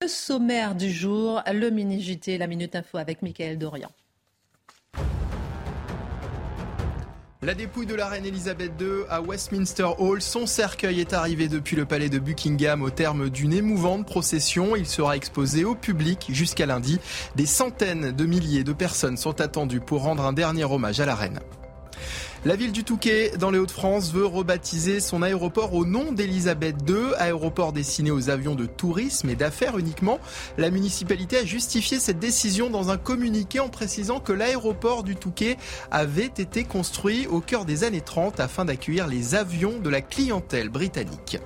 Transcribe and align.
Le 0.00 0.06
sommaire 0.06 0.76
du 0.76 0.92
jour, 0.92 1.42
le 1.52 1.70
mini-JT, 1.70 2.38
la 2.38 2.46
Minute 2.46 2.76
Info 2.76 2.98
avec 2.98 3.20
Mickaël 3.20 3.58
Dorian. 3.58 3.90
La 7.42 7.54
dépouille 7.54 7.86
de 7.86 7.96
la 7.96 8.06
reine 8.06 8.24
Elisabeth 8.24 8.70
II 8.80 9.02
à 9.10 9.20
Westminster 9.20 9.88
Hall, 9.98 10.22
son 10.22 10.46
cercueil 10.46 11.00
est 11.00 11.14
arrivé 11.14 11.48
depuis 11.48 11.74
le 11.74 11.84
palais 11.84 12.08
de 12.08 12.20
Buckingham 12.20 12.82
au 12.82 12.90
terme 12.90 13.28
d'une 13.28 13.52
émouvante 13.52 14.06
procession. 14.06 14.76
Il 14.76 14.86
sera 14.86 15.16
exposé 15.16 15.64
au 15.64 15.74
public 15.74 16.26
jusqu'à 16.28 16.66
lundi. 16.66 17.00
Des 17.34 17.46
centaines 17.46 18.12
de 18.12 18.24
milliers 18.24 18.62
de 18.62 18.72
personnes 18.72 19.16
sont 19.16 19.40
attendues 19.40 19.80
pour 19.80 20.02
rendre 20.02 20.24
un 20.24 20.32
dernier 20.32 20.64
hommage 20.64 21.00
à 21.00 21.06
la 21.06 21.16
reine. 21.16 21.40
La 22.48 22.56
ville 22.56 22.72
du 22.72 22.82
Touquet, 22.82 23.32
dans 23.38 23.50
les 23.50 23.58
Hauts-de-France, 23.58 24.10
veut 24.10 24.24
rebaptiser 24.24 25.00
son 25.00 25.20
aéroport 25.20 25.74
au 25.74 25.84
nom 25.84 26.12
d'Elisabeth 26.12 26.76
II, 26.88 27.12
aéroport 27.18 27.74
destiné 27.74 28.10
aux 28.10 28.30
avions 28.30 28.54
de 28.54 28.64
tourisme 28.64 29.28
et 29.28 29.36
d'affaires 29.36 29.76
uniquement. 29.76 30.18
La 30.56 30.70
municipalité 30.70 31.36
a 31.36 31.44
justifié 31.44 32.00
cette 32.00 32.18
décision 32.18 32.70
dans 32.70 32.88
un 32.88 32.96
communiqué 32.96 33.60
en 33.60 33.68
précisant 33.68 34.18
que 34.18 34.32
l'aéroport 34.32 35.02
du 35.02 35.14
Touquet 35.14 35.58
avait 35.90 36.24
été 36.24 36.64
construit 36.64 37.26
au 37.26 37.42
cœur 37.42 37.66
des 37.66 37.84
années 37.84 38.00
30 38.00 38.40
afin 38.40 38.64
d'accueillir 38.64 39.08
les 39.08 39.34
avions 39.34 39.78
de 39.78 39.90
la 39.90 40.00
clientèle 40.00 40.70
britannique. 40.70 41.36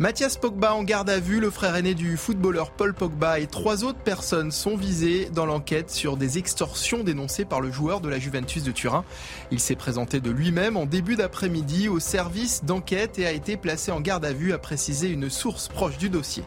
Mathias 0.00 0.36
Pogba 0.36 0.74
en 0.74 0.82
garde 0.82 1.08
à 1.08 1.20
vue, 1.20 1.38
le 1.38 1.50
frère 1.50 1.76
aîné 1.76 1.94
du 1.94 2.16
footballeur 2.16 2.72
Paul 2.72 2.94
Pogba 2.94 3.38
et 3.38 3.46
trois 3.46 3.84
autres 3.84 4.00
personnes 4.00 4.50
sont 4.50 4.76
visées 4.76 5.28
dans 5.32 5.46
l'enquête 5.46 5.88
sur 5.88 6.16
des 6.16 6.36
extorsions 6.36 7.04
dénoncées 7.04 7.44
par 7.44 7.60
le 7.60 7.70
joueur 7.70 8.00
de 8.00 8.08
la 8.08 8.18
Juventus 8.18 8.64
de 8.64 8.72
Turin. 8.72 9.04
Il 9.52 9.60
s'est 9.60 9.76
présenté 9.76 10.18
de 10.18 10.32
lui-même 10.32 10.76
en 10.76 10.86
début 10.86 11.14
d'après-midi 11.14 11.88
au 11.88 12.00
service 12.00 12.64
d'enquête 12.64 13.20
et 13.20 13.26
a 13.26 13.30
été 13.30 13.56
placé 13.56 13.92
en 13.92 14.00
garde 14.00 14.24
à 14.24 14.32
vue, 14.32 14.52
a 14.52 14.58
précisé 14.58 15.08
une 15.10 15.30
source 15.30 15.68
proche 15.68 15.96
du 15.96 16.10
dossier. 16.10 16.42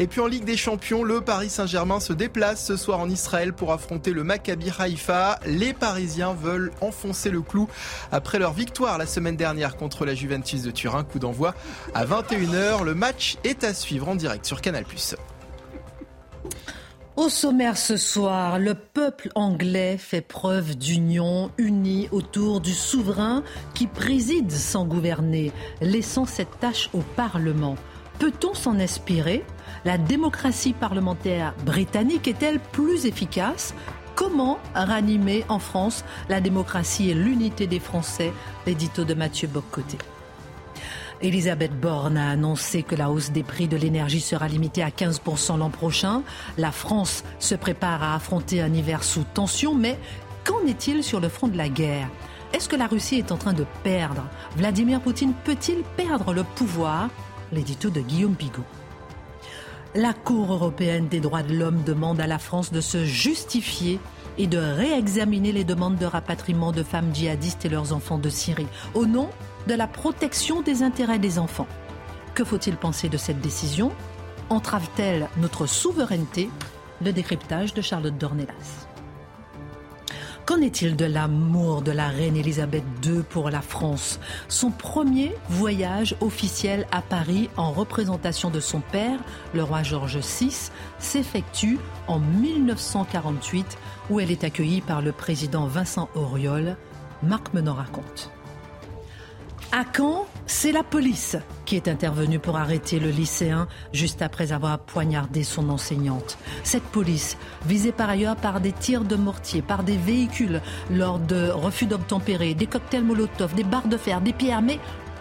Et 0.00 0.06
puis 0.06 0.20
en 0.20 0.28
Ligue 0.28 0.44
des 0.44 0.56
Champions, 0.56 1.02
le 1.02 1.20
Paris 1.20 1.50
Saint-Germain 1.50 1.98
se 1.98 2.12
déplace 2.12 2.64
ce 2.64 2.76
soir 2.76 3.00
en 3.00 3.10
Israël 3.10 3.52
pour 3.52 3.72
affronter 3.72 4.12
le 4.12 4.22
Maccabi 4.22 4.70
Haïfa. 4.78 5.40
Les 5.44 5.72
Parisiens 5.72 6.34
veulent 6.34 6.70
enfoncer 6.80 7.30
le 7.30 7.42
clou 7.42 7.68
après 8.12 8.38
leur 8.38 8.52
victoire 8.52 8.96
la 8.96 9.06
semaine 9.06 9.36
dernière 9.36 9.76
contre 9.76 10.06
la 10.06 10.14
Juventus 10.14 10.62
de 10.62 10.70
Turin. 10.70 11.02
Coup 11.02 11.18
d'envoi 11.18 11.52
à 11.94 12.06
21h. 12.06 12.84
Le 12.84 12.94
match 12.94 13.38
est 13.42 13.64
à 13.64 13.74
suivre 13.74 14.08
en 14.08 14.14
direct 14.14 14.46
sur 14.46 14.60
Canal+. 14.60 14.84
Au 17.16 17.28
sommaire 17.28 17.76
ce 17.76 17.96
soir, 17.96 18.60
le 18.60 18.74
peuple 18.74 19.30
anglais 19.34 19.96
fait 19.98 20.20
preuve 20.20 20.76
d'union 20.76 21.50
unie 21.58 22.08
autour 22.12 22.60
du 22.60 22.72
souverain 22.72 23.42
qui 23.74 23.88
préside 23.88 24.52
sans 24.52 24.84
gouverner, 24.84 25.50
laissant 25.80 26.24
cette 26.24 26.60
tâche 26.60 26.88
au 26.92 27.00
Parlement. 27.16 27.74
Peut-on 28.20 28.54
s'en 28.54 28.78
inspirer? 28.78 29.44
La 29.84 29.96
démocratie 29.96 30.72
parlementaire 30.72 31.54
britannique 31.64 32.26
est-elle 32.26 32.58
plus 32.58 33.06
efficace? 33.06 33.74
Comment 34.16 34.58
ranimer 34.74 35.44
en 35.48 35.60
France 35.60 36.04
la 36.28 36.40
démocratie 36.40 37.10
et 37.10 37.14
l'unité 37.14 37.68
des 37.68 37.78
Français? 37.78 38.32
L'édito 38.66 39.04
de 39.04 39.14
Mathieu 39.14 39.46
Boccoté. 39.46 39.98
Elisabeth 41.20 41.78
Borne 41.78 42.16
a 42.16 42.30
annoncé 42.30 42.82
que 42.82 42.94
la 42.94 43.10
hausse 43.10 43.30
des 43.30 43.42
prix 43.42 43.68
de 43.68 43.76
l'énergie 43.76 44.20
sera 44.20 44.48
limitée 44.48 44.82
à 44.82 44.90
15% 44.90 45.58
l'an 45.58 45.70
prochain. 45.70 46.22
La 46.56 46.72
France 46.72 47.24
se 47.38 47.54
prépare 47.54 48.02
à 48.02 48.14
affronter 48.14 48.60
un 48.60 48.72
hiver 48.72 49.04
sous 49.04 49.24
tension, 49.34 49.74
mais 49.74 49.98
qu'en 50.44 50.64
est-il 50.66 51.04
sur 51.04 51.20
le 51.20 51.28
front 51.28 51.48
de 51.48 51.56
la 51.56 51.68
guerre? 51.68 52.08
Est-ce 52.52 52.68
que 52.68 52.76
la 52.76 52.86
Russie 52.86 53.16
est 53.16 53.32
en 53.32 53.36
train 53.36 53.52
de 53.52 53.66
perdre? 53.84 54.24
Vladimir 54.56 55.00
Poutine 55.00 55.34
peut-il 55.44 55.82
perdre 55.96 56.32
le 56.32 56.44
pouvoir? 56.44 57.08
L'édito 57.52 57.90
de 57.90 58.00
Guillaume 58.00 58.34
Bigot. 58.34 58.64
La 59.98 60.14
Cour 60.14 60.52
européenne 60.52 61.08
des 61.08 61.18
droits 61.18 61.42
de 61.42 61.52
l'homme 61.52 61.82
demande 61.82 62.20
à 62.20 62.28
la 62.28 62.38
France 62.38 62.70
de 62.70 62.80
se 62.80 63.04
justifier 63.04 63.98
et 64.38 64.46
de 64.46 64.56
réexaminer 64.56 65.50
les 65.50 65.64
demandes 65.64 65.96
de 65.96 66.06
rapatriement 66.06 66.70
de 66.70 66.84
femmes 66.84 67.12
djihadistes 67.12 67.64
et 67.64 67.68
leurs 67.68 67.92
enfants 67.92 68.18
de 68.18 68.28
Syrie, 68.28 68.68
au 68.94 69.06
nom 69.06 69.28
de 69.66 69.74
la 69.74 69.88
protection 69.88 70.62
des 70.62 70.84
intérêts 70.84 71.18
des 71.18 71.40
enfants. 71.40 71.66
Que 72.36 72.44
faut-il 72.44 72.76
penser 72.76 73.08
de 73.08 73.16
cette 73.16 73.40
décision? 73.40 73.90
Entrave-t-elle 74.50 75.28
notre 75.38 75.66
souveraineté? 75.66 76.48
Le 77.04 77.12
décryptage 77.12 77.74
de 77.74 77.82
Charlotte 77.82 78.16
Dornelas. 78.16 78.87
Qu'en 80.48 80.62
est-il 80.62 80.96
de 80.96 81.04
l'amour 81.04 81.82
de 81.82 81.92
la 81.92 82.08
reine 82.08 82.34
Elisabeth 82.34 82.82
II 83.04 83.22
pour 83.28 83.50
la 83.50 83.60
France? 83.60 84.18
Son 84.48 84.70
premier 84.70 85.34
voyage 85.50 86.16
officiel 86.22 86.86
à 86.90 87.02
Paris 87.02 87.50
en 87.58 87.70
représentation 87.70 88.48
de 88.48 88.58
son 88.58 88.80
père, 88.80 89.20
le 89.52 89.62
roi 89.62 89.82
George 89.82 90.16
VI, 90.16 90.70
s'effectue 90.98 91.78
en 92.06 92.18
1948 92.18 93.76
où 94.08 94.20
elle 94.20 94.30
est 94.30 94.42
accueillie 94.42 94.80
par 94.80 95.02
le 95.02 95.12
président 95.12 95.66
Vincent 95.66 96.08
Auriol. 96.14 96.78
Marc 97.22 97.52
Menon 97.52 97.74
raconte. 97.74 98.30
À 99.70 99.84
Caen, 99.94 100.26
c'est 100.46 100.72
la 100.72 100.82
police 100.82 101.36
qui 101.66 101.76
est 101.76 101.88
intervenue 101.88 102.38
pour 102.38 102.56
arrêter 102.56 102.98
le 102.98 103.10
lycéen 103.10 103.68
juste 103.92 104.22
après 104.22 104.52
avoir 104.52 104.78
poignardé 104.78 105.44
son 105.44 105.68
enseignante. 105.68 106.38
Cette 106.64 106.84
police, 106.84 107.36
visée 107.66 107.92
par 107.92 108.08
ailleurs 108.08 108.36
par 108.36 108.62
des 108.62 108.72
tirs 108.72 109.04
de 109.04 109.14
mortier, 109.14 109.60
par 109.60 109.84
des 109.84 109.98
véhicules 109.98 110.62
lors 110.90 111.18
de 111.18 111.50
refus 111.50 111.84
d'obtempérer, 111.84 112.54
des 112.54 112.66
cocktails 112.66 113.04
Molotov, 113.04 113.54
des 113.54 113.62
barres 113.62 113.88
de 113.88 113.98
fer, 113.98 114.22
des 114.22 114.32
pierres, 114.32 114.62
mais 114.62 114.78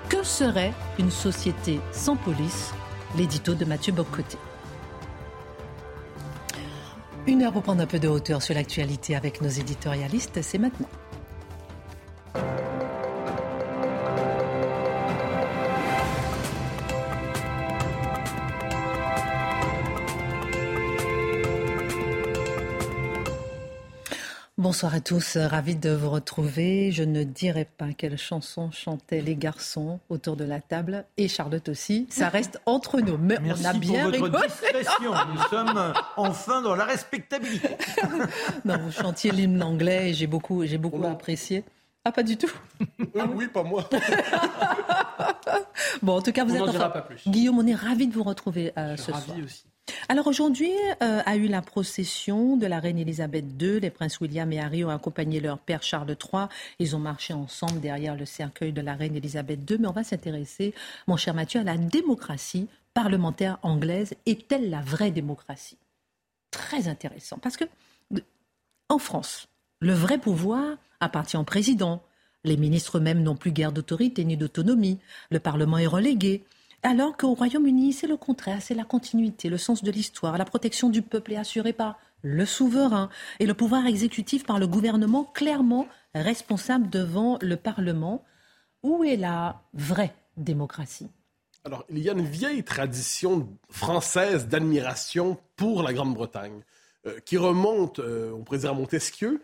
que 0.08 0.24
serait 0.24 0.74
une 0.98 1.12
société 1.12 1.82
sans 1.92 2.16
police? 2.16 2.74
L'édito 3.18 3.54
de 3.54 3.66
Mathieu 3.66 3.92
Boccoté. 3.92 4.38
Une 7.26 7.42
heure 7.44 7.52
pour 7.52 7.64
prendre 7.64 7.82
un 7.82 7.88
peu 7.88 8.00
de 8.00 8.08
hauteur 8.08 8.42
sur 8.42 8.56
l'actualité 8.56 9.14
avec 9.18 9.42
nos 9.42 9.50
éditorialistes, 9.50 10.42
c'est 10.42 10.58
maintenant. 10.58 10.88
Bonsoir 24.78 24.94
à 24.94 25.00
tous, 25.00 25.38
ravi 25.38 25.76
de 25.76 25.90
vous 25.90 26.12
retrouver. 26.12 26.92
Je 26.92 27.02
ne 27.02 27.24
dirai 27.24 27.66
pas 27.66 27.94
quelle 27.98 28.16
chanson 28.16 28.70
chantaient 28.70 29.22
les 29.22 29.36
garçons 29.36 30.00
autour 30.08 30.36
de 30.36 30.44
la 30.44 30.60
table 30.62 31.04
et 31.18 31.28
Charlotte 31.28 31.68
aussi. 31.70 32.06
Ça 32.12 32.30
reste 32.30 32.62
entre 32.68 33.02
nous, 33.02 33.18
mais 33.18 33.40
Merci 33.42 33.64
on 33.66 33.70
a 33.70 33.74
bien 33.74 34.12
pour 34.12 34.30
votre 34.30 34.46
discrétion. 34.46 35.14
Nous 35.34 35.42
sommes 35.50 35.94
enfin 36.16 36.62
dans 36.62 36.76
la 36.76 36.86
respectabilité. 36.86 37.70
Non, 38.66 38.78
vous 38.78 38.92
chantiez 38.92 39.32
l'hymne 39.32 39.64
anglais 39.64 40.12
et 40.12 40.14
j'ai 40.14 40.28
beaucoup, 40.28 40.64
j'ai 40.64 40.78
beaucoup 40.78 41.04
apprécié. 41.08 41.64
Ah, 42.08 42.12
pas 42.14 42.24
du 42.24 42.38
tout. 42.38 42.50
oui, 43.36 43.48
pas 43.48 43.64
moi. 43.64 43.84
Bon, 46.02 46.18
en 46.18 46.22
tout 46.22 46.32
cas, 46.32 46.44
vous 46.46 46.52
On 46.54 46.56
êtes 46.56 46.62
n'en 46.66 46.72
dira 46.72 46.86
enfin- 46.86 46.94
pas 46.94 47.02
plus. 47.02 47.28
Guillaume, 47.28 47.58
on 47.60 47.68
est 47.68 47.76
ravi 47.76 48.08
de 48.08 48.14
vous 48.14 48.24
retrouver 48.24 48.72
euh, 48.78 48.96
ce 48.98 49.12
ravi 49.12 49.26
soir. 49.26 49.38
aussi. 49.44 49.64
Alors 50.10 50.28
aujourd'hui 50.28 50.72
euh, 51.02 51.22
a 51.26 51.36
eu 51.38 51.48
la 51.48 51.62
procession 51.62 52.56
de 52.58 52.66
la 52.68 52.80
reine 52.80 52.98
Elisabeth 53.00 53.46
II. 53.62 53.80
Les 53.80 53.90
princes 53.90 54.20
William 54.22 54.52
et 54.54 54.60
Harry 54.60 54.84
ont 54.86 54.90
accompagné 54.90 55.40
leur 55.40 55.58
père 55.60 55.82
Charles 55.84 56.10
III. 56.10 56.44
Ils 56.80 56.96
ont 56.96 57.00
marché 57.00 57.34
ensemble 57.34 57.80
derrière 57.82 58.16
le 58.16 58.26
cercueil 58.26 58.72
de 58.74 58.82
la 58.82 58.94
reine 58.96 59.16
Elisabeth 59.16 59.70
II. 59.70 59.78
Mais 59.80 59.88
on 59.88 59.92
va 59.94 60.04
s'intéresser, 60.04 60.74
mon 61.08 61.18
cher 61.18 61.34
Mathieu, 61.34 61.60
à 61.62 61.64
la 61.64 61.78
démocratie 61.78 62.68
parlementaire 62.94 63.58
anglaise. 63.64 64.14
Est-elle 64.26 64.70
la 64.70 64.82
vraie 64.82 65.12
démocratie? 65.12 65.78
Très 66.52 66.88
intéressant. 66.88 67.38
Parce 67.42 67.58
que 67.58 67.66
en 68.90 68.98
France, 69.00 69.48
le 69.80 69.94
vrai 69.94 70.18
pouvoir 70.18 70.78
appartient 71.00 71.38
au 71.38 71.44
président. 71.44 72.02
Les 72.48 72.56
ministres 72.56 72.98
eux-mêmes 72.98 73.22
n'ont 73.22 73.36
plus 73.36 73.52
guère 73.52 73.74
d'autorité 73.74 74.24
ni 74.24 74.38
d'autonomie. 74.38 75.00
Le 75.30 75.40
Parlement 75.40 75.78
est 75.78 75.86
relégué. 75.86 76.46
Alors 76.82 77.18
qu'au 77.18 77.34
Royaume-Uni, 77.34 77.92
c'est 77.92 78.08
le 78.08 78.16
contraire, 78.16 78.62
c'est 78.62 78.74
la 78.74 78.86
continuité, 78.86 79.50
le 79.50 79.58
sens 79.58 79.84
de 79.84 79.92
l'histoire. 79.92 80.38
La 80.38 80.46
protection 80.46 80.90
du 80.90 81.02
peuple 81.02 81.34
est 81.34 81.38
assurée 81.38 81.74
par 81.74 82.00
le 82.22 82.46
souverain 82.46 83.10
et 83.40 83.46
le 83.46 83.54
pouvoir 83.54 83.86
exécutif 83.86 84.46
par 84.46 84.60
le 84.60 84.68
gouvernement 84.68 85.26
clairement 85.26 85.88
responsable 86.16 86.90
devant 86.90 87.38
le 87.42 87.58
Parlement. 87.58 88.24
Où 88.82 89.04
est 89.04 89.18
la 89.18 89.62
vraie 89.74 90.16
démocratie? 90.38 91.10
Alors, 91.66 91.84
il 91.90 92.00
y 92.00 92.10
a 92.10 92.14
une 92.14 92.26
vieille 92.26 92.64
tradition 92.64 93.50
française 93.70 94.48
d'admiration 94.48 95.38
pour 95.58 95.84
la 95.84 95.92
Grande-Bretagne 95.92 96.62
euh, 97.08 97.20
qui 97.26 97.38
remonte, 97.38 98.00
euh, 98.00 98.32
on 98.32 98.44
pourrait 98.44 98.60
dire 98.60 98.72
à 98.72 98.74
Montesquieu, 98.74 99.42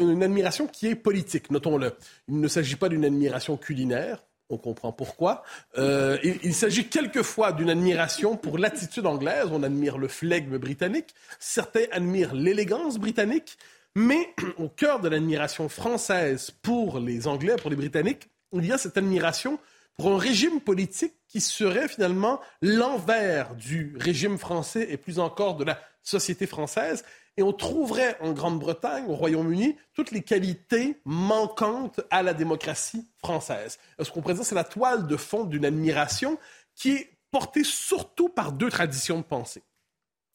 une, 0.00 0.22
admiration 0.22 0.66
qui 0.66 0.88
est 0.88 0.94
politique, 0.94 1.50
notons-le. 1.50 1.92
Il 2.28 2.40
ne 2.40 2.48
s'agit 2.48 2.76
pas 2.76 2.88
d'une 2.88 3.04
admiration 3.04 3.56
culinaire, 3.56 4.22
on 4.50 4.58
comprend 4.58 4.92
pourquoi. 4.92 5.42
Euh, 5.78 6.18
il 6.22 6.54
s'agit 6.54 6.88
quelquefois 6.88 7.52
d'une 7.52 7.70
admiration 7.70 8.36
pour 8.36 8.58
l'attitude 8.58 9.06
anglaise, 9.06 9.46
on 9.50 9.62
admire 9.62 9.98
le 9.98 10.08
flegme 10.08 10.58
britannique, 10.58 11.14
certains 11.38 11.84
admirent 11.90 12.34
l'élégance 12.34 12.98
britannique, 12.98 13.56
mais 13.94 14.34
au 14.58 14.68
cœur 14.68 15.00
de 15.00 15.08
l'admiration 15.08 15.68
française 15.68 16.50
pour 16.62 16.98
les 16.98 17.26
Anglais, 17.26 17.56
pour 17.60 17.70
les 17.70 17.76
Britanniques, 17.76 18.28
il 18.52 18.66
y 18.66 18.72
a 18.72 18.78
cette 18.78 18.96
admiration 18.96 19.58
pour 19.96 20.08
un 20.08 20.18
régime 20.18 20.60
politique 20.60 21.14
qui 21.28 21.40
serait 21.40 21.88
finalement 21.88 22.40
l'envers 22.60 23.54
du 23.54 23.94
régime 23.98 24.38
français 24.38 24.86
et 24.90 24.96
plus 24.96 25.18
encore 25.18 25.56
de 25.56 25.64
la 25.64 25.78
société 26.02 26.46
française. 26.46 27.04
Et 27.36 27.42
on 27.42 27.52
trouverait 27.52 28.18
en 28.20 28.32
Grande-Bretagne, 28.32 29.06
au 29.08 29.14
Royaume-Uni, 29.14 29.76
toutes 29.94 30.10
les 30.10 30.22
qualités 30.22 31.00
manquantes 31.04 32.00
à 32.10 32.22
la 32.22 32.34
démocratie 32.34 33.08
française. 33.18 33.78
Ce 33.98 34.10
qu'on 34.10 34.20
dire, 34.20 34.44
c'est 34.44 34.54
la 34.54 34.64
toile 34.64 35.06
de 35.06 35.16
fond 35.16 35.44
d'une 35.44 35.64
admiration 35.64 36.38
qui 36.74 36.92
est 36.92 37.18
portée 37.30 37.64
surtout 37.64 38.28
par 38.28 38.52
deux 38.52 38.68
traditions 38.68 39.18
de 39.18 39.24
pensée. 39.24 39.62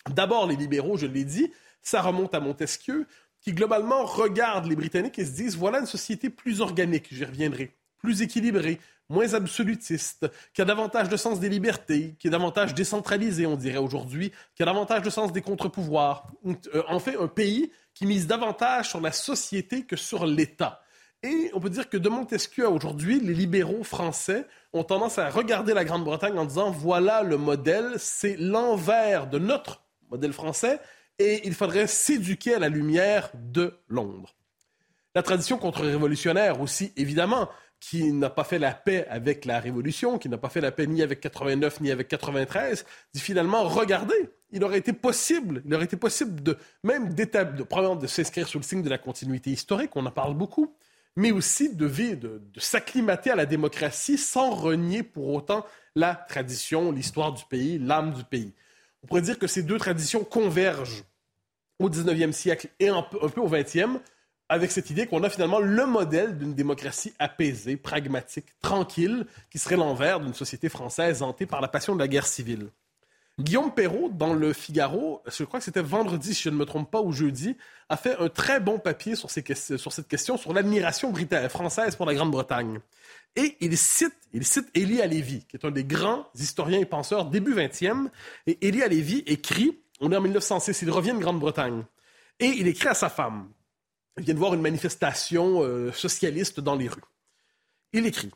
D'abord, 0.09 0.47
les 0.47 0.55
libéraux, 0.55 0.97
je 0.97 1.05
l'ai 1.05 1.23
dit, 1.23 1.51
ça 1.81 2.01
remonte 2.01 2.33
à 2.33 2.39
Montesquieu, 2.39 3.07
qui 3.41 3.53
globalement 3.53 4.03
regardent 4.03 4.65
les 4.65 4.75
Britanniques 4.75 5.19
et 5.19 5.25
se 5.25 5.31
disent, 5.31 5.55
voilà 5.55 5.79
une 5.79 5.85
société 5.85 6.29
plus 6.29 6.61
organique, 6.61 7.07
j'y 7.11 7.23
reviendrai, 7.23 7.75
plus 7.97 8.21
équilibrée, 8.21 8.79
moins 9.09 9.33
absolutiste, 9.33 10.29
qui 10.53 10.61
a 10.61 10.65
davantage 10.65 11.09
de 11.09 11.17
sens 11.17 11.39
des 11.39 11.49
libertés, 11.49 12.15
qui 12.19 12.27
est 12.27 12.31
davantage 12.31 12.73
décentralisé, 12.73 13.45
on 13.45 13.55
dirait 13.55 13.77
aujourd'hui, 13.77 14.31
qui 14.55 14.63
a 14.63 14.65
davantage 14.65 15.01
de 15.01 15.09
sens 15.09 15.31
des 15.31 15.41
contre-pouvoirs. 15.41 16.27
Euh, 16.45 16.83
en 16.87 16.99
fait, 16.99 17.17
un 17.17 17.27
pays 17.27 17.71
qui 17.93 18.05
mise 18.05 18.27
davantage 18.27 18.89
sur 18.89 19.01
la 19.01 19.11
société 19.11 19.83
que 19.83 19.95
sur 19.95 20.25
l'État. 20.25 20.81
Et 21.23 21.49
on 21.53 21.59
peut 21.59 21.69
dire 21.69 21.89
que 21.89 21.97
de 21.97 22.09
Montesquieu 22.09 22.65
à 22.65 22.69
aujourd'hui, 22.69 23.19
les 23.19 23.33
libéraux 23.33 23.83
français 23.83 24.45
ont 24.71 24.83
tendance 24.83 25.17
à 25.17 25.29
regarder 25.29 25.73
la 25.73 25.83
Grande-Bretagne 25.83 26.37
en 26.37 26.45
disant 26.45 26.69
voilà 26.69 27.23
le 27.23 27.37
modèle, 27.37 27.93
c'est 27.97 28.35
l'envers 28.37 29.27
de 29.27 29.39
notre 29.39 29.81
modèle 30.11 30.33
français 30.33 30.79
et 31.17 31.47
il 31.47 31.55
faudrait 31.55 31.87
s'éduquer 31.87 32.53
à 32.53 32.59
la 32.59 32.69
lumière 32.69 33.31
de 33.33 33.79
Londres. 33.87 34.35
La 35.15 35.23
tradition 35.23 35.57
contre-révolutionnaire 35.57 36.61
aussi, 36.61 36.93
évidemment, 36.95 37.49
qui 37.79 38.11
n'a 38.11 38.29
pas 38.29 38.43
fait 38.43 38.59
la 38.59 38.73
paix 38.73 39.05
avec 39.09 39.45
la 39.45 39.59
Révolution, 39.59 40.17
qui 40.17 40.29
n'a 40.29 40.37
pas 40.37 40.49
fait 40.49 40.61
la 40.61 40.71
paix 40.71 40.87
ni 40.87 41.01
avec 41.01 41.19
89 41.19 41.81
ni 41.81 41.91
avec 41.91 42.07
93, 42.07 42.85
dit 43.13 43.19
finalement, 43.19 43.63
regardez, 43.67 44.29
il 44.51 44.63
aurait 44.63 44.79
été 44.79 44.93
possible, 44.93 45.61
il 45.65 45.73
aurait 45.73 45.85
été 45.85 45.97
possible 45.97 46.41
de 46.41 46.57
même 46.83 47.13
d'établir, 47.13 47.65
de, 47.65 48.01
de 48.01 48.07
s'inscrire 48.07 48.47
sous 48.47 48.57
le 48.57 48.63
signe 48.63 48.81
de 48.81 48.89
la 48.89 48.97
continuité 48.97 49.51
historique, 49.51 49.91
on 49.95 50.05
en 50.05 50.11
parle 50.11 50.33
beaucoup, 50.33 50.75
mais 51.15 51.31
aussi 51.31 51.75
de, 51.75 51.87
de, 51.87 52.15
de 52.53 52.59
s'acclimater 52.59 53.31
à 53.31 53.35
la 53.35 53.45
démocratie 53.45 54.17
sans 54.17 54.51
renier 54.51 55.03
pour 55.03 55.29
autant 55.29 55.65
la 55.95 56.15
tradition, 56.15 56.91
l'histoire 56.91 57.33
du 57.33 57.43
pays, 57.45 57.79
l'âme 57.79 58.13
du 58.13 58.23
pays. 58.23 58.53
On 59.03 59.07
pourrait 59.07 59.21
dire 59.21 59.39
que 59.39 59.47
ces 59.47 59.63
deux 59.63 59.77
traditions 59.77 60.23
convergent 60.23 61.03
au 61.79 61.89
19e 61.89 62.31
siècle 62.31 62.69
et 62.79 62.89
un 62.89 63.01
peu, 63.03 63.17
un 63.21 63.29
peu 63.29 63.41
au 63.41 63.49
20e 63.49 63.99
avec 64.49 64.71
cette 64.71 64.89
idée 64.89 65.07
qu'on 65.07 65.23
a 65.23 65.29
finalement 65.29 65.59
le 65.59 65.85
modèle 65.85 66.37
d'une 66.37 66.53
démocratie 66.53 67.13
apaisée, 67.19 67.77
pragmatique, 67.77 68.45
tranquille, 68.61 69.25
qui 69.49 69.59
serait 69.59 69.75
l'envers 69.75 70.19
d'une 70.19 70.33
société 70.33 70.69
française 70.69 71.21
hantée 71.21 71.45
par 71.45 71.61
la 71.61 71.67
passion 71.67 71.95
de 71.95 71.99
la 71.99 72.07
guerre 72.07 72.27
civile. 72.27 72.69
Guillaume 73.39 73.71
Perrault, 73.71 74.09
dans 74.11 74.33
le 74.33 74.51
Figaro, 74.51 75.21
je 75.27 75.43
crois 75.43 75.59
que 75.59 75.65
c'était 75.65 75.81
vendredi, 75.81 76.33
si 76.33 76.41
je 76.41 76.49
ne 76.49 76.55
me 76.55 76.65
trompe 76.65 76.89
pas, 76.89 77.01
ou 77.01 77.11
jeudi, 77.11 77.55
a 77.87 77.95
fait 77.95 78.17
un 78.17 78.29
très 78.29 78.59
bon 78.59 78.79
papier 78.79 79.15
sur, 79.15 79.29
cette 79.29 79.45
question, 80.07 80.37
sur 80.37 80.53
l'admiration 80.53 81.13
française 81.47 81.95
pour 81.95 82.07
la 82.07 82.15
Grande-Bretagne. 82.15 82.79
Et 83.35 83.55
il 83.59 83.77
cite, 83.77 84.15
il 84.33 84.43
cite 84.43 84.67
Élie 84.73 85.03
Alévi, 85.03 85.45
qui 85.45 85.55
est 85.55 85.65
un 85.65 85.69
des 85.69 85.83
grands 85.83 86.25
historiens 86.33 86.79
et 86.79 86.85
penseurs 86.85 87.25
début 87.25 87.53
20e. 87.53 88.07
Et 88.47 88.57
Élie 88.67 88.81
Alévi 88.81 89.23
écrit, 89.27 89.77
on 90.01 90.11
est 90.11 90.15
en 90.15 90.21
1906, 90.21 90.81
il 90.81 90.89
revient 90.89 91.13
de 91.13 91.19
Grande-Bretagne. 91.19 91.83
Et 92.39 92.47
il 92.47 92.67
écrit 92.67 92.87
à 92.87 92.95
sa 92.95 93.09
femme, 93.09 93.49
il 94.17 94.23
vient 94.23 94.33
de 94.33 94.39
voir 94.39 94.53
une 94.53 94.61
manifestation 94.61 95.63
euh, 95.63 95.91
socialiste 95.91 96.59
dans 96.59 96.75
les 96.75 96.87
rues. 96.87 97.01
Il 97.93 98.05
écrit 98.05 98.31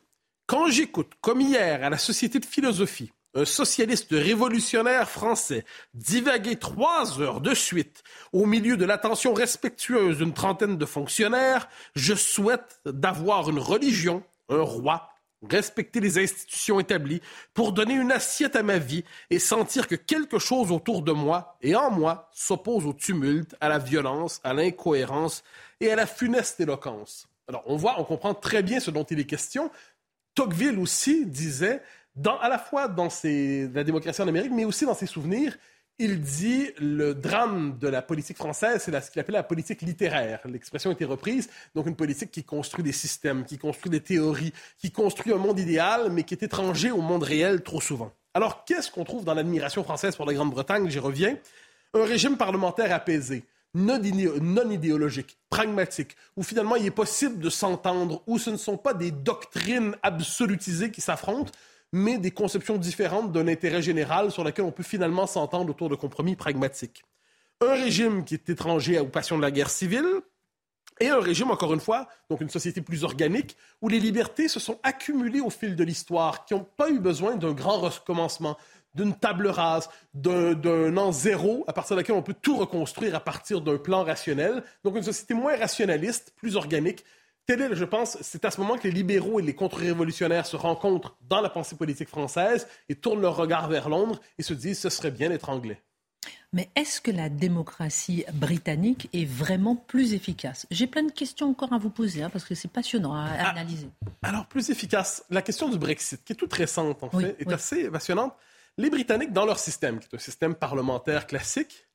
Quand 0.45 0.69
j'écoute, 0.69 1.13
comme 1.21 1.41
hier, 1.41 1.83
à 1.83 1.89
la 1.89 1.97
Société 1.97 2.39
de 2.39 2.45
philosophie, 2.45 3.11
un 3.33 3.45
socialiste 3.45 4.09
révolutionnaire 4.11 5.09
français 5.09 5.63
divaguer 5.93 6.57
trois 6.57 7.21
heures 7.21 7.39
de 7.39 7.53
suite 7.53 8.03
au 8.33 8.45
milieu 8.45 8.75
de 8.75 8.85
l'attention 8.85 9.33
respectueuse 9.33 10.17
d'une 10.17 10.33
trentaine 10.33 10.77
de 10.77 10.85
fonctionnaires, 10.85 11.69
je 11.95 12.13
souhaite 12.13 12.81
d'avoir 12.85 13.49
une 13.49 13.59
religion, 13.59 14.23
un 14.49 14.61
roi, 14.61 15.11
respecter 15.49 15.99
les 15.99 16.19
institutions 16.19 16.79
établies 16.79 17.21
pour 17.53 17.71
donner 17.71 17.95
une 17.95 18.11
assiette 18.11 18.55
à 18.55 18.63
ma 18.63 18.77
vie 18.77 19.03
et 19.29 19.39
sentir 19.39 19.87
que 19.87 19.95
quelque 19.95 20.37
chose 20.37 20.71
autour 20.71 21.01
de 21.01 21.11
moi 21.11 21.57
et 21.61 21.75
en 21.75 21.89
moi 21.89 22.29
s'oppose 22.33 22.85
au 22.85 22.93
tumulte, 22.93 23.55
à 23.59 23.69
la 23.69 23.79
violence, 23.79 24.39
à 24.43 24.53
l'incohérence 24.53 25.43
et 25.81 25.91
à 25.91 25.95
la 25.97 26.05
funeste 26.05 26.61
éloquence. 26.61 27.27
Alors, 27.49 27.63
on 27.65 27.75
voit, 27.75 27.99
on 27.99 28.05
comprend 28.05 28.33
très 28.33 28.63
bien 28.63 28.79
ce 28.79 28.91
dont 28.91 29.03
il 29.03 29.19
est 29.19 29.25
question. 29.25 29.69
Tocqueville 30.35 30.79
aussi 30.79 31.25
disait, 31.25 31.81
à 32.25 32.47
la 32.47 32.57
fois 32.57 32.87
dans 32.87 33.09
la 33.23 33.83
démocratie 33.83 34.21
en 34.21 34.27
Amérique, 34.29 34.53
mais 34.53 34.63
aussi 34.63 34.85
dans 34.85 34.93
ses 34.93 35.07
souvenirs, 35.07 35.57
il 35.99 36.21
dit 36.21 36.71
le 36.79 37.13
drame 37.13 37.77
de 37.77 37.87
la 37.87 38.01
politique 38.01 38.37
française, 38.37 38.81
c'est 38.81 39.01
ce 39.01 39.11
qu'il 39.11 39.19
appelait 39.19 39.37
la 39.37 39.43
politique 39.43 39.81
littéraire. 39.81 40.39
L'expression 40.45 40.89
a 40.89 40.93
été 40.93 41.05
reprise, 41.05 41.49
donc 41.75 41.85
une 41.85 41.95
politique 41.95 42.31
qui 42.31 42.43
construit 42.43 42.83
des 42.83 42.91
systèmes, 42.93 43.43
qui 43.45 43.57
construit 43.57 43.91
des 43.91 43.99
théories, 43.99 44.53
qui 44.79 44.91
construit 44.91 45.33
un 45.33 45.37
monde 45.37 45.59
idéal, 45.59 46.09
mais 46.11 46.23
qui 46.23 46.33
est 46.33 46.43
étranger 46.43 46.91
au 46.91 47.01
monde 47.01 47.23
réel 47.23 47.61
trop 47.61 47.81
souvent. 47.81 48.11
Alors, 48.33 48.63
qu'est-ce 48.63 48.89
qu'on 48.89 49.03
trouve 49.03 49.25
dans 49.25 49.33
l'admiration 49.33 49.83
française 49.83 50.15
pour 50.15 50.25
la 50.25 50.33
Grande-Bretagne? 50.33 50.89
J'y 50.89 50.99
reviens. 50.99 51.37
Un 51.93 52.05
régime 52.05 52.37
parlementaire 52.37 52.93
apaisé, 52.95 53.43
non, 53.73 54.69
idéologique, 54.69 55.37
pragmatique, 55.49 56.15
où 56.35 56.43
finalement 56.43 56.75
il 56.75 56.85
est 56.85 56.91
possible 56.91 57.39
de 57.39 57.49
s'entendre, 57.49 58.21
où 58.27 58.37
ce 58.37 58.49
ne 58.49 58.57
sont 58.57 58.77
pas 58.77 58.93
des 58.93 59.11
doctrines 59.11 59.95
absolutisées 60.03 60.91
qui 60.91 61.01
s'affrontent, 61.01 61.51
mais 61.93 62.17
des 62.17 62.31
conceptions 62.31 62.77
différentes 62.77 63.31
d'un 63.31 63.47
intérêt 63.47 63.81
général 63.81 64.31
sur 64.31 64.43
lequel 64.43 64.65
on 64.65 64.71
peut 64.71 64.83
finalement 64.83 65.27
s'entendre 65.27 65.69
autour 65.69 65.89
de 65.89 65.95
compromis 65.95 66.35
pragmatiques. 66.35 67.03
Un 67.61 67.73
régime 67.73 68.23
qui 68.23 68.33
est 68.33 68.49
étranger 68.49 68.99
aux 68.99 69.07
passions 69.07 69.37
de 69.37 69.41
la 69.41 69.51
guerre 69.51 69.69
civile, 69.69 70.21
et 70.99 71.09
un 71.09 71.19
régime, 71.19 71.49
encore 71.49 71.73
une 71.73 71.79
fois, 71.79 72.07
donc 72.29 72.41
une 72.41 72.49
société 72.49 72.81
plus 72.81 73.03
organique, 73.03 73.57
où 73.81 73.89
les 73.89 73.99
libertés 73.99 74.47
se 74.47 74.59
sont 74.59 74.79
accumulées 74.83 75.41
au 75.41 75.49
fil 75.49 75.75
de 75.75 75.83
l'histoire, 75.83 76.45
qui 76.45 76.53
n'ont 76.53 76.67
pas 76.77 76.91
eu 76.91 76.99
besoin 76.99 77.35
d'un 77.35 77.53
grand 77.53 77.79
recommencement, 77.79 78.55
d'une 78.93 79.13
table 79.13 79.47
rase, 79.47 79.89
d'un 80.13 80.97
an 80.97 81.11
zéro 81.11 81.63
à 81.67 81.73
partir 81.73 81.95
de 81.95 82.01
laquelle 82.01 82.15
on 82.15 82.21
peut 82.21 82.35
tout 82.39 82.57
reconstruire 82.57 83.15
à 83.15 83.19
partir 83.19 83.61
d'un 83.61 83.77
plan 83.77 84.03
rationnel. 84.03 84.63
Donc 84.83 84.95
une 84.95 85.03
société 85.03 85.33
moins 85.33 85.57
rationaliste, 85.57 86.33
plus 86.35 86.55
organique. 86.55 87.05
Tel 87.45 87.61
est, 87.61 87.75
je 87.75 87.85
pense, 87.85 88.17
c'est 88.21 88.45
à 88.45 88.51
ce 88.51 88.61
moment 88.61 88.77
que 88.77 88.87
les 88.87 88.93
libéraux 88.93 89.39
et 89.39 89.43
les 89.43 89.55
contre-révolutionnaires 89.55 90.45
se 90.45 90.55
rencontrent 90.55 91.17
dans 91.27 91.41
la 91.41 91.49
pensée 91.49 91.75
politique 91.75 92.09
française 92.09 92.67
et 92.87 92.95
tournent 92.95 93.21
leur 93.21 93.35
regard 93.35 93.67
vers 93.67 93.89
Londres 93.89 94.19
et 94.37 94.43
se 94.43 94.53
disent 94.53 94.79
ce 94.79 94.89
serait 94.89 95.11
bien 95.11 95.29
d'être 95.29 95.49
anglais. 95.49 95.81
Mais 96.53 96.69
est-ce 96.75 96.99
que 96.99 97.11
la 97.11 97.29
démocratie 97.29 98.25
britannique 98.33 99.09
est 99.13 99.25
vraiment 99.25 99.75
plus 99.75 100.13
efficace? 100.13 100.67
J'ai 100.69 100.85
plein 100.85 101.03
de 101.03 101.11
questions 101.11 101.49
encore 101.49 101.71
à 101.71 101.77
vous 101.77 101.89
poser, 101.89 102.23
hein, 102.23 102.29
parce 102.29 102.43
que 102.43 102.55
c'est 102.55 102.67
passionnant 102.67 103.15
à, 103.15 103.25
ah, 103.39 103.49
analyser. 103.51 103.89
Alors, 104.21 104.45
plus 104.47 104.69
efficace, 104.69 105.23
la 105.29 105.41
question 105.41 105.69
du 105.69 105.79
Brexit, 105.79 106.21
qui 106.23 106.33
est 106.33 106.35
toute 106.35 106.53
récente 106.53 107.01
en 107.03 107.09
fait, 107.09 107.37
est 107.39 107.51
assez 107.51 107.89
passionnante. 107.89 108.33
Les 108.77 108.89
Britanniques, 108.89 109.33
dans 109.33 109.45
leur 109.45 109.59
système, 109.59 109.99
qui 109.99 110.07
est 110.07 110.15
un 110.15 110.19
système 110.19 110.55
parlementaire 110.55 111.27
classique, 111.27 111.87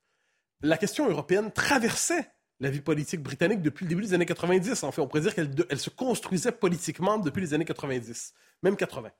la 0.60 0.76
question 0.76 1.08
européenne 1.08 1.52
traversait 1.52 2.30
la 2.60 2.70
vie 2.70 2.80
politique 2.80 3.22
britannique 3.22 3.60
depuis 3.60 3.84
le 3.84 3.90
début 3.90 4.02
des 4.02 4.14
années 4.14 4.26
90. 4.26 4.82
En 4.84 4.92
fait, 4.92 5.00
on 5.00 5.06
pourrait 5.06 5.22
dire 5.22 5.34
qu'elle 5.34 5.78
se 5.78 5.90
construisait 5.90 6.52
politiquement 6.52 7.18
depuis 7.18 7.40
les 7.42 7.54
années 7.54 7.64
90, 7.64 8.34
même 8.62 8.76
80. 8.76 9.10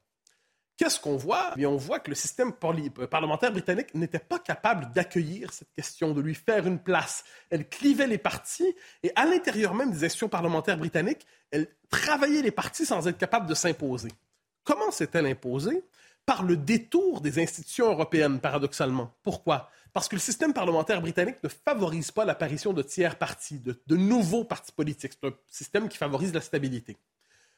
Qu'est-ce 0.77 1.01
qu'on 1.01 1.17
voit? 1.17 1.55
Eh 1.57 1.65
On 1.65 1.77
voit 1.77 2.01
que 2.01 2.11
le 2.11 2.15
système 2.15 2.53
euh, 2.63 3.07
parlementaire 3.07 3.51
britannique 3.51 3.95
n'était 3.95 4.19
pas 4.19 4.39
capable 4.39 4.93
d'accueillir 4.93 5.53
cette 5.53 5.73
question, 5.73 6.13
de 6.13 6.21
lui 6.21 6.35
faire 6.35 6.67
une 6.67 6.79
place. 6.79 7.25
Elle 7.49 7.67
clivait 7.67 8.07
les 8.07 8.19
partis 8.19 8.75
et 9.03 9.11
à 9.17 9.25
l'intérieur 9.25 9.75
même 9.75 9.91
des 9.91 10.05
institutions 10.05 10.29
parlementaires 10.29 10.77
britanniques, 10.77 11.27
elle 11.51 11.69
travaillait 11.89 12.43
les 12.43 12.51
partis 12.51 12.85
sans 12.85 13.09
être 13.09 13.17
capable 13.17 13.47
de 13.47 13.55
s'imposer. 13.55 14.11
Comment 14.65 14.91
s'est-elle 14.91 15.27
imposée? 15.27 15.83
Par 16.27 16.43
le 16.43 16.57
détour 16.57 17.21
des 17.21 17.39
institutions 17.41 17.87
européennes, 17.87 18.41
paradoxalement. 18.41 19.13
Pourquoi? 19.23 19.71
Parce 19.93 20.09
que 20.09 20.17
le 20.17 20.21
système 20.21 20.53
parlementaire 20.53 21.01
britannique 21.01 21.43
ne 21.43 21.49
favorise 21.49 22.11
pas 22.11 22.25
l'apparition 22.25 22.73
de 22.73 22.83
tiers 22.83 23.17
partis, 23.17 23.61
de, 23.61 23.97
nouveaux 23.97 24.45
partis 24.45 24.73
politiques. 24.73 25.13
C'est 25.15 25.29
un 25.29 25.35
système 25.49 25.89
qui 25.89 25.97
favorise 25.97 26.35
la 26.35 26.41
stabilité. 26.41 26.97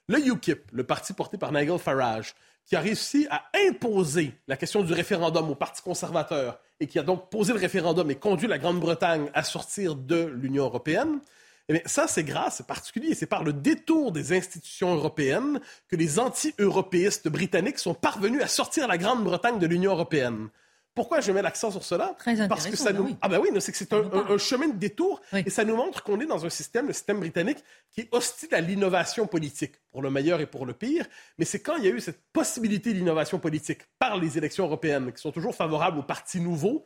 Le 0.06 0.18
UKIP, 0.18 0.70
le 0.72 0.84
parti 0.84 1.12
porté 1.14 1.36
par 1.36 1.50
Nigel 1.52 1.78
Farage, 1.78 2.34
qui 2.64 2.76
a 2.76 2.80
réussi 2.80 3.26
à 3.30 3.44
imposer 3.68 4.34
la 4.46 4.56
question 4.56 4.82
du 4.82 4.92
référendum 4.92 5.50
au 5.50 5.54
Parti 5.54 5.82
conservateur 5.82 6.60
et 6.80 6.86
qui 6.86 6.98
a 6.98 7.02
donc 7.02 7.30
posé 7.30 7.54
le 7.54 7.58
référendum 7.58 8.10
et 8.10 8.16
conduit 8.16 8.46
la 8.46 8.58
Grande-Bretagne 8.58 9.30
à 9.32 9.42
sortir 9.42 9.96
de 9.96 10.26
l'Union 10.26 10.64
européenne, 10.64 11.20
eh 11.68 11.74
bien, 11.74 11.82
ça, 11.86 12.06
c'est 12.08 12.24
grâce, 12.24 12.56
c'est 12.58 12.66
particulier, 12.66 13.14
c'est 13.14 13.26
par 13.26 13.44
le 13.44 13.52
détour 13.52 14.12
des 14.12 14.32
institutions 14.36 14.94
européennes 14.94 15.60
que 15.88 15.96
les 15.96 16.18
anti-européistes 16.18 17.28
britanniques 17.28 17.78
sont 17.78 17.94
parvenus 17.94 18.42
à 18.42 18.46
sortir 18.48 18.88
la 18.88 18.98
Grande-Bretagne 18.98 19.58
de 19.58 19.66
l'Union 19.66 19.92
européenne. 19.92 20.48
Pourquoi 20.94 21.20
je 21.20 21.30
mets 21.30 21.42
l'accent 21.42 21.70
sur 21.70 21.84
cela? 21.84 22.16
Très 22.18 22.48
Parce 22.48 22.66
que 22.66 22.74
ça 22.76 22.92
ben 22.92 22.98
nous... 22.98 23.04
oui. 23.04 23.16
Ah 23.20 23.28
ben 23.28 23.38
oui, 23.38 23.50
c'est 23.60 23.70
que 23.70 23.78
c'est 23.78 23.92
un, 23.92 24.02
un- 24.12 24.30
un 24.30 24.38
chemin 24.38 24.66
de 24.66 24.76
détour 24.78 25.20
Oui. 25.32 25.44
et 25.46 25.50
ça 25.50 25.62
nous 25.64 25.76
montre 25.76 26.02
qu'on 26.02 26.18
est 26.20 26.26
dans 26.26 26.44
un 26.44 26.50
système, 26.50 26.88
le 26.88 26.92
système 26.92 27.20
britannique, 27.20 27.58
qui 27.92 28.00
est 28.00 28.08
hostile 28.10 28.52
à 28.52 28.60
l'innovation 28.60 29.28
politique, 29.28 29.74
pour 29.92 30.02
le 30.02 30.10
meilleur 30.10 30.40
et 30.40 30.46
pour 30.46 30.66
le 30.66 30.72
pire. 30.72 31.06
Mais 31.38 31.44
c'est 31.44 31.60
quand 31.60 31.76
il 31.76 31.84
y 31.84 31.86
a 31.86 31.90
eu 31.90 32.00
cette 32.00 32.20
possibilité 32.32 32.92
d'innovation 32.94 33.38
politique 33.38 33.82
par 34.00 34.16
les 34.16 34.38
élections 34.38 34.64
européennes, 34.64 35.12
qui 35.12 35.20
sont 35.20 35.30
toujours 35.30 35.54
favorables 35.54 35.98
aux 35.98 36.02
partis 36.02 36.40
nouveaux, 36.40 36.84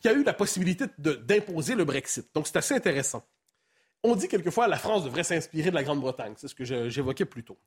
qu'il 0.00 0.10
y 0.10 0.14
a 0.14 0.16
eu 0.16 0.24
la 0.24 0.32
possibilité 0.32 0.86
d'imposer 0.98 1.76
le 1.76 1.84
Brexit. 1.84 2.26
Donc 2.34 2.48
c'est 2.48 2.56
assez 2.56 2.74
intéressant. 2.74 3.22
On 4.08 4.14
dit 4.14 4.28
quelquefois 4.28 4.68
la 4.68 4.76
France 4.76 5.02
devrait 5.02 5.24
s'inspirer 5.24 5.70
de 5.70 5.74
la 5.74 5.82
Grande-Bretagne. 5.82 6.34
C'est 6.36 6.46
ce 6.46 6.54
que 6.54 6.64
j'évoquais 6.64 7.24
plus 7.24 7.42
tôt. 7.42 7.58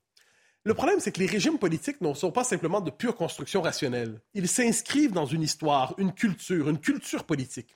Le 0.64 0.74
problème, 0.74 1.02
c'est 1.02 1.12
que 1.12 1.20
les 1.20 1.26
régimes 1.26 1.58
politiques 1.58 2.00
ne 2.00 2.14
sont 2.14 2.32
pas 2.32 2.46
simplement 2.46 2.80
de 2.80 2.92
pure 2.92 3.14
construction 3.14 3.62
rationnelle. 3.62 4.22
Ils 4.34 4.48
s'inscrivent 4.48 5.12
dans 5.12 5.26
une 5.26 5.42
histoire, 5.42 5.96
une 5.98 6.14
culture, 6.14 6.70
une 6.70 6.80
culture 6.80 7.26
politique. 7.26 7.76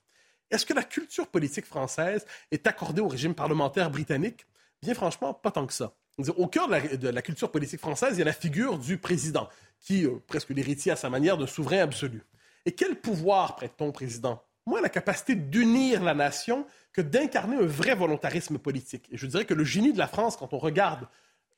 Est-ce 0.50 0.65
que 0.65 0.74
la 0.74 0.84
culture 0.84 1.27
politique 1.27 1.65
française 1.65 2.25
est 2.51 2.65
accordée 2.65 3.01
au 3.01 3.10
régime 3.10 3.36
parlementaire 3.36 3.91
britannique? 3.91 4.46
Bien 4.82 4.93
franchement, 4.93 5.34
pas 5.34 5.51
tant 5.51 5.67
que 5.67 5.74
ça. 5.74 5.93
Au 6.38 6.48
cœur 6.48 6.70
de 6.70 7.10
la, 7.10 7.22
culture 7.22 7.51
politique 7.51 7.82
française, 7.82 8.13
il 8.13 8.20
y 8.20 8.22
a 8.22 8.25
la 8.25 8.32
figure 8.32 8.77
du 8.77 8.98
président, 8.98 9.50
qui 9.82 10.05
est 10.05 10.10
presque 10.27 10.51
l'héritier 10.51 10.93
à 10.93 10.96
sa 10.96 11.10
manière 11.10 11.38
d'un 11.38 11.48
souverain 11.48 11.79
absolu. 11.79 12.24
Et 12.65 12.72
quel 12.72 12.96
pouvoir 12.96 13.58
prête-t-on 13.58 13.88
au 13.88 13.91
président? 13.91 14.41
Moins 14.65 14.82
la 14.82 14.89
capacité 14.89 15.36
d'unir 15.36 16.03
la 16.03 16.13
nation 16.13 16.65
que 16.93 17.01
d'incarner 17.01 17.58
un 17.58 17.65
vrai 17.65 17.96
volontarisme 17.96 18.58
politique. 18.58 19.08
Et 19.12 19.17
je 19.17 19.25
dirais 19.27 19.46
que 19.46 19.53
le 19.53 19.63
génie 19.63 19.93
de 19.93 19.98
la 19.98 20.08
France, 20.08 20.38
quand 20.38 20.53
on 20.53 20.60
regarde 20.60 21.08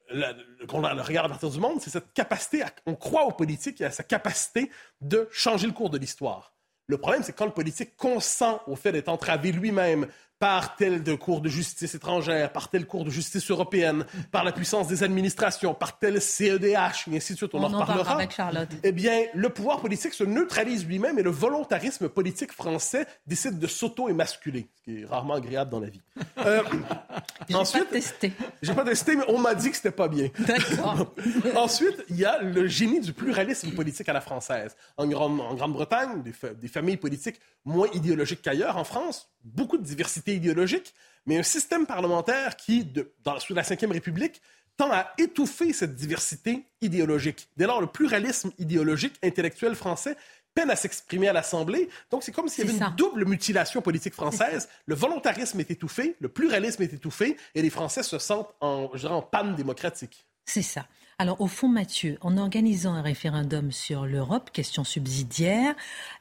le- 0.09 0.25
regarde 0.67 1.25
à 1.25 1.29
partir 1.29 1.50
du 1.50 1.59
monde, 1.59 1.81
c'est 1.81 1.89
cette 1.89 2.13
capacité, 2.13 2.63
on 2.85 2.95
croit 2.95 3.25
aux 3.25 3.31
politiques 3.31 3.81
et 3.81 3.85
à 3.85 3.91
sa 3.91 4.03
capacité 4.03 4.69
de 5.01 5.27
changer 5.31 5.67
le 5.67 5.74
cours 5.74 5.89
de 5.89 5.97
l'histoire. 5.97 6.53
Le 6.88 6.97
problème, 6.97 7.24
c'est 7.24 7.33
quand 7.33 7.45
le 7.45 7.51
politique 7.51 7.95
consent 7.97 8.62
au 8.67 8.75
fait 8.75 8.91
d'être 8.91 9.09
entravé 9.09 9.51
lui-même 9.51 10.07
par 10.37 10.75
tel 10.75 11.01
de 11.03 11.15
cours 11.15 11.39
de 11.41 11.47
justice 11.49 11.95
étrangère, 11.95 12.51
par 12.51 12.69
tel 12.69 12.85
cours 12.85 13.05
de 13.05 13.09
justice 13.09 13.49
européenne, 13.49 14.05
par 14.31 14.43
la 14.43 14.51
puissance 14.51 14.87
des 14.87 15.01
administrations, 15.03 15.73
par 15.73 15.97
tel 15.97 16.21
CEDH, 16.21 17.07
et 17.11 17.15
ainsi 17.17 17.33
de 17.33 17.37
suite, 17.37 17.53
on, 17.53 17.59
On 17.59 17.63
en 17.63 17.67
en 17.67 17.69
parlera 17.79 17.85
reparlera. 17.85 18.15
avec 18.15 18.31
Charlotte. 18.31 18.69
Eh 18.83 18.91
bien, 18.91 19.23
le 19.33 19.49
pouvoir 19.49 19.79
politique 19.79 20.13
se 20.13 20.23
neutralise 20.25 20.85
lui-même 20.85 21.17
et 21.19 21.23
le 21.23 21.29
volontarisme 21.31 22.09
politique 22.09 22.51
français 22.51 23.07
décide 23.25 23.59
de 23.59 23.67
s'auto-émasculer, 23.67 24.67
ce 24.75 24.81
qui 24.83 25.01
est 25.01 25.05
rarement 25.05 25.35
agréable 25.35 25.71
dans 25.71 25.79
la 25.79 25.89
vie. 25.89 26.01
Euh, 26.39 26.61
J'ai 27.49 27.55
ensuite, 27.55 27.85
pas 27.85 27.91
testé. 27.91 28.31
j'ai 28.61 28.73
pas 28.73 28.83
testé, 28.83 29.15
mais 29.15 29.23
on 29.27 29.37
m'a 29.39 29.55
dit 29.55 29.69
que 29.69 29.75
c'était 29.77 29.91
pas 29.91 30.07
bien. 30.07 30.29
D'accord. 30.39 31.13
Ensuite, 31.55 32.03
il 32.09 32.17
y 32.17 32.25
a 32.25 32.41
le 32.41 32.67
génie 32.67 32.99
du 32.99 33.13
pluralisme 33.13 33.71
politique 33.71 34.07
à 34.09 34.13
la 34.13 34.21
française. 34.21 34.75
En, 34.97 35.07
Grande- 35.07 35.39
en 35.41 35.53
Grande-Bretagne, 35.55 36.21
des, 36.23 36.31
fa- 36.33 36.53
des 36.53 36.67
familles 36.67 36.97
politiques 36.97 37.39
moins 37.65 37.88
idéologiques 37.93 38.41
qu'ailleurs. 38.41 38.77
En 38.77 38.84
France, 38.84 39.29
beaucoup 39.43 39.77
de 39.77 39.84
diversité 39.84 40.36
idéologique, 40.36 40.93
mais 41.25 41.38
un 41.38 41.43
système 41.43 41.86
parlementaire 41.86 42.55
qui, 42.55 42.84
de- 42.86 43.12
dans, 43.24 43.39
sous 43.39 43.53
la 43.53 43.63
Ve 43.63 43.75
République, 43.91 44.41
tend 44.77 44.91
à 44.91 45.13
étouffer 45.17 45.74
cette 45.74 45.95
diversité 45.95 46.63
idéologique. 46.81 47.48
Dès 47.57 47.65
lors, 47.65 47.81
le 47.81 47.88
pluralisme 47.88 48.51
idéologique 48.60 49.15
intellectuel 49.24 49.74
français 49.75 50.15
peine 50.53 50.69
à 50.69 50.75
s'exprimer 50.75 51.27
à 51.27 51.34
l'Assemblée. 51.34 51.89
Donc, 52.12 52.24
c'est 52.24 52.31
comme 52.31 52.48
s'il 52.48 52.65
y 52.65 52.69
avait 52.69 52.77
ça. 52.79 52.88
une 52.88 52.95
double 52.95 53.25
mutilation 53.25 53.81
politique 53.81 54.13
française. 54.13 54.69
Le 54.86 54.95
volontarisme 54.95 55.60
est 55.60 55.72
étouffé, 55.72 56.15
le 56.19 56.29
pluralisme 56.29 56.81
est 56.84 56.93
étouffé, 56.93 57.36
et 57.55 57.62
les 57.62 57.69
Français 57.69 58.03
se 58.03 58.19
sentent 58.19 58.53
en, 58.62 58.89
je 58.93 59.00
dirais, 59.00 59.13
en 59.13 59.22
panne 59.22 59.55
démocratique. 59.55 60.25
C'est 60.45 60.62
ça. 60.62 60.88
Alors, 61.17 61.39
au 61.39 61.48
fond, 61.48 61.69
Mathieu, 61.69 62.17
en 62.19 62.38
organisant 62.38 62.93
un 62.93 63.01
référendum 63.01 63.72
sur 63.72 64.05
l'Europe, 64.05 64.50
question 64.51 64.84
subsidiaire, 64.84 65.74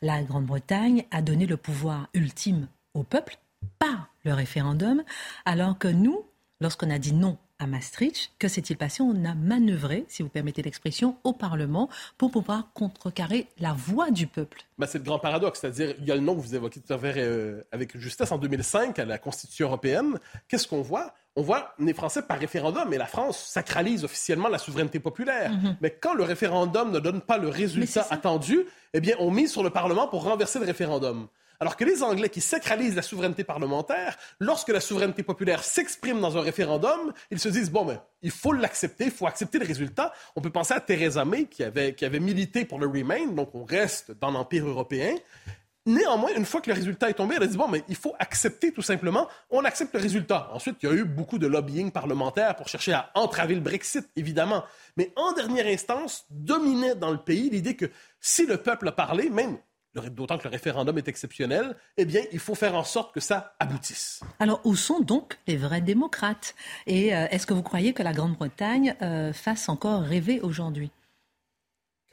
la 0.03 0.23
Grande-Bretagne 0.23 1.05
a 1.11 1.21
donné 1.21 1.47
le 1.47 1.57
pouvoir 1.57 2.09
ultime 2.15 2.69
au 2.95 3.03
peuple 3.03 3.37
par 3.81 4.09
le 4.25 4.33
référendum, 4.33 5.03
alors 5.47 5.79
que 5.79 5.89
nous, 5.89 6.25
lorsqu'on 6.61 6.91
a 6.91 7.01
dit 7.01 7.13
non 7.13 7.39
à 7.59 7.67
Maastricht, 7.67 8.31
que 8.39 8.47
s'est-il 8.47 8.77
passé? 8.77 9.03
On 9.03 9.25
a 9.25 9.35
manœuvré, 9.35 10.05
si 10.07 10.23
vous 10.23 10.29
permettez 10.29 10.63
l'expression, 10.63 11.17
au 11.25 11.33
Parlement 11.33 11.89
pour 12.17 12.31
pouvoir 12.31 12.69
contrecarrer 12.73 13.49
la 13.59 13.73
voix 13.73 14.13
du 14.13 14.29
peuple. 14.29 14.65
Ben, 14.79 14.87
c'est 14.87 14.99
le 14.99 15.05
grand 15.05 15.19
paradoxe, 15.19 15.61
c'est-à-dire, 15.61 15.97
il 15.99 16.05
y 16.05 16.13
a 16.13 16.15
le 16.15 16.21
nom 16.21 16.37
que 16.37 16.41
vous 16.41 16.55
évoquez 16.55 16.81
tout 16.81 16.93
à 16.93 16.99
euh, 17.03 17.63
avec 17.73 17.99
justesse 17.99 18.31
en 18.31 18.39
2005 18.39 18.97
à 19.01 19.05
la 19.05 19.19
Constitution 19.19 19.67
européenne. 19.67 20.21
Qu'est-ce 20.47 20.69
qu'on 20.69 20.83
voit? 20.83 21.15
On 21.37 21.43
voit 21.43 21.75
les 21.81 21.95
Français 21.95 22.23
par 22.23 22.39
référendum, 22.39 22.93
et 22.93 22.99
la 22.99 23.07
France 23.07 23.39
sacralise 23.49 24.05
officiellement 24.05 24.49
la 24.49 24.59
souveraineté 24.59 25.01
populaire. 25.01 25.53
Mais 25.81 25.91
quand 25.91 26.15
le 26.15 26.23
référendum 26.23 26.93
ne 26.93 27.01
donne 27.01 27.21
pas 27.21 27.39
le 27.39 27.49
résultat 27.49 28.07
attendu, 28.11 28.61
eh 28.93 29.01
bien, 29.01 29.17
on 29.19 29.31
mise 29.31 29.51
sur 29.51 29.65
le 29.65 29.71
Parlement 29.71 30.07
pour 30.07 30.23
renverser 30.23 30.61
le 30.61 30.67
référendum. 30.67 31.27
Alors 31.61 31.77
que 31.77 31.85
les 31.85 32.03
Anglais 32.03 32.29
qui 32.29 32.41
sacralisent 32.41 32.97
la 32.97 33.03
souveraineté 33.03 33.43
parlementaire, 33.43 34.17
lorsque 34.39 34.69
la 34.69 34.81
souveraineté 34.81 35.23
populaire 35.23 35.65
s'exprime 35.65 36.21
dans 36.21 36.37
un 36.37 36.41
référendum, 36.41 37.13
ils 37.31 37.39
se 37.39 37.49
disent, 37.49 37.71
bon, 37.71 37.85
ben, 37.85 38.01
il 38.23 38.31
faut 38.31 38.53
l'accepter, 38.53 39.05
il 39.05 39.11
faut 39.11 39.27
accepter 39.27 39.59
le 39.59 39.67
résultat. 39.67 40.13
On 40.37 40.41
peut 40.41 40.51
penser 40.51 40.75
à 40.75 40.81
Theresa 40.81 41.25
May 41.25 41.47
qui 41.47 41.65
avait, 41.65 41.95
qui 41.95 42.05
avait 42.05 42.21
milité 42.21 42.65
pour 42.65 42.79
le 42.79 42.87
Remain, 42.87 43.27
donc 43.29 43.55
on 43.55 43.65
reste 43.65 44.13
dans 44.21 44.31
l'Empire 44.31 44.67
européen. 44.67 45.15
Néanmoins, 45.87 46.31
une 46.35 46.47
fois 46.47 46.63
que 46.63 46.71
le 46.71 46.75
résultat 46.75 47.11
est 47.11 47.15
tombé, 47.15 47.35
elle 47.37 47.43
a 47.43 47.47
dit, 47.47 47.59
bon, 47.59 47.69
mais 47.69 47.85
il 47.89 47.97
faut 47.97 48.15
accepter 48.19 48.73
tout 48.73 48.81
simplement, 48.81 49.29
on 49.51 49.65
accepte 49.65 49.93
le 49.95 50.01
résultat. 50.01 50.49
Ensuite, 50.53 50.77
il 50.83 50.89
y 50.89 50.93
a 50.93 50.95
eu 50.95 51.05
beaucoup 51.05 51.39
de 51.39 51.47
lobbying 51.47 51.91
parlementaire 51.91 52.57
pour 52.57 52.69
chercher 52.69 52.95
à 52.95 53.11
entraver 53.15 53.55
le 53.55 53.61
Brexit, 53.61 54.09
évidemment. 54.17 54.65
Mais 54.97 55.13
en 55.15 55.33
dernière 55.33 55.67
instance, 55.67 56.25
dominait 56.31 56.95
dans 56.95 57.11
le 57.11 57.19
pays 57.19 57.51
l'idée 57.51 57.77
que 57.77 57.91
si 58.19 58.47
le 58.47 58.57
peuple 58.57 58.89
a 58.89 58.93
parlé, 58.93 59.29
même 59.29 59.59
d'autant 59.95 60.39
que 60.39 60.45
le 60.45 60.51
référendum 60.51 60.97
est 60.99 61.07
exceptionnel, 61.07 61.77
eh 61.99 62.05
bien, 62.05 62.23
il 62.33 62.39
faut 62.39 62.55
faire 62.55 62.75
en 62.75 62.83
sorte 62.85 63.15
que 63.15 63.21
ça 63.21 63.55
aboutisse. 63.59 64.23
Alors, 64.41 64.61
où 64.65 64.75
sont 64.77 65.01
donc 65.01 65.39
les 65.47 65.57
vrais 65.57 65.83
démocrates? 65.83 66.55
Et 66.87 67.15
euh, 67.15 67.27
est-ce 67.31 67.47
que 67.47 67.55
vous 67.55 67.63
croyez 67.63 67.93
que 67.93 68.03
la 68.03 68.13
Grande-Bretagne 68.13 68.97
euh, 69.03 69.33
fasse 69.33 69.69
encore 69.69 70.01
rêver 70.01 70.41
aujourd'hui? 70.41 70.91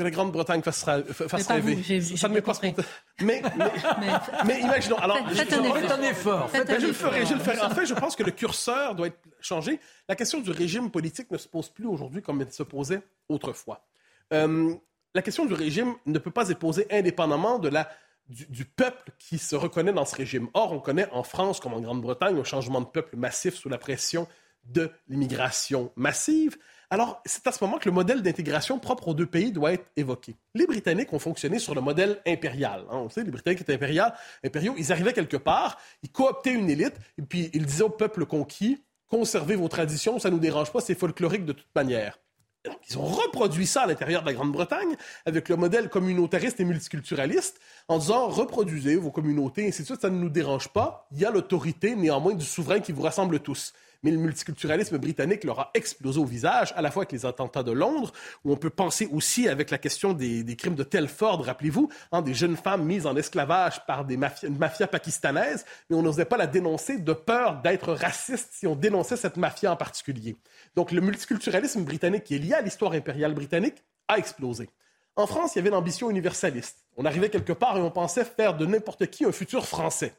Que 0.02 0.06
la 0.06 0.12
Grande-Bretagne 0.12 0.64
fasse, 0.64 0.84
fasse 0.84 1.48
rêver. 1.48 1.76
vous, 1.76 1.84
j'ai- 1.84 2.02
ça 2.18 2.28
ne 2.28 2.34
m'est 2.34 2.42
pas 2.42 2.56
spontané. 2.56 2.88
Mais, 3.22 3.44
mais, 3.56 3.66
Mais- 4.00 4.12
mais 4.46 4.60
imaginons. 4.62 4.98
Alors, 4.98 5.18
Faites- 5.30 5.50
je- 5.52 5.56
un 5.60 5.64
je-. 5.64 5.80
Faites 5.80 5.92
un 5.92 6.02
effort. 6.02 6.50
Faites 6.50 6.68
Ben, 6.68 6.76
un 6.76 6.80
je 6.80 6.88
le 6.88 6.94
ferai, 6.94 7.26
je 7.26 7.34
le 7.36 7.40
effort. 7.40 7.54
ferai. 7.54 7.66
En 7.68 7.70
fait, 7.70 7.86
je 7.86 7.94
pense 7.94 8.16
que 8.16 8.24
le 8.24 8.32
curseur 8.32 8.96
doit 8.96 9.08
être 9.08 9.20
changé. 9.42 9.80
La 10.10 10.16
question 10.16 10.40
du 10.40 10.50
régime 10.50 10.90
politique 10.90 11.30
ne 11.30 11.38
se 11.38 11.48
pose 11.48 11.70
plus 11.70 11.86
aujourd'hui 11.86 12.24
comme 12.24 12.42
elle 12.42 12.52
se 12.52 12.64
posait 12.64 13.02
autrefois. 13.30 13.86
Euh, 14.34 14.74
la 15.14 15.22
question 15.22 15.46
du 15.46 15.54
régime 15.54 15.94
ne 16.08 16.18
peut 16.18 16.32
pas 16.32 16.50
être 16.50 16.58
posée 16.58 16.88
indépendamment 16.90 17.60
de 17.60 17.70
la, 17.70 17.88
du, 18.28 18.48
du 18.48 18.66
peuple 18.66 19.12
qui 19.20 19.38
se 19.38 19.56
reconnaît 19.56 19.94
dans 19.94 20.06
ce 20.06 20.16
régime. 20.16 20.48
Or, 20.56 20.72
on 20.72 20.80
connaît 20.80 21.08
en 21.12 21.22
France 21.22 21.60
comme 21.60 21.74
en 21.76 21.80
Grande-Bretagne 21.80 22.40
un 22.40 22.44
changement 22.44 22.82
de 22.82 22.88
peuple 22.88 23.18
massif 23.18 23.54
sous 23.56 23.70
la 23.70 23.78
pression 23.78 24.28
de 24.66 24.90
l'immigration 25.10 25.92
massive. 25.96 26.58
Alors, 26.92 27.22
c'est 27.26 27.48
à 27.48 27.54
ce 27.54 27.64
moment 27.64 27.78
que 27.78 27.88
le 27.88 27.96
modèle 27.96 28.22
d'intégration 28.22 28.78
propre 28.78 29.08
aux 29.08 29.14
deux 29.14 29.26
pays 29.26 29.54
doit 29.54 29.72
être 29.72 29.86
évoqué. 29.96 30.36
Les 30.54 30.68
Britanniques 30.68 31.14
ont 31.14 31.20
fonctionné 31.20 31.58
sur 31.58 31.74
le 31.74 31.80
modèle 31.80 32.20
impérial. 32.28 32.82
hein. 32.92 32.98
On 32.98 33.10
sait, 33.10 33.24
les 33.24 33.32
Britanniques 33.32 33.62
étaient 33.62 33.76
impériaux, 33.76 34.12
impériaux. 34.44 34.76
Ils 34.78 34.92
arrivaient 34.92 35.14
quelque 35.14 35.38
part, 35.38 35.78
ils 36.04 36.12
cooptaient 36.12 36.52
une 36.52 36.70
élite, 36.70 36.96
et 37.18 37.22
puis 37.22 37.50
ils 37.54 37.66
disaient 37.66 37.86
au 37.86 37.90
peuple 37.90 38.26
conquis, 38.26 38.84
conservez 39.08 39.56
vos 39.56 39.70
traditions, 39.70 40.20
ça 40.20 40.30
ne 40.30 40.34
nous 40.34 40.42
dérange 40.42 40.74
pas, 40.74 40.82
c'est 40.82 40.94
folklorique 40.94 41.46
de 41.46 41.54
toute 41.54 41.74
manière. 41.74 42.20
Donc, 42.66 42.78
ils 42.90 42.98
ont 42.98 43.06
reproduit 43.06 43.66
ça 43.68 43.84
à 43.84 43.88
l'intérieur 43.88 44.22
de 44.22 44.28
la 44.28 44.34
Grande-Bretagne 44.34 44.98
avec 45.26 45.48
le 45.48 45.56
modèle 45.56 45.88
communautariste 45.88 46.60
et 46.60 46.66
multiculturaliste 46.66 47.62
en 47.88 48.00
disant 48.00 48.28
reproduisez 48.28 48.98
vos 48.98 49.12
communautés, 49.12 49.66
ainsi 49.66 49.84
de 49.84 49.88
suite, 49.88 50.02
ça 50.02 50.10
ne 50.10 50.20
nous 50.20 50.30
dérange 50.30 50.68
pas. 50.68 51.08
Il 51.14 51.20
y 51.20 51.26
a 51.26 51.32
l'autorité 51.32 51.96
néanmoins 51.96 52.34
du 52.34 52.46
souverain 52.46 52.82
qui 52.82 52.92
vous 52.92 53.02
rassemble 53.02 53.40
tous. 53.40 53.72
Mais 54.04 54.12
le 54.12 54.18
multiculturalisme 54.18 54.98
britannique 54.98 55.44
leur 55.44 55.60
a 55.60 55.72
explosé 55.76 56.20
au 56.20 56.26
visage, 56.26 56.74
à 56.76 56.82
la 56.82 56.90
fois 56.90 57.02
avec 57.02 57.12
les 57.12 57.26
attentats 57.26 57.62
de 57.62 57.72
Londres, 57.72 58.12
où 58.44 58.52
on 58.52 58.58
peut 58.58 58.72
penser 58.72 59.08
aussi 59.12 59.48
avec 59.48 59.70
la 59.70 59.78
question 59.78 60.14
des, 60.14 60.56
crimes 60.56 60.76
de 60.76 60.84
Telford, 60.84 61.46
rappelez-vous, 61.46 61.90
hein, 62.12 62.22
des 62.22 62.34
jeunes 62.34 62.58
femmes 62.58 62.84
mises 62.84 63.06
en 63.06 63.16
esclavage 63.16 63.86
par 63.86 64.06
des 64.06 64.18
mafias, 64.18 64.50
mafia 64.50 64.88
pakistanaise, 64.88 65.66
mais 65.90 65.96
on 65.96 66.02
n'osait 66.02 66.26
pas 66.26 66.38
la 66.38 66.48
dénoncer 66.48 66.98
de 66.98 67.14
peur 67.14 67.62
d'être 67.62 67.94
raciste 67.94 68.50
si 68.54 68.66
on 68.66 68.76
dénonçait 68.76 69.18
cette 69.18 69.38
mafia 69.38 69.72
en 69.72 69.76
particulier. 69.76 70.36
Donc 70.76 70.92
le 70.92 71.02
multiculturalisme 71.02 71.84
britannique 71.84 72.24
qui 72.24 72.36
est 72.36 72.40
lié 72.40 72.54
à 72.54 72.62
l'histoire 72.62 72.94
impériale 72.94 73.36
britannique 73.36 73.84
a 74.08 74.18
explosé. 74.18 74.70
En 75.16 75.28
France, 75.28 75.56
il 75.56 75.60
y 75.60 75.62
avait 75.62 75.70
l'ambition 75.70 76.10
universaliste. 76.10 76.86
On 76.98 77.06
arrivait 77.06 77.30
quelque 77.30 77.54
part 77.54 77.78
et 77.78 77.82
on 77.82 77.92
pensait 77.92 78.26
faire 78.26 78.56
de 78.56 78.66
n'importe 78.66 79.08
qui 79.08 79.26
un 79.26 79.32
futur 79.32 79.68
français. 79.68 80.14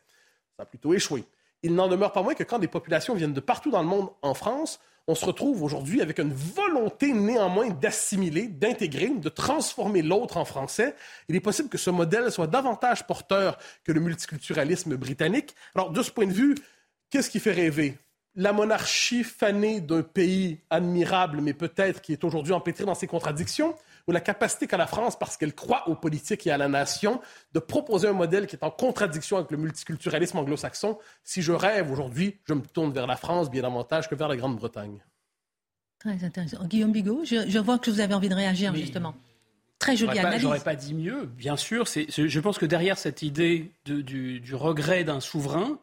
Ça 0.57 0.63
a 0.65 0.67
plutôt 0.67 0.93
échoué. 0.95 1.25
Il 1.63 1.75
n'en 1.75 1.89
demeure 1.89 2.13
pas 2.13 2.23
moins 2.23 2.35
que 2.35 2.43
quand 2.43 2.59
des 2.59 2.69
populations 2.69 3.15
viennent 3.15 3.33
de 3.33 3.41
partout 3.41 3.71
dans 3.71 3.83
le 3.83 3.89
monde 3.89 4.11
en 4.23 4.35
France, 4.35 4.81
on 5.09 5.15
se 5.15 5.25
retrouve 5.25 5.63
aujourd'hui 5.63 6.01
avec 6.01 6.19
une 6.21 6.33
volonté 6.33 7.13
néanmoins 7.13 7.71
d'assimiler, 7.71 8.47
d'intégrer, 8.47 9.11
de 9.11 9.29
transformer 9.29 10.03
l'autre 10.03 10.37
en 10.37 10.45
français. 10.45 10.95
Il 11.29 11.35
est 11.35 11.41
possible 11.41 11.69
que 11.69 11.79
ce 11.79 11.91
modèle 11.91 12.31
soit 12.31 12.47
davantage 12.47 13.07
porteur 13.07 13.59
que 13.85 13.91
le 13.93 14.01
multiculturalisme 14.01 14.97
britannique. 14.97 15.57
Alors, 15.75 15.91
de 15.91 16.03
ce 16.03 16.11
point 16.11 16.27
de 16.27 16.33
vue, 16.33 16.55
qu'est-ce 17.11 17.31
qui 17.31 17.41
fait 17.41 17.53
rêver? 17.53 17.99
La 18.37 18.53
monarchie 18.53 19.25
fanée 19.25 19.81
d'un 19.81 20.03
pays 20.03 20.61
admirable, 20.71 21.41
mais 21.41 21.53
peut-être 21.53 22.01
qui 22.01 22.13
est 22.13 22.25
aujourd'hui 22.25 22.53
empêtré 22.53 22.85
dans 22.85 22.95
ses 22.95 23.09
contradictions, 23.09 23.75
ou 24.07 24.13
la 24.13 24.21
capacité 24.21 24.67
qu'a 24.67 24.77
la 24.77 24.87
France, 24.87 25.19
parce 25.19 25.37
qu'elle 25.37 25.55
croit 25.55 25.89
aux 25.89 25.95
politiques 25.95 26.47
et 26.47 26.51
à 26.51 26.59
la 26.59 26.69
nation, 26.69 27.21
de 27.53 27.59
proposer 27.59 28.09
un 28.09 28.13
modèle 28.13 28.47
qui 28.47 28.57
est 28.57 28.65
en 28.65 28.71
contradiction 28.71 29.37
avec 29.37 29.51
le 29.51 29.57
multiculturalisme 29.57 30.39
anglo-saxon. 30.39 30.99
Si 31.23 31.43
je 31.43 31.53
rêve 31.53 31.91
aujourd'hui, 31.91 32.39
je 32.45 32.55
me 32.55 32.63
tourne 32.63 32.93
vers 32.93 33.07
la 33.07 33.17
France 33.17 33.51
bien 33.51 33.63
davantage 33.63 34.09
que 34.09 34.15
vers 34.15 34.29
la 34.29 34.37
Grande-Bretagne. 34.37 34.99
Très 35.99 36.25
intéressant. 36.25 36.65
Guillaume 36.65 36.93
Bigot, 36.93 37.25
je, 37.25 37.59
vois 37.59 37.79
que 37.79 37.91
vous 37.91 38.01
avez 38.01 38.15
envie 38.15 38.29
de 38.29 38.35
réagir, 38.35 38.75
justement. 38.75 39.15
Très 39.79 39.97
jolie 39.97 40.19
analyse. 40.19 40.43
J'aurais 40.43 40.61
pas 40.61 40.77
dit 40.77 40.95
mieux, 40.95 41.27
bien 41.27 41.57
sûr. 41.57 41.87
je 41.87 42.41
pense 42.41 42.59
que 42.59 42.67
derrière 42.67 42.99
cette 42.99 43.23
idée 43.23 43.73
du, 43.85 44.41
du 44.41 44.55
regret 44.55 45.05
d'un 45.05 45.21
souverain, 45.21 45.79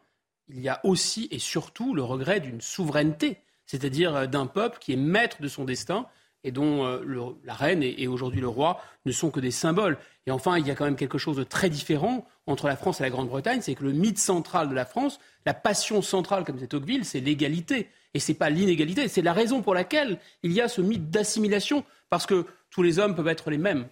il 0.52 0.60
y 0.60 0.68
a 0.68 0.80
aussi 0.84 1.28
et 1.30 1.38
surtout 1.38 1.94
le 1.94 2.02
regret 2.02 2.40
d'une 2.40 2.60
souveraineté, 2.60 3.38
c'est-à-dire 3.66 4.14
euh, 4.16 4.26
d'un 4.26 4.46
peuple 4.46 4.78
qui 4.80 4.92
est 4.92 4.96
maître 4.96 5.40
de 5.40 5.48
son 5.48 5.64
destin 5.64 6.06
et 6.44 6.52
dont 6.52 6.86
euh, 6.86 7.34
la 7.44 7.54
reine 7.54 7.82
et, 7.82 8.06
aujourd'hui 8.06 8.40
le 8.40 8.48
roi 8.48 8.80
ne 9.06 9.12
sont 9.12 9.30
que 9.30 9.40
des 9.40 9.50
symboles. 9.50 9.98
Et 10.26 10.30
enfin, 10.30 10.58
il 10.58 10.66
y 10.66 10.70
a 10.70 10.74
quand 10.74 10.84
même 10.84 10.96
quelque 10.96 11.18
chose 11.18 11.36
de 11.36 11.44
très 11.44 11.70
différent 11.70 12.26
entre 12.46 12.66
la 12.66 12.76
France 12.76 13.00
et 13.00 13.02
la 13.02 13.10
Grande-Bretagne, 13.10 13.60
c'est 13.62 13.74
que 13.74 13.84
le 13.84 13.92
mythe 13.92 14.18
central 14.18 14.68
de 14.68 14.74
la 14.74 14.84
France, 14.84 15.20
la 15.46 15.54
passion 15.54 16.02
centrale, 16.02 16.44
comme 16.44 16.58
c'est 16.58 16.68
Tocqueville, 16.68 17.04
c'est 17.04 17.20
l'égalité. 17.20 17.88
Et 18.14 18.20
ce 18.20 18.32
n'est 18.32 18.38
pas 18.38 18.50
l'inégalité, 18.50 19.08
c'est 19.08 19.22
la 19.22 19.32
raison 19.32 19.62
pour 19.62 19.74
laquelle 19.74 20.18
il 20.42 20.52
y 20.52 20.60
a 20.60 20.68
ce 20.68 20.80
mythe 20.80 21.10
d'assimilation, 21.10 21.84
parce 22.08 22.26
que 22.26 22.46
tous 22.70 22.82
les 22.82 22.98
hommes 22.98 23.14
peuvent 23.14 23.28
être 23.28 23.50
les 23.50 23.58
mêmes. 23.58 23.86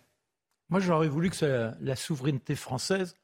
Moi, 0.70 0.80
j'aurais 0.80 1.08
voulu 1.08 1.30
que 1.30 1.72
la 1.80 1.96
souveraineté 1.96 2.54
française, 2.54 3.14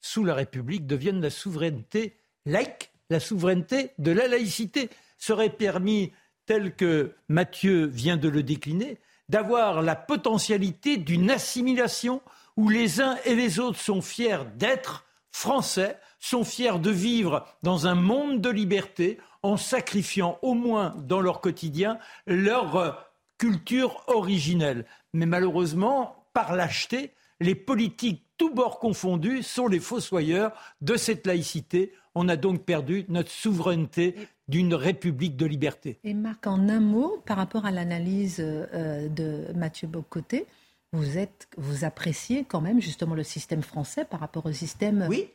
sous 0.00 0.24
la 0.24 0.34
République, 0.34 0.86
devienne 0.86 1.20
la 1.20 1.30
souveraineté 1.30 2.16
laïque, 2.46 2.92
la 3.10 3.20
souveraineté 3.20 3.90
de 3.98 4.12
la 4.12 4.28
laïcité. 4.28 4.90
Serait 5.18 5.50
permis 5.50 6.12
tel 6.46 6.74
que 6.74 7.14
Mathieu 7.28 7.86
vient 7.86 8.16
de 8.16 8.28
le 8.28 8.42
décliner, 8.42 8.98
d'avoir 9.28 9.82
la 9.82 9.96
potentialité 9.96 10.96
d'une 10.96 11.30
assimilation 11.30 12.20
où 12.56 12.68
les 12.68 13.00
uns 13.00 13.16
et 13.24 13.34
les 13.34 13.58
autres 13.58 13.80
sont 13.80 14.02
fiers 14.02 14.44
d'être 14.56 15.04
français, 15.32 15.98
sont 16.20 16.44
fiers 16.44 16.78
de 16.78 16.90
vivre 16.90 17.46
dans 17.62 17.86
un 17.86 17.94
monde 17.94 18.40
de 18.40 18.50
liberté 18.50 19.18
en 19.42 19.56
sacrifiant 19.56 20.38
au 20.42 20.54
moins 20.54 20.94
dans 20.98 21.20
leur 21.20 21.40
quotidien 21.40 21.98
leur 22.26 22.76
euh, 22.76 22.92
culture 23.38 24.02
originelle. 24.06 24.86
Mais 25.12 25.26
malheureusement, 25.26 26.24
par 26.32 26.54
lâcheté, 26.54 27.12
les 27.40 27.54
politiques, 27.54 28.24
tous 28.38 28.50
bords 28.50 28.78
confondus, 28.78 29.42
sont 29.42 29.66
les 29.66 29.80
fossoyeurs 29.80 30.52
de 30.80 30.96
cette 30.96 31.26
laïcité. 31.26 31.92
On 32.14 32.28
a 32.28 32.36
donc 32.36 32.62
perdu 32.62 33.04
notre 33.08 33.30
souveraineté 33.30 34.14
d'une 34.48 34.74
république 34.74 35.36
de 35.36 35.46
liberté. 35.46 35.98
Et 36.04 36.14
Marc, 36.14 36.46
en 36.46 36.68
un 36.68 36.80
mot, 36.80 37.22
par 37.26 37.36
rapport 37.36 37.66
à 37.66 37.70
l'analyse 37.70 38.36
euh, 38.40 39.08
de 39.08 39.52
Mathieu 39.54 39.88
Bocoté, 39.88 40.46
vous, 40.92 41.18
êtes, 41.18 41.48
vous 41.56 41.84
appréciez 41.84 42.44
quand 42.44 42.60
même 42.60 42.80
justement 42.80 43.14
le 43.14 43.24
système 43.24 43.62
français 43.62 44.04
par 44.04 44.20
rapport 44.20 44.46
au 44.46 44.52
système. 44.52 45.06
Oui. 45.08 45.28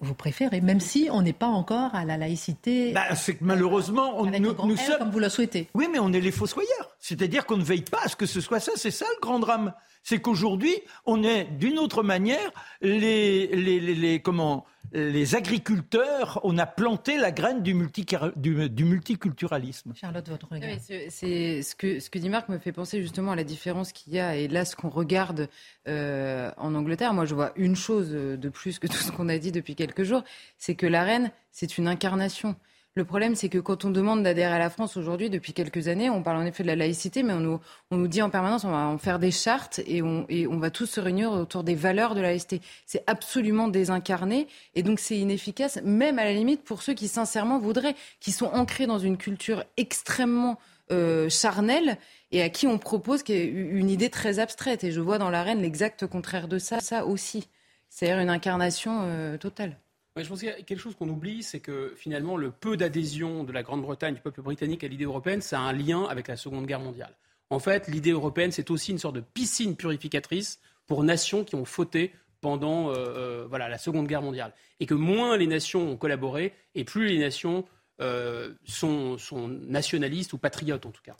Vous, 0.00 0.12
préférez, 0.12 0.60
même 0.60 0.80
si 0.80 1.08
on 1.10 1.22
n'est 1.22 1.32
pas 1.32 1.46
encore 1.46 1.94
à 1.94 2.04
la 2.04 2.18
laïcité. 2.18 2.92
Bah, 2.92 3.14
c'est 3.14 3.36
que 3.36 3.44
malheureusement, 3.44 4.20
on, 4.20 4.26
nous, 4.26 4.52
nous 4.66 4.76
sommes. 4.76 4.98
Comme 4.98 5.10
vous 5.10 5.18
le 5.18 5.30
souhaitez. 5.30 5.68
Oui, 5.72 5.88
mais 5.90 5.98
on 5.98 6.12
est 6.12 6.20
les 6.20 6.30
fossoyeurs. 6.30 6.90
C'est-à-dire 6.98 7.46
qu'on 7.46 7.56
ne 7.56 7.64
veille 7.64 7.84
pas 7.84 8.00
à 8.04 8.08
ce 8.08 8.16
que 8.16 8.26
ce 8.26 8.42
soit 8.42 8.60
ça. 8.60 8.72
C'est 8.76 8.90
ça 8.90 9.06
le 9.16 9.20
grand 9.22 9.38
drame. 9.38 9.72
C'est 10.08 10.20
qu'aujourd'hui, 10.20 10.74
on 11.04 11.22
est 11.22 11.44
d'une 11.44 11.78
autre 11.78 12.02
manière 12.02 12.50
les, 12.80 13.46
les, 13.48 13.78
les 13.78 14.22
comment 14.22 14.64
les 14.92 15.34
agriculteurs, 15.34 16.40
on 16.44 16.56
a 16.56 16.64
planté 16.64 17.18
la 17.18 17.30
graine 17.30 17.62
du, 17.62 17.74
multiculturalisme. 17.74 19.92
Charlotte, 19.94 20.26
votre 20.30 20.48
regard. 20.50 20.78
c'est, 20.80 21.60
ce, 21.60 21.74
que, 21.74 22.00
ce 22.00 22.08
que 22.08 22.18
dit 22.18 22.30
Marc 22.30 22.48
me 22.48 22.56
fait 22.56 22.72
penser 22.72 23.02
justement 23.02 23.32
à 23.32 23.36
la 23.36 23.44
différence 23.44 23.92
qu'il 23.92 24.14
y 24.14 24.18
a 24.18 24.34
et 24.34 24.48
là 24.48 24.64
ce 24.64 24.76
qu'on 24.76 24.88
regarde 24.88 25.50
euh, 25.88 26.50
en 26.56 26.74
Angleterre. 26.74 27.12
Moi, 27.12 27.26
je 27.26 27.34
vois 27.34 27.52
une 27.56 27.76
chose 27.76 28.12
de 28.12 28.48
plus 28.48 28.78
que 28.78 28.86
tout 28.86 28.96
ce 28.96 29.12
qu'on 29.12 29.28
a 29.28 29.36
dit 29.36 29.52
depuis 29.52 29.74
quelques 29.74 30.04
jours, 30.04 30.24
c'est 30.56 30.74
que 30.74 30.86
la 30.86 31.04
reine, 31.04 31.32
c'est 31.52 31.76
une 31.76 31.86
incarnation. 31.86 32.56
Le 32.94 33.04
problème, 33.04 33.36
c'est 33.36 33.48
que 33.48 33.58
quand 33.58 33.84
on 33.84 33.90
demande 33.90 34.24
d'adhérer 34.24 34.54
à 34.54 34.58
la 34.58 34.70
France 34.70 34.96
aujourd'hui, 34.96 35.30
depuis 35.30 35.52
quelques 35.52 35.86
années, 35.86 36.10
on 36.10 36.22
parle 36.22 36.38
en 36.38 36.44
effet 36.44 36.64
de 36.64 36.68
la 36.68 36.74
laïcité, 36.74 37.22
mais 37.22 37.32
on 37.32 37.38
nous, 37.38 37.60
on 37.92 37.96
nous 37.96 38.08
dit 38.08 38.22
en 38.22 38.30
permanence 38.30 38.64
on 38.64 38.72
va 38.72 38.86
en 38.88 38.98
faire 38.98 39.20
des 39.20 39.30
chartes 39.30 39.80
et 39.86 40.02
on, 40.02 40.26
et 40.28 40.48
on 40.48 40.58
va 40.58 40.70
tous 40.70 40.86
se 40.86 41.00
réunir 41.00 41.30
autour 41.30 41.62
des 41.62 41.76
valeurs 41.76 42.16
de 42.16 42.20
la 42.20 42.28
laïcité. 42.28 42.60
C'est 42.86 43.04
absolument 43.06 43.68
désincarné 43.68 44.48
et 44.74 44.82
donc 44.82 44.98
c'est 44.98 45.16
inefficace, 45.16 45.78
même 45.84 46.18
à 46.18 46.24
la 46.24 46.32
limite 46.32 46.64
pour 46.64 46.82
ceux 46.82 46.94
qui 46.94 47.06
sincèrement 47.06 47.60
voudraient, 47.60 47.94
qui 48.18 48.32
sont 48.32 48.46
ancrés 48.46 48.86
dans 48.86 48.98
une 48.98 49.16
culture 49.16 49.62
extrêmement 49.76 50.58
euh, 50.90 51.28
charnelle 51.28 51.98
et 52.32 52.42
à 52.42 52.48
qui 52.48 52.66
on 52.66 52.78
propose 52.78 53.22
une 53.28 53.90
idée 53.90 54.10
très 54.10 54.40
abstraite. 54.40 54.82
Et 54.82 54.90
je 54.90 55.00
vois 55.00 55.18
dans 55.18 55.30
l'arène 55.30 55.62
l'exact 55.62 56.06
contraire 56.06 56.48
de 56.48 56.58
ça, 56.58 56.80
ça 56.80 57.06
aussi. 57.06 57.48
C'est-à-dire 57.90 58.18
une 58.18 58.30
incarnation 58.30 59.02
euh, 59.04 59.36
totale 59.36 59.78
je 60.24 60.28
pense 60.28 60.40
qu'il 60.40 60.48
y 60.48 60.52
a 60.52 60.62
quelque 60.62 60.80
chose 60.80 60.94
qu'on 60.94 61.08
oublie, 61.08 61.42
c'est 61.42 61.60
que 61.60 61.94
finalement, 61.96 62.36
le 62.36 62.50
peu 62.50 62.76
d'adhésion 62.76 63.44
de 63.44 63.52
la 63.52 63.62
Grande-Bretagne, 63.62 64.14
du 64.14 64.20
peuple 64.20 64.42
britannique 64.42 64.84
à 64.84 64.88
l'idée 64.88 65.04
européenne, 65.04 65.40
ça 65.40 65.60
a 65.60 65.62
un 65.62 65.72
lien 65.72 66.04
avec 66.04 66.28
la 66.28 66.36
Seconde 66.36 66.66
Guerre 66.66 66.80
mondiale. 66.80 67.16
En 67.50 67.58
fait, 67.58 67.88
l'idée 67.88 68.10
européenne, 68.10 68.52
c'est 68.52 68.70
aussi 68.70 68.92
une 68.92 68.98
sorte 68.98 69.16
de 69.16 69.20
piscine 69.20 69.76
purificatrice 69.76 70.60
pour 70.86 71.02
nations 71.02 71.44
qui 71.44 71.54
ont 71.54 71.64
fauté 71.64 72.12
pendant 72.40 72.90
euh, 72.90 73.46
euh, 73.50 73.58
la 73.58 73.78
Seconde 73.78 74.06
Guerre 74.06 74.22
mondiale. 74.22 74.52
Et 74.80 74.86
que 74.86 74.94
moins 74.94 75.36
les 75.36 75.46
nations 75.46 75.90
ont 75.90 75.96
collaboré, 75.96 76.52
et 76.74 76.84
plus 76.84 77.08
les 77.08 77.18
nations 77.18 77.64
euh, 78.00 78.54
sont 78.64 79.18
nationalistes 79.48 80.32
ou 80.32 80.38
patriotes, 80.38 80.86
en 80.86 80.90
tout 80.90 81.02
cas. 81.02 81.16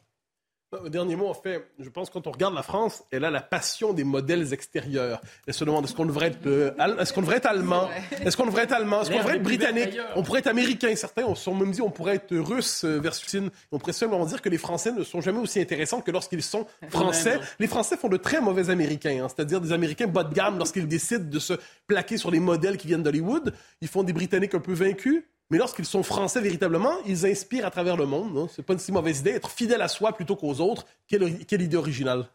Au 0.71 0.91
dernier 0.91 1.17
mot, 1.17 1.29
en 1.29 1.35
fait, 1.35 1.67
je 1.79 1.89
pense 1.89 2.11
que 2.11 2.15
quand 2.15 2.27
on 2.27 2.31
regarde 2.31 2.55
la 2.55 2.63
France, 2.63 3.03
elle 3.11 3.25
a 3.25 3.31
la 3.31 3.41
passion 3.41 3.95
des 3.95 4.05
modèles 4.05 4.53
extérieurs. 4.53 5.23
Elle 5.47 5.55
se 5.55 5.65
demande 5.65 5.87
est-ce 5.87 5.95
qu'on 5.95 6.05
devrait 6.05 6.27
être, 6.27 6.47
euh, 6.47 6.73
est-ce 7.01 7.15
qu'on 7.15 7.23
devrait 7.23 7.39
être 7.39 7.47
allemand, 7.47 7.89
est-ce 8.21 8.37
qu'on 8.37 8.45
devrait 8.45 8.65
être 8.65 8.73
allemand, 8.73 9.01
est-ce 9.01 9.11
qu'on 9.11 9.17
devrait 9.17 9.37
être 9.37 9.43
britannique, 9.43 9.97
on 10.15 10.23
pourrait 10.23 10.41
être 10.41 10.49
américain. 10.49 10.95
Certains 10.95 11.25
on 11.25 11.35
se 11.35 11.49
même 11.49 11.71
dit 11.71 11.81
on 11.81 11.91
pourrait 11.91 12.17
être 12.17 12.37
russe 12.37 12.85
euh, 12.85 12.99
versus 12.99 13.27
Chine. 13.31 13.49
On 13.73 13.79
pourrait 13.79 13.95
seulement 13.95 14.23
dire 14.27 14.43
que 14.43 14.51
les 14.51 14.59
Français 14.59 14.93
ne 14.93 15.05
sont 15.05 15.23
jamais 15.23 15.39
aussi 15.39 15.59
intéressants 15.59 16.03
que 16.03 16.11
lorsqu'ils 16.11 16.43
sont 16.43 16.67
français. 16.91 17.41
Les 17.59 17.67
Français 17.67 17.97
font 17.97 18.11
de 18.11 18.19
très 18.19 18.43
mauvais 18.43 18.69
Américains, 18.69 19.25
hein. 19.25 19.29
c'est-à-dire 19.35 19.63
des 19.63 19.73
Américains 19.73 20.07
bas 20.07 20.25
de 20.25 20.35
gamme 20.35 20.59
lorsqu'ils 20.59 20.87
décident 20.87 21.25
de 21.25 21.39
se 21.39 21.55
plaquer 21.87 22.19
sur 22.19 22.31
les 22.31 22.41
modèles 22.41 22.77
qui 22.77 22.89
viennent 22.89 23.03
d'Hollywood. 23.03 23.55
Ils 23.81 23.89
font 23.89 24.03
des 24.03 24.13
Britanniques 24.13 24.55
un 24.55 24.61
peu 24.61 24.75
vaincus 24.75 25.25
mais 25.51 25.59
lorsqu'ils 25.59 25.87
sont 25.87 26.03
français 26.03 26.41
véritablement, 26.41 26.93
ils 27.07 27.27
inspirent 27.27 27.67
à 27.67 27.71
travers 27.71 27.97
le 27.97 28.07
monde. 28.07 28.37
Hein. 28.37 28.49
C'est 28.55 28.63
pas 28.63 28.75
une 28.75 28.79
si 28.79 28.93
mauvaise 28.93 29.21
idée. 29.21 29.31
Être 29.31 29.51
fidèle 29.51 29.83
à 29.83 29.89
soi 29.89 30.13
plutôt 30.13 30.37
qu'aux 30.37 30.61
autres, 30.61 30.87
quelle 31.07 31.63
idée 31.63 31.77
originale. 31.77 32.27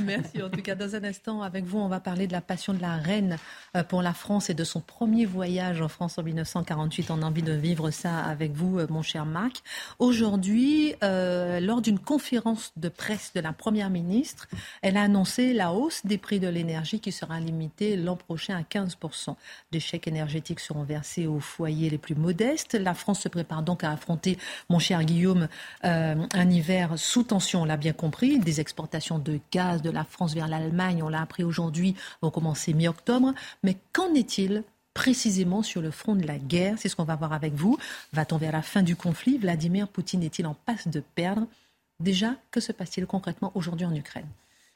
Merci. 0.00 0.42
En 0.42 0.50
tout 0.50 0.62
cas, 0.62 0.74
dans 0.74 0.94
un 0.94 1.04
instant, 1.04 1.42
avec 1.42 1.64
vous, 1.64 1.78
on 1.78 1.88
va 1.88 2.00
parler 2.00 2.26
de 2.26 2.32
la 2.32 2.40
passion 2.40 2.72
de 2.74 2.80
la 2.80 2.96
reine 2.96 3.38
euh, 3.76 3.82
pour 3.82 4.02
la 4.02 4.12
France 4.12 4.50
et 4.50 4.54
de 4.54 4.64
son 4.64 4.80
premier 4.80 5.26
voyage 5.26 5.80
en 5.80 5.88
France 5.88 6.18
en 6.18 6.22
1948. 6.22 7.10
On 7.10 7.22
a 7.22 7.26
envie 7.26 7.42
de 7.42 7.52
vivre 7.52 7.90
ça 7.90 8.18
avec 8.18 8.52
vous, 8.52 8.78
euh, 8.78 8.86
mon 8.90 9.02
cher 9.02 9.26
Marc. 9.26 9.62
Aujourd'hui, 9.98 10.94
euh, 11.02 11.60
lors 11.60 11.80
d'une 11.80 11.98
conférence 11.98 12.72
de 12.76 12.88
presse 12.88 13.32
de 13.34 13.40
la 13.40 13.52
Première 13.52 13.90
ministre, 13.90 14.48
elle 14.82 14.96
a 14.96 15.02
annoncé 15.02 15.52
la 15.52 15.72
hausse 15.72 16.04
des 16.04 16.18
prix 16.18 16.40
de 16.40 16.48
l'énergie 16.48 17.00
qui 17.00 17.12
sera 17.12 17.40
limitée 17.40 17.96
l'an 17.96 18.16
prochain 18.16 18.56
à 18.56 18.62
15%. 18.62 19.36
Des 19.72 19.80
chèques 19.80 20.08
énergétiques 20.08 20.60
seront 20.60 20.84
versés 20.84 21.26
aux 21.26 21.40
foyers 21.40 21.90
les 21.90 21.98
plus 21.98 22.14
modestes. 22.14 22.74
La 22.74 22.94
France 22.94 23.20
se 23.20 23.28
prépare 23.28 23.62
donc 23.62 23.84
à 23.84 23.92
affronter, 23.92 24.38
mon 24.68 24.78
cher 24.78 25.04
Guillaume, 25.04 25.48
un 25.82 26.50
hiver 26.50 26.94
sous 26.96 27.22
tension, 27.22 27.62
on 27.62 27.64
l'a 27.64 27.76
bien 27.76 27.92
compris, 27.92 28.38
des 28.38 28.60
exportations 28.60 29.18
de 29.18 29.38
gaz 29.52 29.82
de 29.82 29.90
la 29.90 30.04
France 30.04 30.34
vers 30.34 30.48
l'Allemagne, 30.48 31.02
on 31.02 31.08
l'a 31.08 31.20
appris 31.20 31.44
aujourd'hui, 31.44 31.94
vont 32.22 32.30
commencer 32.30 32.72
mi-octobre. 32.72 33.34
Mais 33.62 33.76
qu'en 33.92 34.14
est-il 34.14 34.64
précisément 34.94 35.62
sur 35.62 35.82
le 35.82 35.90
front 35.90 36.14
de 36.14 36.26
la 36.26 36.38
guerre? 36.38 36.76
C'est 36.78 36.88
ce 36.88 36.96
qu'on 36.96 37.04
va 37.04 37.16
voir 37.16 37.32
avec 37.32 37.54
vous. 37.54 37.78
Va-t-on 38.12 38.38
vers 38.38 38.52
la 38.52 38.62
fin 38.62 38.82
du 38.82 38.96
conflit? 38.96 39.38
Vladimir 39.38 39.88
Poutine 39.88 40.22
est-il 40.22 40.46
en 40.46 40.54
passe 40.54 40.88
de 40.88 41.00
perdre? 41.14 41.46
Déjà, 42.00 42.34
que 42.50 42.60
se 42.60 42.72
passe-t-il 42.72 43.06
concrètement 43.06 43.52
aujourd'hui 43.54 43.86
en 43.86 43.94
Ukraine? 43.94 44.28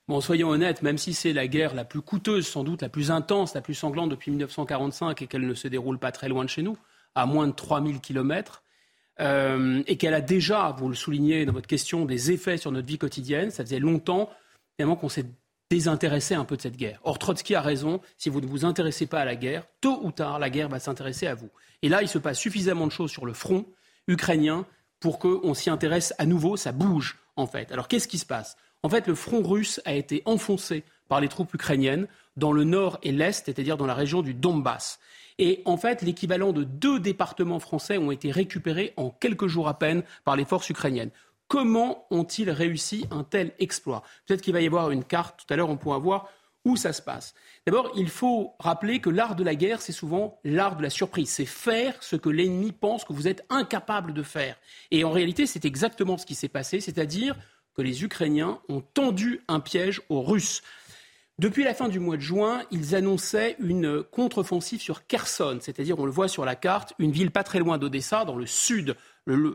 Bon, 0.09 0.20
soyons 0.20 0.48
honnêtes, 0.48 0.83
même 0.83 0.98
si 0.98 1.14
c'est 1.14 1.33
la 1.33 1.46
guerre 1.46 1.74
la 1.74 1.85
plus 1.85 2.00
coûteuse, 2.00 2.46
sans 2.46 2.64
doute 2.64 2.83
la 2.83 2.88
plus 2.88 3.11
intense, 3.11 3.54
la 3.54 3.61
plus 3.61 3.74
sanglante 3.74 4.11
depuis 4.11 4.30
1945 4.30 5.22
et 5.22 5.26
qu'elle 5.26 5.46
ne 5.46 5.54
se 5.54 5.68
déroule 5.68 5.98
pas 5.98 6.11
très 6.11 6.28
loin 6.28 6.44
de 6.44 6.50
chez 6.50 6.62
nous, 6.62 6.76
à 7.14 7.26
moins 7.26 7.46
de 7.46 7.52
3000 7.52 8.00
kilomètres, 8.00 8.62
euh, 9.20 9.83
et 9.87 9.96
qu'elle 9.96 10.14
a 10.14 10.20
déjà, 10.20 10.74
vous 10.78 10.88
le 10.88 10.94
soulignez 10.94 11.44
dans 11.44 11.52
votre 11.52 11.68
question, 11.68 12.06
des 12.06 12.33
effets 12.33 12.56
sur 12.56 12.72
notre 12.72 12.88
vie 12.88 12.98
quotidienne. 12.98 13.50
Ça 13.50 13.64
faisait 13.64 13.78
longtemps 13.78 14.30
qu'on 14.78 15.09
s'est 15.09 15.26
désintéresser 15.70 16.35
un 16.35 16.44
peu 16.44 16.56
de 16.56 16.62
cette 16.62 16.76
guerre. 16.76 17.00
Or, 17.04 17.18
Trotsky 17.18 17.54
a 17.54 17.61
raison, 17.61 18.00
si 18.18 18.28
vous 18.28 18.40
ne 18.40 18.46
vous 18.46 18.64
intéressez 18.64 19.06
pas 19.06 19.20
à 19.20 19.24
la 19.24 19.37
guerre, 19.37 19.66
tôt 19.80 20.00
ou 20.02 20.11
tard, 20.11 20.38
la 20.38 20.50
guerre 20.50 20.68
va 20.68 20.80
s'intéresser 20.80 21.26
à 21.26 21.35
vous. 21.35 21.50
Et 21.83 21.88
là, 21.88 22.02
il 22.02 22.09
se 22.09 22.18
passe 22.18 22.38
suffisamment 22.38 22.87
de 22.87 22.92
choses 22.92 23.11
sur 23.11 23.24
le 23.24 23.33
front 23.33 23.66
ukrainien 24.09 24.66
pour 24.98 25.18
qu'on 25.18 25.54
s'y 25.54 25.70
intéresse 25.70 26.12
à 26.18 26.26
nouveau, 26.26 26.56
ça 26.56 26.72
bouge 26.72 27.18
en 27.37 27.46
fait. 27.46 27.72
Alors 27.72 27.88
qu'est-ce 27.88 28.09
qui 28.09 28.18
se 28.18 28.26
passe? 28.26 28.56
En 28.83 28.88
fait, 28.88 29.06
le 29.06 29.14
front 29.14 29.42
russe 29.42 29.80
a 29.85 29.94
été 29.94 30.22
enfoncé 30.24 30.85
par 31.09 31.20
les 31.20 31.28
troupes 31.28 31.52
ukrainiennes 31.54 32.06
dans 32.37 32.52
le 32.52 32.64
nord 32.64 32.98
et 33.02 33.12
l'est, 33.12 33.44
c'est-à-dire 33.44 33.76
dans 33.76 33.87
la 33.87 33.94
région 33.94 34.22
du 34.22 34.35
Donbass. 34.35 34.98
Et 35.38 35.62
en 35.64 35.76
fait, 35.76 36.02
l'équivalent 36.02 36.52
de 36.52 36.64
deux 36.64 37.00
départements 37.00 37.61
français 37.61 37.96
ont 37.96 38.11
été 38.11 38.30
récupérés 38.30 38.92
en 38.96 39.11
quelques 39.11 39.46
jours 39.46 39.68
à 39.68 39.78
peine 39.78 40.02
par 40.24 40.37
les 40.37 40.44
forces 40.44 40.68
ukrainiennes. 40.68 41.11
Comment 41.50 42.06
ont-ils 42.12 42.48
réussi 42.48 43.06
un 43.10 43.24
tel 43.24 43.50
exploit? 43.58 44.04
Peut-être 44.24 44.40
qu'il 44.40 44.52
va 44.52 44.60
y 44.60 44.68
avoir 44.68 44.92
une 44.92 45.02
carte, 45.02 45.40
tout 45.40 45.52
à 45.52 45.56
l'heure 45.56 45.68
on 45.68 45.76
pourra 45.76 45.98
voir 45.98 46.28
où 46.64 46.76
ça 46.76 46.92
se 46.92 47.02
passe. 47.02 47.34
D'abord, 47.66 47.90
il 47.96 48.08
faut 48.08 48.54
rappeler 48.60 49.00
que 49.00 49.10
l'art 49.10 49.34
de 49.34 49.42
la 49.42 49.56
guerre, 49.56 49.82
c'est 49.82 49.90
souvent 49.90 50.38
l'art 50.44 50.76
de 50.76 50.84
la 50.84 50.90
surprise. 50.90 51.28
C'est 51.28 51.46
faire 51.46 52.00
ce 52.04 52.14
que 52.14 52.28
l'ennemi 52.28 52.70
pense 52.70 53.04
que 53.04 53.12
vous 53.12 53.26
êtes 53.26 53.44
incapable 53.50 54.14
de 54.14 54.22
faire. 54.22 54.56
Et 54.92 55.02
en 55.02 55.10
réalité, 55.10 55.44
c'est 55.44 55.64
exactement 55.64 56.18
ce 56.18 56.26
qui 56.26 56.36
s'est 56.36 56.48
passé, 56.48 56.78
c'est-à-dire 56.78 57.36
que 57.74 57.82
les 57.82 58.04
Ukrainiens 58.04 58.60
ont 58.68 58.80
tendu 58.80 59.40
un 59.48 59.58
piège 59.58 60.02
aux 60.08 60.22
Russes. 60.22 60.62
Depuis 61.40 61.64
la 61.64 61.74
fin 61.74 61.88
du 61.88 61.98
mois 61.98 62.16
de 62.16 62.22
juin, 62.22 62.62
ils 62.70 62.94
annonçaient 62.94 63.56
une 63.58 64.04
contre-offensive 64.04 64.80
sur 64.80 65.04
Kherson, 65.08 65.58
c'est-à-dire, 65.60 65.98
on 65.98 66.04
le 66.04 66.12
voit 66.12 66.28
sur 66.28 66.44
la 66.44 66.54
carte, 66.54 66.92
une 67.00 67.10
ville 67.10 67.32
pas 67.32 67.42
très 67.42 67.58
loin 67.58 67.76
d'Odessa, 67.76 68.24
dans 68.24 68.36
le 68.36 68.46
sud, 68.46 68.94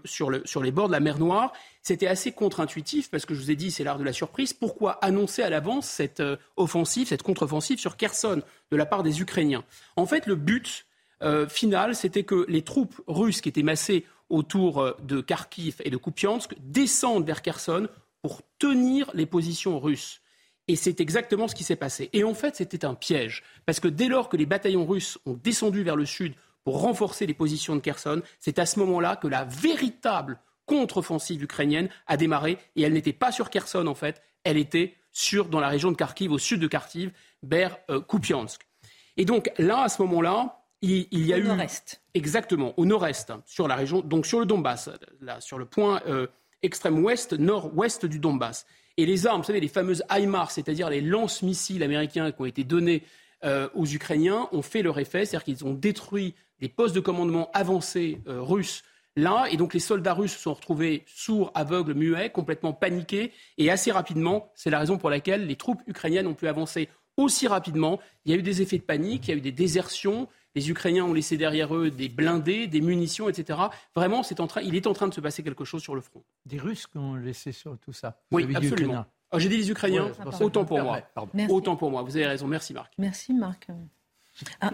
sur, 0.05 0.29
les 0.31 0.71
bords 0.71 0.87
de 0.87 0.93
la 0.93 0.99
mer 0.99 1.19
Noire. 1.19 1.53
C'était 1.81 2.07
assez 2.07 2.31
contre-intuitif 2.31 3.09
parce 3.09 3.25
que 3.25 3.33
je 3.33 3.41
vous 3.41 3.51
ai 3.51 3.55
dit, 3.55 3.71
c'est 3.71 3.83
l'art 3.83 3.99
de 3.99 4.03
la 4.03 4.13
surprise. 4.13 4.53
Pourquoi 4.53 4.93
annoncer 5.03 5.43
à 5.43 5.49
l'avance 5.49 5.87
cette 5.87 6.19
euh, 6.19 6.37
offensive, 6.57 7.07
cette 7.07 7.23
contre-offensive 7.23 7.79
sur 7.79 7.97
Kherson 7.97 8.41
de 8.71 8.77
la 8.77 8.85
part 8.85 9.03
des 9.03 9.21
Ukrainiens? 9.21 9.63
En 9.95 10.05
fait, 10.05 10.25
le 10.25 10.35
but 10.35 10.85
euh, 11.21 11.47
final, 11.47 11.95
c'était 11.95 12.23
que 12.23 12.45
les 12.47 12.61
troupes 12.61 12.99
russes 13.07 13.41
qui 13.41 13.49
étaient 13.49 13.63
massées 13.63 14.05
autour 14.29 14.81
euh, 14.81 14.97
de 15.03 15.21
Kharkiv 15.21 15.75
et 15.83 15.89
de 15.89 15.97
Kupiansk 15.97 16.55
descendent 16.59 17.25
vers 17.25 17.41
Kherson 17.41 17.87
pour 18.21 18.41
tenir 18.57 19.11
les 19.13 19.25
positions 19.25 19.79
russes. 19.79 20.21
Et 20.67 20.75
c'est 20.75 20.99
exactement 20.99 21.47
ce 21.47 21.53
qui 21.53 21.63
s'est 21.63 21.75
passé. 21.75 22.09
Et 22.13 22.23
en 22.23 22.33
fait, 22.33 22.55
c'était 22.55 22.85
un 22.85 22.95
piège. 22.95 23.43
Parce 23.67 23.79
que 23.79 23.87
dès 23.87 24.07
lors 24.07 24.29
que 24.29 24.37
les 24.37 24.47
bataillons 24.47 24.85
russes 24.85 25.19
ont 25.27 25.39
descendu 25.43 25.83
vers 25.83 25.95
le 25.95 26.05
sud 26.05 26.33
pour 26.65 26.81
renforcer 26.81 27.25
les 27.25 27.33
positions 27.33 27.75
de 27.75 27.79
Kherson, 27.79 28.21
c'est 28.39 28.59
à 28.59 28.65
ce 28.65 28.79
moment-là 28.79 29.15
que 29.15 29.27
la 29.27 29.45
véritable 29.45 30.39
contre-offensive 30.65 31.43
ukrainienne 31.43 31.89
a 32.07 32.17
démarré. 32.17 32.57
Et 32.75 32.81
elle 32.81 32.93
n'était 32.93 33.13
pas 33.13 33.31
sur 33.31 33.49
Kherson, 33.49 33.87
en 33.87 33.95
fait. 33.95 34.21
Elle 34.43 34.57
était 34.57 34.95
sur, 35.11 35.45
dans 35.45 35.59
la 35.59 35.69
région 35.69 35.91
de 35.91 35.95
Kharkiv, 35.95 36.31
au 36.31 36.39
sud 36.39 36.59
de 36.59 36.67
Kharkiv, 36.67 37.11
vers 37.43 37.77
euh, 37.89 38.01
Kupiansk. 38.01 38.67
Et 39.15 39.25
donc 39.25 39.51
là, 39.57 39.83
à 39.83 39.89
ce 39.89 40.01
moment-là, 40.01 40.65
il, 40.81 41.07
y 41.11 41.33
a 41.33 41.37
eu... 41.37 41.45
Au 41.45 41.47
nord-est. 41.47 42.01
Exactement, 42.13 42.73
au 42.77 42.85
nord-est, 42.85 43.31
sur 43.45 43.67
la 43.67 43.75
région, 43.75 44.01
donc 44.01 44.25
sur 44.25 44.39
le 44.39 44.45
Donbass, 44.45 44.89
là, 45.21 45.41
sur 45.41 45.57
le 45.57 45.65
point 45.65 46.01
euh, 46.07 46.27
extrême 46.61 47.03
ouest, 47.03 47.33
nord-ouest 47.33 48.05
du 48.05 48.19
Donbass. 48.19 48.65
Et 48.97 49.05
les 49.05 49.27
armes, 49.27 49.41
vous 49.41 49.47
savez, 49.47 49.59
les 49.59 49.67
fameuses 49.67 50.03
HIMARS, 50.09 50.51
c'est-à-dire 50.51 50.89
les 50.89 51.01
lance-missiles 51.01 51.83
américains 51.83 52.31
qui 52.31 52.41
ont 52.41 52.45
été 52.45 52.63
donnés 52.63 53.03
euh, 53.43 53.69
aux 53.75 53.85
Ukrainiens, 53.85 54.47
ont 54.51 54.61
fait 54.61 54.81
leur 54.81 54.99
effet, 54.99 55.25
c'est-à-dire 55.25 55.43
qu'ils 55.43 55.65
ont 55.65 55.73
détruit 55.73 56.35
des 56.59 56.69
postes 56.69 56.95
de 56.95 56.99
commandement 56.99 57.49
avancés 57.53 58.21
euh, 58.27 58.41
russes 58.41 58.83
là, 59.15 59.45
et 59.49 59.57
donc 59.57 59.73
les 59.73 59.79
soldats 59.79 60.13
russes 60.13 60.33
se 60.33 60.39
sont 60.39 60.53
retrouvés 60.53 61.03
sourds, 61.07 61.51
aveugles, 61.55 61.93
muets, 61.93 62.29
complètement 62.29 62.73
paniqués, 62.73 63.31
et 63.57 63.71
assez 63.71 63.91
rapidement, 63.91 64.51
c'est 64.55 64.69
la 64.69 64.79
raison 64.79 64.97
pour 64.97 65.09
laquelle 65.09 65.47
les 65.47 65.55
troupes 65.55 65.81
ukrainiennes 65.87 66.27
ont 66.27 66.33
pu 66.33 66.47
avancer 66.47 66.89
aussi 67.17 67.47
rapidement. 67.47 67.99
Il 68.25 68.31
y 68.31 68.35
a 68.35 68.37
eu 68.37 68.41
des 68.41 68.61
effets 68.61 68.77
de 68.77 68.83
panique, 68.83 69.27
il 69.27 69.31
y 69.31 69.33
a 69.33 69.37
eu 69.37 69.41
des 69.41 69.53
désertions, 69.53 70.27
les 70.55 70.69
Ukrainiens 70.69 71.03
ont 71.05 71.13
laissé 71.13 71.37
derrière 71.37 71.75
eux 71.75 71.91
des 71.91 72.09
blindés, 72.09 72.67
des 72.67 72.81
munitions, 72.81 73.29
etc. 73.29 73.59
Vraiment, 73.93 74.21
en 74.21 74.47
train, 74.47 74.61
il 74.61 74.75
est 74.75 74.87
en 74.87 74.93
train 74.93 75.07
de 75.07 75.13
se 75.13 75.21
passer 75.21 75.43
quelque 75.43 75.65
chose 75.65 75.81
sur 75.81 75.95
le 75.95 76.01
front. 76.01 76.23
Des 76.45 76.57
Russes 76.57 76.87
qui 76.87 76.97
ont 76.97 77.15
laissé 77.15 77.51
sur 77.51 77.77
tout 77.77 77.93
ça. 77.93 78.21
Oui, 78.31 78.47
absolument. 78.55 79.05
Oh, 79.31 79.39
j'ai 79.39 79.49
dit 79.49 79.57
les 79.57 79.69
Ukrainiens, 79.69 80.11
autant 80.39 80.63
pour 80.63 80.81
moi. 80.81 81.01
Autant 81.49 81.75
pour 81.75 81.91
moi. 81.91 82.03
Vous 82.03 82.15
avez 82.15 82.27
raison. 82.27 82.47
Merci 82.47 82.73
Marc. 82.73 82.93
Merci 82.97 83.33
Marc. 83.33 83.67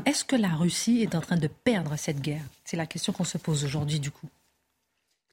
Est-ce 0.05 0.25
que 0.25 0.35
la 0.35 0.49
Russie 0.49 1.01
est 1.01 1.15
en 1.15 1.21
train 1.21 1.37
de 1.37 1.47
perdre 1.47 1.95
cette 1.95 2.21
guerre? 2.21 2.43
C'est 2.63 2.77
la 2.77 2.87
question 2.87 3.13
qu'on 3.13 3.23
se 3.23 3.37
pose 3.37 3.63
aujourd'hui 3.63 3.99
du 3.99 4.11
coup. 4.11 4.29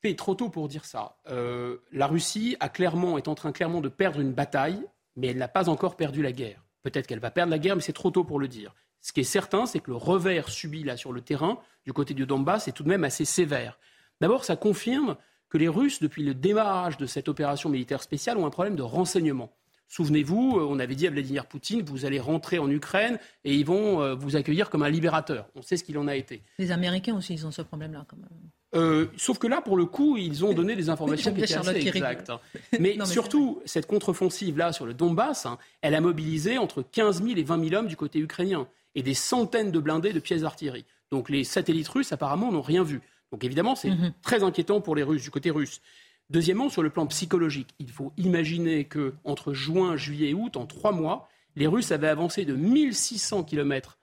C'est 0.02 0.14
trop 0.16 0.34
tôt 0.34 0.48
pour 0.48 0.68
dire 0.68 0.84
ça. 0.84 1.16
Euh, 1.28 1.78
la 1.92 2.06
Russie 2.06 2.56
a 2.60 2.68
clairement, 2.68 3.18
est 3.18 3.28
en 3.28 3.34
train 3.34 3.52
clairement 3.52 3.80
de 3.80 3.88
perdre 3.88 4.20
une 4.20 4.32
bataille, 4.32 4.80
mais 5.16 5.28
elle 5.28 5.38
n'a 5.38 5.48
pas 5.48 5.68
encore 5.68 5.96
perdu 5.96 6.22
la 6.22 6.32
guerre. 6.32 6.64
Peut-être 6.82 7.06
qu'elle 7.06 7.18
va 7.18 7.30
perdre 7.30 7.50
la 7.50 7.58
guerre, 7.58 7.74
mais 7.74 7.82
c'est 7.82 7.92
trop 7.92 8.10
tôt 8.10 8.22
pour 8.22 8.38
le 8.38 8.46
dire. 8.46 8.74
Ce 9.00 9.12
qui 9.12 9.20
est 9.20 9.24
certain, 9.24 9.66
c'est 9.66 9.80
que 9.80 9.90
le 9.90 9.96
revers 9.96 10.48
subi 10.48 10.84
là 10.84 10.96
sur 10.96 11.12
le 11.12 11.20
terrain, 11.20 11.58
du 11.84 11.92
côté 11.92 12.14
du 12.14 12.26
Donbass, 12.26 12.68
est 12.68 12.72
tout 12.72 12.84
de 12.84 12.88
même 12.88 13.04
assez 13.04 13.24
sévère. 13.24 13.78
D'abord, 14.20 14.44
ça 14.44 14.56
confirme 14.56 15.16
que 15.48 15.58
les 15.58 15.68
Russes, 15.68 16.00
depuis 16.00 16.22
le 16.22 16.34
démarrage 16.34 16.96
de 16.96 17.06
cette 17.06 17.28
opération 17.28 17.68
militaire 17.68 18.02
spéciale, 18.02 18.38
ont 18.38 18.46
un 18.46 18.50
problème 18.50 18.76
de 18.76 18.82
renseignement. 18.82 19.52
Souvenez-vous, 19.88 20.58
euh, 20.58 20.66
on 20.68 20.78
avait 20.78 20.94
dit 20.94 21.06
à 21.06 21.10
Vladimir 21.10 21.46
Poutine, 21.46 21.82
vous 21.82 22.04
allez 22.04 22.20
rentrer 22.20 22.58
en 22.58 22.70
Ukraine 22.70 23.18
et 23.44 23.54
ils 23.54 23.64
vont 23.64 24.02
euh, 24.02 24.14
vous 24.14 24.36
accueillir 24.36 24.68
comme 24.68 24.82
un 24.82 24.90
libérateur. 24.90 25.48
On 25.54 25.62
sait 25.62 25.76
ce 25.76 25.84
qu'il 25.84 25.96
en 25.96 26.06
a 26.06 26.14
été. 26.14 26.42
Les 26.58 26.72
Américains 26.72 27.16
aussi, 27.16 27.34
ils 27.34 27.46
ont 27.46 27.50
ce 27.50 27.62
problème-là 27.62 28.04
quand 28.06 28.18
même. 28.18 28.28
Euh, 28.74 29.06
sauf 29.16 29.38
que 29.38 29.46
là, 29.46 29.62
pour 29.62 29.78
le 29.78 29.86
coup, 29.86 30.18
ils 30.18 30.44
ont 30.44 30.52
donné 30.52 30.76
des 30.76 30.90
informations 30.90 31.32
qui 31.32 31.42
étaient 31.42 31.54
assez 31.54 31.88
exactes. 31.88 32.30
Mais, 32.78 32.98
surtout, 33.06 33.62
cette 33.64 33.86
contre-offensive-là 33.86 34.72
sur 34.74 34.84
le 34.84 34.92
Donbass, 34.92 35.46
hein, 35.46 35.58
elle 35.80 35.94
a 35.94 36.02
mobilisé 36.02 36.58
entre 36.58 36.82
15 36.82 37.22
000 37.22 37.38
et 37.38 37.42
20 37.42 37.68
000 37.70 37.80
hommes 37.80 37.88
du 37.88 37.96
côté 37.96 38.18
ukrainien 38.18 38.68
et 38.94 39.02
des 39.02 39.14
centaines 39.14 39.70
de 39.70 39.78
blindés 39.78 40.12
de 40.12 40.20
pièces 40.20 40.42
d'artillerie. 40.42 40.84
Donc 41.10 41.30
les 41.30 41.44
satellites 41.44 41.88
russes, 41.88 42.12
apparemment, 42.12 42.52
n'ont 42.52 42.60
rien 42.60 42.82
vu. 42.82 43.00
Donc 43.32 43.44
évidemment, 43.44 43.74
c'est 43.74 43.90
mhm. 43.90 44.12
très 44.22 44.42
inquiétant 44.42 44.80
pour 44.80 44.96
les 44.96 45.02
Russes, 45.02 45.22
du 45.22 45.30
côté 45.30 45.50
russe. 45.50 45.80
Deuxièmement, 46.30 46.68
sur 46.68 46.82
le 46.82 46.90
plan 46.90 47.06
psychologique, 47.06 47.74
il 47.78 47.90
faut 47.90 48.12
imaginer 48.18 48.84
que 48.84 49.14
entre 49.24 49.54
juin, 49.54 49.96
juillet 49.96 50.30
et 50.30 50.34
août, 50.34 50.56
en 50.56 50.66
trois 50.66 50.92
mois, 50.92 51.28
les 51.56 51.66
Russes 51.66 51.90
avaient 51.90 52.08
avancé 52.08 52.44
de 52.44 52.54
1600 52.54 53.44
kilomètres 53.44 53.98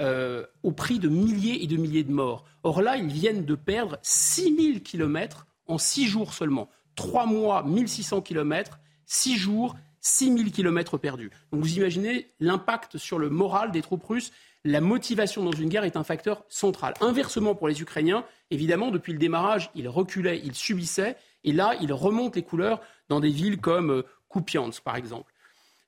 euh, 0.00 0.44
au 0.62 0.72
prix 0.72 0.98
de 0.98 1.08
milliers 1.08 1.62
et 1.62 1.66
de 1.66 1.76
milliers 1.76 2.04
de 2.04 2.12
morts. 2.12 2.44
Or 2.62 2.80
là, 2.80 2.96
ils 2.96 3.12
viennent 3.12 3.44
de 3.44 3.54
perdre 3.54 3.98
6000 4.02 4.82
kilomètres 4.82 5.46
en 5.66 5.78
six 5.78 6.06
jours 6.06 6.32
seulement. 6.32 6.68
Trois 6.94 7.26
mois, 7.26 7.62
1600 7.64 8.22
kilomètres, 8.22 8.78
six 9.06 9.36
jours, 9.36 9.76
6000 10.00 10.52
kilomètres 10.52 10.98
perdus. 10.98 11.30
Donc 11.52 11.62
vous 11.62 11.76
imaginez 11.76 12.28
l'impact 12.38 12.98
sur 12.98 13.18
le 13.18 13.30
moral 13.30 13.72
des 13.72 13.82
troupes 13.82 14.04
russes. 14.04 14.32
La 14.64 14.80
motivation 14.80 15.44
dans 15.44 15.52
une 15.52 15.68
guerre 15.68 15.84
est 15.84 15.96
un 15.96 16.04
facteur 16.04 16.44
central. 16.48 16.94
Inversement 17.00 17.54
pour 17.54 17.68
les 17.68 17.82
Ukrainiens, 17.82 18.24
évidemment, 18.50 18.90
depuis 18.90 19.12
le 19.12 19.18
démarrage, 19.18 19.70
ils 19.74 19.88
reculaient, 19.88 20.40
ils 20.42 20.54
subissaient, 20.54 21.16
et 21.44 21.52
là, 21.52 21.74
ils 21.80 21.92
remontent 21.92 22.34
les 22.34 22.42
couleurs 22.42 22.80
dans 23.08 23.20
des 23.20 23.30
villes 23.30 23.60
comme 23.60 23.90
euh, 23.90 24.02
Kupiansk, 24.30 24.82
par 24.82 24.96
exemple. 24.96 25.32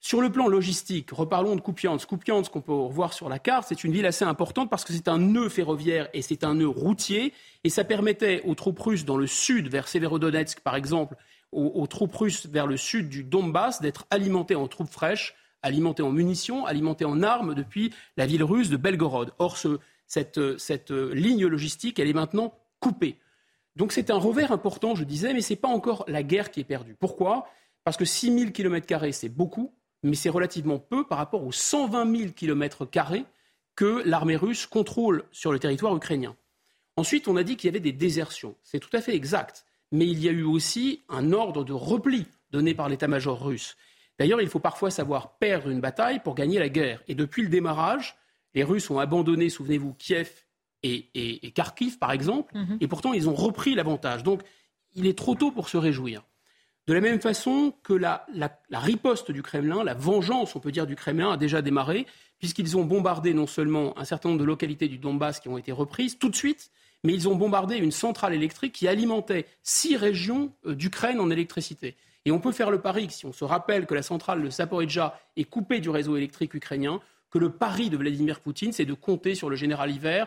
Sur 0.01 0.21
le 0.21 0.31
plan 0.31 0.47
logistique, 0.47 1.11
reparlons 1.11 1.57
de 1.57 1.61
Kupiansk. 1.61 2.09
Kupiansk, 2.09 2.53
qu'on 2.53 2.61
peut 2.61 2.73
revoir 2.73 3.13
sur 3.13 3.29
la 3.29 3.39
carte, 3.39 3.67
c'est 3.69 3.83
une 3.83 3.93
ville 3.93 4.07
assez 4.07 4.25
importante 4.25 4.71
parce 4.71 4.85
que 4.85 4.93
c'est 4.93 5.09
un 5.09 5.19
nœud 5.19 5.49
ferroviaire 5.49 6.09
et 6.13 6.23
c'est 6.23 6.45
un 6.45 6.55
nœud 6.55 6.69
routier. 6.69 7.33
Et 7.65 7.71
ça 7.71 7.83
permettait 7.83 8.43
aux 8.45 8.55
troupes 8.55 8.79
russes 8.79 9.05
dans 9.05 9.17
le 9.17 9.27
sud, 9.27 9.69
vers 9.69 9.89
Severodonetsk 9.89 10.61
par 10.61 10.77
exemple, 10.77 11.17
aux, 11.51 11.87
troupes 11.87 12.15
russes 12.15 12.47
vers 12.47 12.67
le 12.67 12.77
sud 12.77 13.09
du 13.09 13.25
Donbass 13.25 13.81
d'être 13.81 14.07
alimentées 14.11 14.55
en 14.55 14.69
troupes 14.69 14.91
fraîches, 14.91 15.35
alimentées 15.63 16.03
en 16.03 16.11
munitions, 16.11 16.67
alimentées 16.67 17.05
en 17.05 17.23
armes 17.23 17.55
depuis 17.55 17.93
la 18.17 18.27
ville 18.27 18.45
russe 18.45 18.69
de 18.69 18.77
Belgorod. 18.77 19.33
Or, 19.39 19.57
cette, 20.07 20.39
ligne 20.91 21.47
logistique, 21.47 21.99
elle 21.99 22.09
est 22.09 22.13
maintenant 22.13 22.53
coupée. 22.79 23.19
Donc 23.77 23.93
c'est 23.93 24.11
un 24.11 24.17
revers 24.17 24.53
important, 24.53 24.95
je 24.95 25.05
disais, 25.05 25.33
mais 25.33 25.43
ce 25.43 25.53
n'est 25.53 25.59
pas 25.59 25.69
encore 25.69 26.05
la 26.09 26.23
guerre 26.23 26.51
qui 26.51 26.61
est 26.61 26.65
perdue. 26.65 26.97
Pourquoi? 26.99 27.47
Parce 27.85 27.97
que 27.97 28.05
6 28.05 28.39
000 28.39 28.51
km, 28.51 29.13
c'est 29.13 29.29
beaucoup, 29.29 29.73
mais 30.03 30.17
c'est 30.17 30.31
relativement 30.31 30.79
peu 30.79 31.07
par 31.07 31.19
rapport 31.19 31.45
aux 31.45 31.53
120 31.53 32.17
000 32.17 32.33
km 32.33 32.89
que 33.77 34.03
l'armée 34.05 34.37
russe 34.37 34.67
contrôle 34.67 35.25
sur 35.31 35.53
le 35.53 35.59
territoire 35.59 35.95
ukrainien. 35.95 36.35
Ensuite, 36.97 37.29
on 37.29 37.37
a 37.37 37.43
dit 37.43 37.57
qu'il 37.57 37.69
y 37.69 37.71
avait 37.71 37.81
des 37.81 37.93
désertions. 37.93 38.57
C'est 38.63 38.81
tout 38.81 38.95
à 38.95 39.01
fait 39.01 39.15
exact 39.15 39.67
mais 39.93 40.07
il 40.07 40.23
y 40.23 40.29
a 40.29 40.33
eu 40.33 40.43
aussi 40.43 41.03
un 41.09 41.33
ordre 41.33 41.65
de 41.65 41.73
repli 41.73 42.27
donné 42.51 42.75
par 42.75 42.89
l'état-major 42.89 43.45
russe. 43.45 43.77
D'ailleurs, 44.19 44.41
il 44.41 44.49
faut 44.49 44.59
parfois 44.59 44.91
savoir 44.91 45.37
perdre 45.39 45.69
une 45.69 45.81
bataille 45.81 46.21
pour 46.21 46.35
gagner 46.35 46.59
la 46.59 46.69
guerre. 46.69 47.03
Et 47.07 47.15
depuis 47.15 47.43
le 47.43 47.49
démarrage, 47.49 48.17
les 48.55 48.65
Russes 48.65 48.91
ont 48.91 48.99
abandonné, 48.99 49.51
souvenez-vous, 49.51 49.95
Kiev 49.95 50.46
et, 50.83 51.53
Kharkiv, 51.55 51.99
par 51.99 52.13
exemple, 52.13 52.57
mhm. 52.57 52.79
et 52.81 52.89
pourtant 52.89 53.13
ils 53.13 53.29
ont 53.29 53.35
repris 53.35 53.75
l'avantage. 53.75 54.23
Donc, 54.23 54.43
il 54.95 55.07
est 55.07 55.17
trop 55.17 55.35
tôt 55.35 55.51
pour 55.51 55.69
se 55.69 55.77
réjouir. 55.77 56.23
De 56.87 56.95
la 56.95 57.01
même 57.01 57.21
façon 57.21 57.75
que 57.83 57.93
la, 57.93 58.27
la, 58.33 58.79
riposte 58.79 59.33
du 59.33 59.43
Kremlin, 59.43 59.83
la 59.83 59.95
vengeance, 59.95 60.55
on 60.55 60.61
peut 60.61 60.71
dire, 60.71 60.87
du 60.87 60.95
Kremlin 60.95 61.33
a 61.33 61.37
déjà 61.37 61.61
démarré, 61.61 62.07
puisqu'ils 62.39 62.77
ont 62.77 62.85
bombardé 62.85 63.35
non 63.35 63.49
seulement 63.49 63.99
un 63.99 64.05
certain 64.05 64.29
nombre 64.29 64.41
de 64.41 64.45
localités 64.47 64.87
du 64.87 64.99
Donbass 64.99 65.41
qui 65.41 65.49
ont 65.49 65.59
été 65.59 65.73
reprises 65.73 66.19
tout 66.19 66.29
de 66.29 66.37
suite, 66.37 66.71
mais 67.03 67.13
ils 67.13 67.29
ont 67.29 67.35
bombardé 67.35 67.77
une 67.77 67.91
centrale 67.91 68.35
électrique 68.35 68.73
qui 68.73 68.87
alimentait 68.87 69.47
six 69.63 69.97
régions 69.97 70.53
euh, 70.65 70.75
d'Ukraine 70.75 71.21
en 71.21 71.31
électricité. 71.31 71.97
Et 72.25 72.31
on 72.31 72.41
peut 72.41 72.53
faire 72.53 72.71
le 72.71 72.81
pari 72.81 73.07
que 73.07 73.13
si 73.13 73.27
on 73.27 73.33
se 73.33 73.45
rappelle 73.45 73.87
que 73.87 73.95
la 73.95 74.03
centrale 74.03 74.43
de 74.43 74.51
Saporidja 74.51 75.19
est 75.37 75.45
coupée 75.45 75.81
du 75.81 75.91
réseau 75.91 76.17
électrique 76.17 76.55
ukrainien, 76.55 77.01
que 77.31 77.39
le 77.39 77.51
pari 77.51 77.91
de 77.91 77.97
Vladimir 77.97 78.41
Poutine, 78.41 78.73
c'est 78.73 78.85
de 78.85 78.95
compter 78.95 79.35
sur 79.35 79.51
le 79.51 79.57
général 79.57 79.91
Hiver 79.91 80.27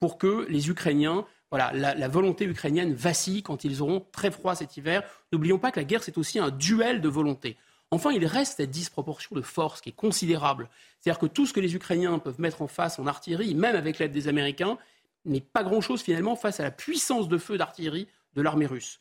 pour 0.00 0.18
que 0.18 0.46
les 0.48 0.70
Ukrainiens, 0.70 1.26
voilà, 1.50 1.72
la, 1.72 2.08
volonté 2.08 2.46
ukrainienne 2.46 2.94
vacille 2.94 3.42
quand 3.42 3.64
ils 3.64 3.82
auront 3.82 4.04
très 4.12 4.30
froid 4.30 4.54
cet 4.54 4.76
hiver. 4.76 5.02
N'oublions 5.32 5.58
pas 5.58 5.70
que 5.70 5.78
la 5.78 5.84
guerre, 5.84 6.02
c'est 6.02 6.18
aussi 6.18 6.38
un 6.38 6.50
duel 6.50 7.00
de 7.00 7.08
volonté. 7.08 7.56
Enfin, 7.90 8.12
il 8.12 8.24
reste 8.24 8.56
cette 8.56 8.70
disproportion 8.70 9.36
de 9.36 9.42
force 9.42 9.80
qui 9.80 9.90
est 9.90 9.92
considérable. 9.92 10.70
C'est-à-dire 11.00 11.18
que 11.18 11.26
tout 11.26 11.44
ce 11.44 11.52
que 11.52 11.60
les 11.60 11.74
Ukrainiens 11.74 12.18
peuvent 12.18 12.40
mettre 12.40 12.62
en 12.62 12.68
face 12.68 12.98
en 12.98 13.06
artillerie, 13.06 13.54
même 13.54 13.76
avec 13.76 13.98
l'aide 13.98 14.12
des 14.12 14.28
Américains, 14.28 14.78
n'est 15.24 15.40
pas 15.40 15.64
grand-chose 15.64 16.00
finalement 16.00 16.36
face 16.36 16.60
à 16.60 16.62
la 16.62 16.70
puissance 16.70 17.28
de 17.28 17.36
feu 17.36 17.58
d'artillerie 17.58 18.08
de 18.34 18.42
l'armée 18.42 18.66
russe. 18.66 19.00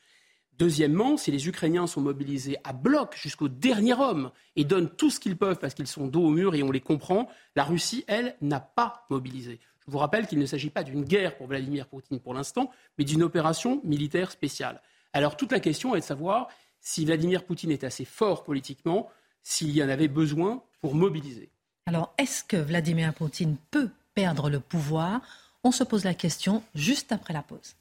Deuxièmement, 0.58 1.16
si 1.16 1.32
les 1.32 1.48
Ukrainiens 1.48 1.88
sont 1.88 2.02
mobilisés 2.02 2.58
à 2.66 2.74
bloc 2.74 3.16
jusqu'au 3.16 3.48
dernier 3.48 3.94
homme 3.94 4.32
et 4.58 4.66
donnent 4.66 4.90
tout 4.90 5.10
ce 5.10 5.22
qu'ils 5.22 5.38
peuvent 5.38 5.60
parce 5.60 5.74
qu'ils 5.74 5.88
sont 5.88 6.08
dos 6.08 6.26
au 6.26 6.32
mur 6.32 6.56
et 6.56 6.64
on 6.64 6.72
les 6.72 6.82
comprend, 6.82 7.30
la 7.56 7.64
Russie, 7.64 8.04
elle, 8.08 8.36
n'a 8.42 8.60
pas 8.60 9.06
mobilisé. 9.10 9.62
Je 9.90 9.92
vous 9.92 9.98
rappelle 9.98 10.28
qu'il 10.28 10.38
ne 10.38 10.46
s'agit 10.46 10.70
pas 10.70 10.84
d'une 10.84 11.04
guerre 11.04 11.36
pour 11.36 11.48
Vladimir 11.48 11.88
Poutine 11.88 12.20
pour 12.20 12.36
l'instant, 12.36 12.70
mais 13.00 13.06
d'une 13.06 13.24
opération 13.24 13.82
militaire 13.84 14.30
spéciale. 14.30 14.84
Alors 15.14 15.36
toute 15.36 15.52
la 15.52 15.60
question 15.60 15.96
est 15.96 16.02
de 16.02 16.06
savoir 16.06 16.48
si 16.80 17.06
Vladimir 17.06 17.44
Poutine 17.44 17.72
est 17.72 17.84
assez 17.84 18.06
fort 18.06 18.44
politiquement, 18.44 19.10
s'il 19.42 19.72
y 19.72 19.84
en 19.84 19.90
avait 19.90 20.08
besoin 20.08 20.62
pour 20.80 20.94
mobiliser. 20.94 21.50
Alors 21.88 22.14
est-ce 22.20 22.44
que 22.44 22.56
Vladimir 22.56 23.16
Poutine 23.16 23.58
peut 23.72 23.90
perdre 24.14 24.52
le 24.52 24.60
pouvoir? 24.60 25.22
On 25.64 25.72
se 25.72 25.84
pose 25.84 26.04
la 26.04 26.14
question 26.14 26.62
juste 26.76 27.12
après 27.12 27.34
la 27.34 27.42
pause. 27.42 27.76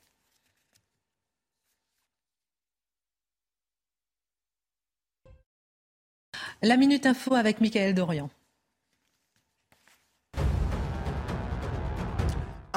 La 6.62 6.79
Minute 6.79 7.05
Info 7.05 7.35
avec 7.35 7.61
Michael 7.61 7.94
Dorian. 7.94 8.31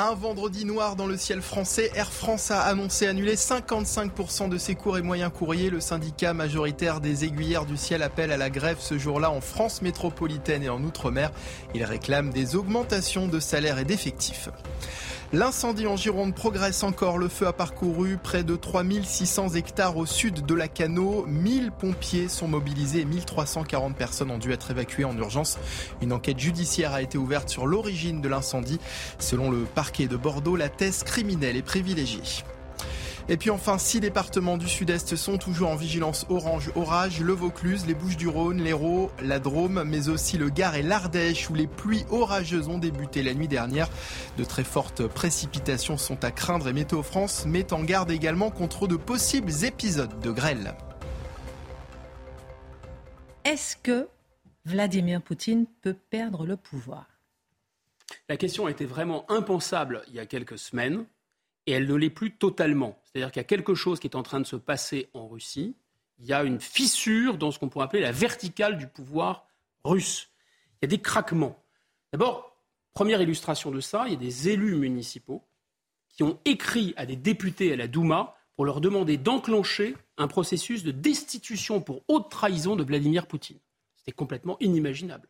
Un 0.04 0.16
vendredi 0.16 0.66
noir 0.66 0.96
dans 0.96 1.06
le 1.06 1.16
ciel 1.16 1.44
français, 1.44 1.92
Air 1.94 2.12
France 2.12 2.50
a 2.50 2.62
annoncé 2.62 3.06
annuler 3.06 3.36
55% 3.36 4.50
de 4.50 4.58
ses 4.58 4.74
cours 4.74 4.98
et 4.98 5.04
moyens 5.04 5.32
courriers. 5.32 5.70
Le 5.70 5.80
syndicat 5.80 6.34
majoritaire 6.34 7.02
des 7.02 7.24
aiguillères 7.24 7.68
du 7.68 7.78
ciel 7.78 8.02
appelle 8.02 8.32
à 8.32 8.38
la 8.38 8.50
grève 8.50 8.78
ce 8.80 8.98
jour-là 8.98 9.30
en 9.30 9.42
France 9.42 9.84
métropolitaine 9.84 10.64
et 10.64 10.70
en 10.70 10.84
Outre-mer. 10.84 11.30
Il 11.76 11.84
réclame 11.84 12.32
des 12.32 12.56
augmentations 12.56 13.28
de 13.28 13.40
salaires 13.40 13.78
et 13.78 13.86
d'effectifs. 13.86 14.50
L'incendie 15.34 15.88
en 15.88 15.96
Gironde 15.96 16.36
progresse 16.36 16.84
encore. 16.84 17.18
Le 17.18 17.30
feu 17.30 17.48
a 17.48 17.54
parcouru 17.54 18.18
près 18.18 18.44
de 18.44 18.58
3600 18.58 19.56
hectares 19.56 19.96
au 19.96 20.06
sud 20.06 20.46
de 20.46 20.54
la 20.54 20.68
Cano. 20.68 21.26
1000 21.26 21.72
pompiers 21.72 22.28
sont 22.28 22.50
mobilisés 22.50 23.00
et 23.00 23.06
1340 23.06 23.96
personnes 23.96 24.30
ont 24.30 24.38
dû 24.38 24.52
être 24.52 24.72
évacuées 24.72 25.06
en 25.06 25.16
urgence. 25.18 25.58
Une 26.02 26.12
enquête 26.12 26.38
judiciaire 26.38 26.92
a 26.92 27.02
été 27.02 27.18
ouverte 27.18 27.48
sur 27.48 27.66
l'origine 27.66 28.20
de 28.20 28.28
l'incendie. 28.28 28.82
Selon 29.20 29.50
le 29.50 29.60
parquet 29.60 30.08
de 30.08 30.18
Bordeaux, 30.18 30.58
la 30.58 30.68
thèse 30.68 31.04
criminelle 31.04 31.56
est 31.56 31.62
privilégiée. 31.62 32.44
Et 33.32 33.38
puis 33.38 33.50
enfin, 33.50 33.78
six 33.78 34.02
départements 34.02 34.58
du 34.58 34.68
sud-est 34.68 35.16
sont 35.16 35.38
toujours 35.38 35.70
en 35.70 35.78
vigilance 35.78 36.26
orange 36.28 36.70
orage, 36.76 37.22
le 37.22 37.32
Vaucluse, 37.32 37.86
les 37.88 37.94
Bouches-du-Rhône, 37.94 38.62
l'Hérault, 38.62 39.10
la 39.24 39.40
Drôme, 39.40 39.86
mais 39.86 40.10
aussi 40.10 40.38
le 40.38 40.50
Gard 40.50 40.76
et 40.76 40.84
l'Ardèche 40.84 41.50
où 41.50 41.54
les 41.54 41.66
pluies 41.66 42.04
orageuses 42.10 42.68
ont 42.68 42.78
débuté 42.78 43.24
la 43.24 43.34
nuit 43.34 43.48
dernière. 43.48 43.88
De 44.36 44.44
très 44.44 44.66
fortes 44.66 45.08
précipitations 45.08 45.96
sont 45.96 46.26
à 46.26 46.32
craindre 46.32 46.68
et 46.68 46.74
Météo 46.74 47.04
France 47.04 47.46
met 47.46 47.72
en 47.72 47.86
garde 47.86 48.12
également 48.12 48.52
contre 48.52 48.86
de 48.86 48.98
possibles 48.98 49.64
épisodes 49.64 50.20
de 50.20 50.32
grêle. 50.32 50.76
Est-ce 53.46 53.78
que 53.78 54.10
Vladimir 54.66 55.22
Poutine 55.22 55.68
peut 55.82 55.96
perdre 56.10 56.46
le 56.46 56.58
pouvoir? 56.58 57.06
La 58.28 58.36
question 58.36 58.66
a 58.66 58.72
été 58.72 58.84
vraiment 58.84 59.24
impensable 59.32 60.02
il 60.10 60.16
y 60.16 60.20
a 60.20 60.26
quelques 60.26 60.60
semaines 60.60 61.06
et 61.66 61.72
elle 61.72 61.88
ne 61.88 61.96
l'est 61.96 62.10
plus 62.10 62.32
totalement. 62.32 62.98
C'est-à-dire 63.12 63.32
qu'il 63.32 63.40
y 63.40 63.46
a 63.46 63.46
quelque 63.46 63.76
chose 63.76 64.00
qui 64.00 64.08
est 64.08 64.16
en 64.16 64.24
train 64.24 64.40
de 64.40 64.46
se 64.46 64.56
passer 64.56 65.10
en 65.14 65.28
Russie. 65.28 65.76
Il 66.20 66.26
y 66.26 66.34
a 66.34 66.44
une 66.44 66.60
fissure 66.60 67.38
dans 67.38 67.52
ce 67.52 67.60
qu'on 67.60 67.70
pourrait 67.70 67.86
appeler 67.86 68.02
la 68.02 68.12
verticale 68.12 68.78
du 68.78 68.88
pouvoir 68.88 69.48
russe. 69.84 70.30
Il 70.82 70.86
y 70.86 70.86
a 70.86 70.90
des 70.90 71.02
craquements. 71.02 71.62
D'abord, 72.12 72.56
première 72.94 73.22
illustration 73.22 73.72
de 73.72 73.80
ça, 73.80 74.04
il 74.08 74.14
y 74.14 74.16
a 74.16 74.20
des 74.20 74.50
élus 74.50 74.76
municipaux 74.76 75.44
qui 76.10 76.24
ont 76.24 76.40
écrit 76.46 76.94
à 76.98 77.06
des 77.06 77.16
députés 77.16 77.74
à 77.74 77.76
la 77.76 77.88
Douma 77.88 78.36
pour 78.56 78.66
leur 78.66 78.82
demander 78.82 79.18
d'enclencher 79.18 79.96
un 80.18 80.28
processus 80.28 80.84
de 80.84 80.92
destitution 80.92 81.82
pour 81.82 82.04
haute 82.08 82.30
trahison 82.30 82.76
de 82.76 82.84
Vladimir 82.84 83.28
Poutine. 83.28 83.60
C'était 83.96 84.12
complètement 84.12 84.58
inimaginable. 84.60 85.28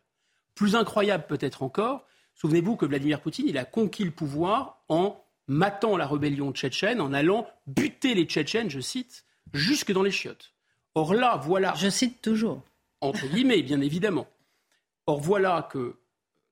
Plus 0.54 0.76
incroyable 0.76 1.24
peut-être 1.26 1.62
encore, 1.62 2.06
souvenez-vous 2.34 2.76
que 2.76 2.86
Vladimir 2.86 3.20
Poutine, 3.20 3.48
il 3.48 3.58
a 3.58 3.64
conquis 3.64 4.04
le 4.04 4.10
pouvoir 4.10 4.82
en 4.88 5.21
matant 5.48 5.96
la 5.96 6.06
rébellion 6.06 6.52
tchétchène 6.52 7.00
en 7.00 7.12
allant 7.12 7.46
buter 7.66 8.14
les 8.14 8.24
Tchétchènes, 8.24 8.70
je 8.70 8.80
cite, 8.80 9.24
jusque 9.52 9.92
dans 9.92 10.02
les 10.02 10.10
chiottes. 10.10 10.52
Or 10.94 11.14
là, 11.14 11.36
voilà. 11.42 11.74
Je 11.76 11.88
cite 11.88 12.20
toujours. 12.22 12.62
Entre 13.00 13.26
guillemets, 13.26 13.62
bien 13.62 13.80
évidemment. 13.80 14.26
Or 15.06 15.20
voilà 15.20 15.68
que 15.70 15.96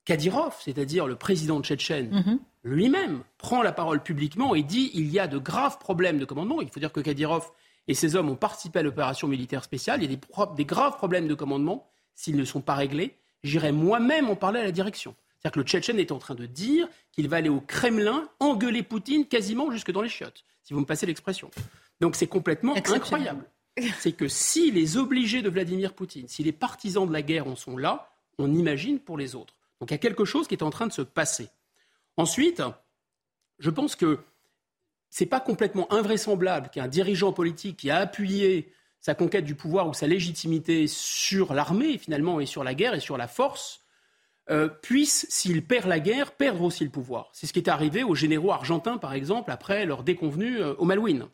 Kadyrov, 0.05 0.57
c'est-à-dire 0.61 1.07
le 1.07 1.14
président 1.14 1.61
tchétchène, 1.62 2.11
mhm. 2.11 2.38
lui-même 2.64 3.22
prend 3.38 3.62
la 3.62 3.72
parole 3.72 4.03
publiquement 4.03 4.55
et 4.55 4.62
dit 4.62 4.90
il 4.94 5.09
y 5.11 5.18
a 5.18 5.29
de 5.29 5.38
graves 5.38 5.79
problèmes 5.79 6.18
de 6.18 6.24
commandement. 6.24 6.61
Il 6.61 6.68
faut 6.70 6.81
dire 6.81 6.92
que 6.92 7.00
Kadyrov 7.00 7.48
et 7.87 7.94
ses 7.94 8.16
hommes 8.16 8.31
ont 8.31 8.37
participé 8.37 8.81
à 8.81 8.83
l'opération 8.83 9.29
militaire 9.29 9.62
spéciale. 9.62 10.03
Il 10.03 10.11
y 10.11 10.14
a 10.14 10.16
des, 10.16 10.55
des 10.57 10.64
graves 10.64 10.96
problèmes 10.96 11.29
de 11.29 11.35
commandement. 11.35 11.88
S'ils 12.14 12.37
ne 12.37 12.44
sont 12.44 12.61
pas 12.61 12.74
réglés, 12.74 13.16
j'irai 13.44 13.72
moi-même 13.72 14.29
en 14.29 14.37
parler 14.37 14.61
à 14.61 14.64
la 14.64 14.72
direction. 14.72 15.14
C'est-à-dire 15.40 15.55
que 15.55 15.61
le 15.61 15.64
Tchétchène 15.64 15.98
est 15.98 16.12
en 16.12 16.18
train 16.18 16.35
de 16.35 16.44
dire 16.44 16.87
qu'il 17.12 17.29
va 17.29 17.38
aller 17.38 17.48
au 17.48 17.61
Kremlin 17.61 18.29
engueuler 18.40 18.83
Poutine 18.83 19.26
quasiment 19.26 19.70
jusque 19.70 19.90
dans 19.90 20.03
les 20.03 20.09
chiottes, 20.09 20.44
si 20.62 20.74
vous 20.74 20.81
me 20.81 20.85
passez 20.85 21.07
l'expression. 21.07 21.50
Donc 22.00 22.14
c'est 22.14 22.26
complètement 22.26 22.76
incroyable. 22.76 23.44
C'est 23.98 24.12
que 24.12 24.29
si 24.29 24.70
les 24.70 24.98
obligés 24.98 25.40
de 25.40 25.48
Vladimir 25.48 25.94
Poutine, 25.94 26.29
si 26.29 26.42
les 26.42 26.53
partisans 26.53 27.07
de 27.07 27.12
la 27.12 27.22
guerre 27.22 27.46
en 27.46 27.57
sont 27.57 27.79
là, 27.79 28.11
on 28.38 28.53
imagine 28.53 28.98
pour 28.98 29.16
les 29.16 29.35
autres. 29.35 29.55
Donc 29.81 29.90
il 29.90 29.94
y 29.94 29.96
a 29.96 29.98
quelque 29.98 30.26
chose 30.26 30.46
qui 30.46 30.55
est 30.55 30.62
en 30.62 30.70
train 30.70 30.87
de 30.87 30.92
se 30.92 31.03
passer. 31.03 31.48
Ensuite, 32.18 32.62
je 33.59 33.70
pense 33.70 33.96
que 33.96 34.18
ce 35.09 35.24
n'est 35.24 35.29
pas 35.29 35.40
complètement 35.40 35.90
invraisemblable 35.92 36.68
qu'un 36.68 36.87
dirigeant 36.87 37.33
politique 37.33 37.79
qui 37.79 37.90
a 37.90 37.96
appuyé 37.96 38.72
sa 39.00 39.14
conquête 39.14 39.46
du 39.46 39.55
pouvoir 39.55 39.88
ou 39.88 39.94
sa 39.94 40.07
légitimité 40.07 40.87
sur 40.87 41.55
l'armée 41.55 41.96
finalement 41.96 42.40
et 42.40 42.46
sur 42.46 42.62
la 42.62 42.74
guerre 42.74 42.94
et 42.94 43.00
sur 43.00 43.16
la 43.16 43.26
force 43.26 43.79
euh, 44.50 44.68
puisse, 44.68 45.26
s'il 45.28 45.64
perd 45.64 45.86
la 45.86 46.00
guerre, 46.00 46.32
perdre 46.32 46.62
aussi 46.62 46.84
le 46.84 46.90
pouvoir. 46.90 47.30
C'est 47.32 47.46
ce 47.46 47.52
qui 47.52 47.60
est 47.60 47.68
arrivé 47.68 48.02
aux 48.02 48.14
généraux 48.14 48.50
argentins, 48.50 48.98
par 48.98 49.12
exemple, 49.12 49.50
après 49.50 49.86
leur 49.86 50.02
déconvenue 50.02 50.58
euh, 50.60 50.74
au 50.74 50.84
Malouine. 50.84 51.28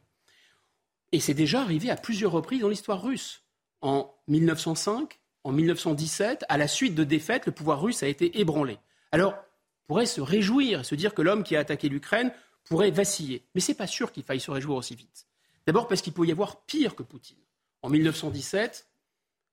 Et 1.13 1.21
c'est 1.21 1.35
déjà 1.35 1.63
arrivé 1.63 1.91
à 1.91 1.97
plusieurs 1.97 2.33
reprises 2.33 2.61
dans 2.61 2.69
l'histoire 2.69 3.03
russe. 3.03 3.43
En 3.81 4.15
1905, 4.29 5.19
en 5.45 5.53
1917, 5.53 6.45
à 6.49 6.59
la 6.59 6.69
suite 6.69 6.95
de 6.95 7.05
défaites, 7.05 7.47
le 7.47 7.53
pouvoir 7.53 7.81
russe 7.81 8.03
a 8.03 8.09
été 8.09 8.39
ébranlé. 8.39 8.79
Alors, 9.13 9.35
on 9.35 9.87
pourrait 9.87 10.07
se 10.07 10.21
réjouir 10.21 10.81
et 10.81 10.85
se 10.85 10.95
dire 10.95 11.15
que 11.15 11.23
l'homme 11.23 11.45
qui 11.45 11.57
a 11.57 11.61
attaqué 11.61 11.89
l'Ukraine 11.89 12.33
pourrait 12.65 12.91
vaciller. 12.91 13.47
Mais 13.55 13.61
ce 13.61 13.71
n'est 13.71 13.77
pas 13.77 13.87
sûr 13.87 14.13
qu'il 14.13 14.25
faille 14.25 14.41
se 14.41 14.51
réjouir 14.51 14.77
aussi 14.77 14.95
vite. 14.95 15.27
D'abord 15.67 15.89
parce 15.89 16.03
qu'il 16.03 16.13
peut 16.13 16.27
y 16.27 16.33
avoir 16.33 16.65
pire 16.67 16.95
que 16.95 17.03
Poutine. 17.03 17.39
En 17.83 17.89
1917, 17.89 18.89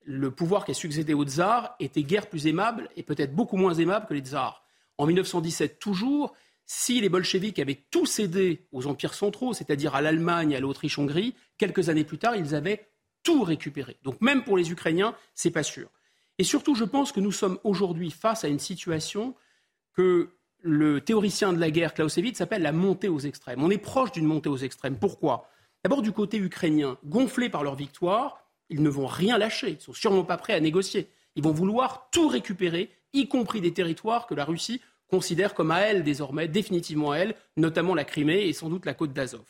le 0.06 0.32
pouvoir 0.32 0.66
qui 0.66 0.72
a 0.72 0.74
succédé 0.74 1.14
au 1.14 1.26
tsar 1.26 1.76
était 1.80 2.04
guère 2.04 2.28
plus 2.28 2.48
aimable 2.48 2.90
et 2.96 3.04
peut-être 3.04 3.34
beaucoup 3.34 3.58
moins 3.58 3.74
aimable 3.74 4.06
que 4.06 4.14
les 4.14 4.22
tsars. 4.22 4.64
En 4.98 5.06
1917, 5.06 5.80
toujours, 5.80 6.34
si 6.66 7.02
les 7.02 7.10
bolcheviks 7.10 7.60
avaient 7.60 7.84
tout 7.92 8.06
cédé 8.06 8.68
aux 8.72 8.88
empires 8.88 9.14
centraux, 9.14 9.54
c'est-à-dire 9.54 9.96
à, 9.96 10.02
l'Allemagne, 10.02 10.56
à 10.56 10.60
l'Autriche-Hongrie, 10.60 11.36
quelques 11.58 11.90
années 11.90 12.04
plus 12.04 12.18
tard, 12.18 12.36
ils 12.36 12.56
avaient 12.56 12.88
tout 13.24 13.44
récupéré. 13.44 13.98
Donc 14.04 14.22
même 14.22 14.44
pour 14.44 14.58
les 14.58 14.72
Ukrainiens, 14.72 15.16
c'est 15.34 15.52
pas 15.52 15.64
sûr. 15.64 15.90
Et 16.38 16.44
surtout, 16.44 16.76
je 16.76 16.84
pense 16.84 17.12
que 17.12 17.20
nous 17.20 17.32
sommes 17.32 17.60
aujourd'hui 17.64 18.12
face 18.12 18.44
à 18.44 18.48
une 18.48 18.60
situation 18.60 19.36
que 19.94 20.30
le 20.62 21.02
théoricien 21.02 21.54
de 21.54 21.60
la 21.60 21.70
guerre 21.70 21.94
Clausewitz 21.94 22.42
appelle 22.42 22.62
la 22.62 22.72
montée 22.72 23.10
aux 23.10 23.20
extrêmes. 23.20 23.62
On 23.64 23.70
est 23.70 23.78
proche 23.78 24.12
d'une 24.12 24.26
montée 24.26 24.50
aux 24.50 24.58
extrêmes. 24.58 24.98
Pourquoi? 24.98 25.50
D'abord 25.84 26.02
du 26.02 26.14
côté 26.14 26.38
ukrainien, 26.38 26.98
gonflé 27.04 27.50
par 27.50 27.64
leur 27.64 27.76
victoire, 27.76 28.43
ils 28.74 28.82
ne 28.82 28.90
vont 28.90 29.06
rien 29.06 29.38
lâcher. 29.38 29.70
Ils 29.70 29.82
sont 29.82 29.94
sûrement 29.94 30.24
pas 30.24 30.38
prêts 30.38 30.54
à 30.54 30.60
négocier. 30.60 31.08
Ils 31.36 31.44
vont 31.44 31.52
vouloir 31.52 32.10
tout 32.12 32.28
récupérer, 32.28 32.90
y 33.14 33.28
compris 33.28 33.62
des 33.62 33.72
territoires 33.72 34.28
que 34.28 34.34
la 34.34 34.46
Russie 34.46 34.82
considère 35.08 35.54
comme 35.54 35.70
à 35.70 35.82
elle 35.82 36.04
désormais, 36.04 36.48
définitivement 36.48 37.12
à 37.12 37.18
elle, 37.18 37.36
notamment 37.56 37.94
la 37.94 38.04
Crimée 38.04 38.48
et 38.48 38.54
sans 38.54 38.70
doute 38.70 38.86
la 38.86 38.96
côte 38.96 39.14
d'Azov. 39.14 39.46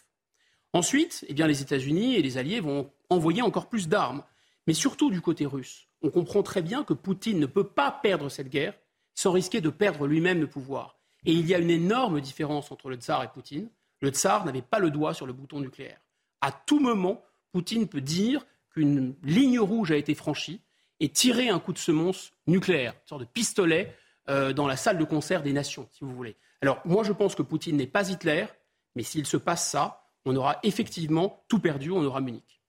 Ensuite, 0.74 1.26
eh 1.30 1.34
les 1.34 1.62
États-Unis 1.62 2.16
et 2.16 2.22
les 2.22 2.38
Alliés 2.38 2.60
vont 2.60 2.92
envoyer 3.10 3.42
encore 3.42 3.70
plus 3.70 3.88
d'armes. 3.88 4.24
Mais 4.68 4.74
surtout 4.74 5.10
du 5.10 5.22
côté 5.22 5.46
russe, 5.46 5.88
on 6.02 6.10
comprend 6.10 6.44
très 6.44 6.62
bien 6.62 6.84
que 6.84 6.94
Poutine 6.94 7.40
ne 7.40 7.46
peut 7.46 7.68
pas 7.68 7.92
perdre 7.92 8.30
cette 8.30 8.50
guerre 8.50 8.74
sans 9.16 9.32
risquer 9.32 9.62
de 9.62 9.70
perdre 9.70 10.06
lui-même 10.06 10.42
le 10.42 10.48
pouvoir. 10.48 10.98
Et 11.26 11.32
il 11.32 11.48
y 11.48 11.56
a 11.56 11.60
une 11.60 11.70
énorme 11.70 12.20
différence 12.20 12.72
entre 12.72 12.90
le 12.90 12.98
tsar 12.98 13.24
et 13.24 13.30
Poutine. 13.30 13.70
Le 14.02 14.10
tsar 14.10 14.46
n'avait 14.46 14.62
pas 14.62 14.80
le 14.80 14.92
doigt 14.92 15.14
sur 15.14 15.26
le 15.26 15.34
bouton 15.34 15.62
nucléaire. 15.62 16.02
À 16.42 16.52
tout 16.52 16.80
moment, 16.80 17.24
Poutine 17.54 17.88
peut 17.88 18.02
dire 18.02 18.46
qu'une 18.74 19.16
ligne 19.24 19.60
rouge 19.60 19.92
a 19.92 19.96
été 19.96 20.16
franchie 20.16 20.62
et 21.00 21.10
tirer 21.10 21.50
un 21.50 21.60
coup 21.60 21.74
de 21.74 21.78
semonce 21.78 22.34
nucléaire, 22.48 22.94
une 22.94 23.08
sorte 23.08 23.22
de 23.22 23.28
pistolet 23.28 23.96
euh, 24.30 24.54
dans 24.54 24.68
la 24.68 24.78
salle 24.78 24.98
de 24.98 25.04
concert 25.04 25.44
des 25.44 25.54
nations, 25.54 25.88
si 25.92 26.04
vous 26.04 26.16
voulez. 26.16 26.36
Alors 26.62 26.80
moi, 26.86 27.04
je 27.04 27.12
pense 27.12 27.36
que 27.36 27.42
Poutine 27.42 27.78
n'est 27.78 27.88
pas 27.88 28.10
Hitler, 28.10 28.46
mais 28.96 29.04
s'il 29.04 29.26
se 29.26 29.38
passe 29.38 29.70
ça, 29.70 30.04
on 30.26 30.36
aura 30.36 30.60
effectivement 30.64 31.44
tout 31.48 31.60
perdu, 31.60 31.92
on 31.92 32.04
aura 32.04 32.22
Munich. 32.22 32.62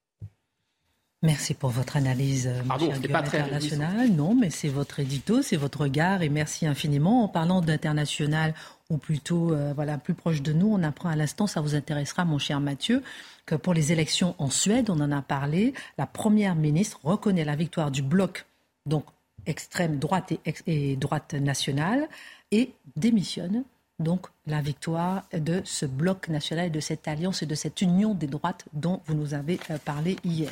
Merci 1.22 1.54
pour 1.54 1.70
votre 1.70 1.96
analyse, 1.96 2.48
euh, 2.48 2.62
Pardon, 2.68 2.90
cher 2.90 3.10
pas 3.10 3.22
très 3.22 3.38
international. 3.38 4.10
Non, 4.10 4.34
mais 4.34 4.50
c'est 4.50 4.68
votre 4.68 5.00
édito, 5.00 5.40
c'est 5.40 5.56
votre 5.56 5.80
regard, 5.80 6.20
et 6.20 6.28
merci 6.28 6.66
infiniment. 6.66 7.24
En 7.24 7.28
parlant 7.28 7.62
d'international, 7.62 8.52
ou 8.90 8.98
plutôt 8.98 9.52
euh, 9.52 9.72
voilà 9.74 9.98
plus 9.98 10.14
proche 10.14 10.42
de 10.42 10.52
nous, 10.52 10.68
on 10.68 10.82
apprend 10.82 11.08
à 11.08 11.16
l'instant, 11.16 11.46
ça 11.46 11.60
vous 11.60 11.74
intéressera, 11.74 12.24
mon 12.24 12.38
cher 12.38 12.60
Mathieu, 12.60 13.02
que 13.46 13.54
pour 13.54 13.74
les 13.74 13.92
élections 13.92 14.34
en 14.38 14.50
Suède, 14.50 14.90
on 14.90 15.00
en 15.00 15.12
a 15.12 15.22
parlé, 15.22 15.74
la 15.98 16.06
première 16.06 16.54
ministre 16.54 17.00
reconnaît 17.02 17.44
la 17.44 17.56
victoire 17.56 17.90
du 17.90 18.02
bloc, 18.02 18.46
donc 18.86 19.04
extrême 19.46 19.98
droite 19.98 20.32
et 20.66 20.96
droite 20.96 21.34
nationale, 21.34 22.08
et 22.50 22.72
démissionne 22.96 23.64
donc 24.00 24.26
la 24.46 24.60
victoire 24.60 25.22
de 25.32 25.62
ce 25.64 25.86
bloc 25.86 26.28
national, 26.28 26.70
de 26.70 26.80
cette 26.80 27.06
alliance 27.06 27.42
et 27.42 27.46
de 27.46 27.54
cette 27.54 27.80
union 27.80 28.14
des 28.14 28.26
droites 28.26 28.64
dont 28.72 29.00
vous 29.06 29.14
nous 29.14 29.34
avez 29.34 29.58
euh, 29.70 29.78
parlé 29.82 30.16
hier. 30.24 30.50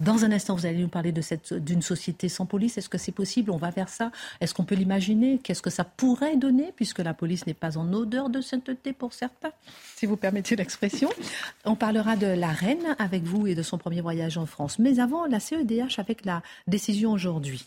Dans 0.00 0.24
un 0.24 0.32
instant, 0.32 0.54
vous 0.54 0.64
allez 0.64 0.78
nous 0.78 0.88
parler 0.88 1.12
d'une 1.12 1.82
société 1.82 2.28
sans 2.28 2.46
police. 2.46 2.78
Est-ce 2.78 2.88
que 2.88 2.96
c'est 2.96 3.12
possible? 3.12 3.50
On 3.50 3.56
va 3.56 3.70
vers 3.70 3.88
ça. 3.88 4.12
Est-ce 4.40 4.54
qu'on 4.54 4.64
peut 4.64 4.76
l'imaginer? 4.76 5.38
Qu'est-ce 5.42 5.60
que 5.60 5.70
ça 5.70 5.84
pourrait 5.84 6.36
donner, 6.36 6.72
puisque 6.76 7.00
la 7.00 7.14
police 7.14 7.46
n'est 7.46 7.54
pas 7.54 7.76
en 7.76 7.92
odeur 7.92 8.30
de 8.30 8.40
sainteté 8.40 8.92
pour 8.92 9.12
certains, 9.12 9.52
si 9.96 10.06
vous 10.06 10.16
permettez 10.16 10.56
l'expression? 10.56 11.10
On 11.64 11.74
parlera 11.74 12.16
de 12.16 12.26
la 12.26 12.48
reine 12.48 12.96
avec 12.98 13.24
vous 13.24 13.46
et 13.46 13.54
de 13.54 13.62
son 13.62 13.76
premier 13.76 14.00
voyage 14.00 14.38
en 14.38 14.46
France. 14.46 14.78
Mais 14.78 15.00
avant, 15.00 15.26
la 15.26 15.40
CEDH 15.40 15.98
avec 15.98 16.24
la 16.24 16.42
décision 16.66 17.10
aujourd'hui. 17.12 17.64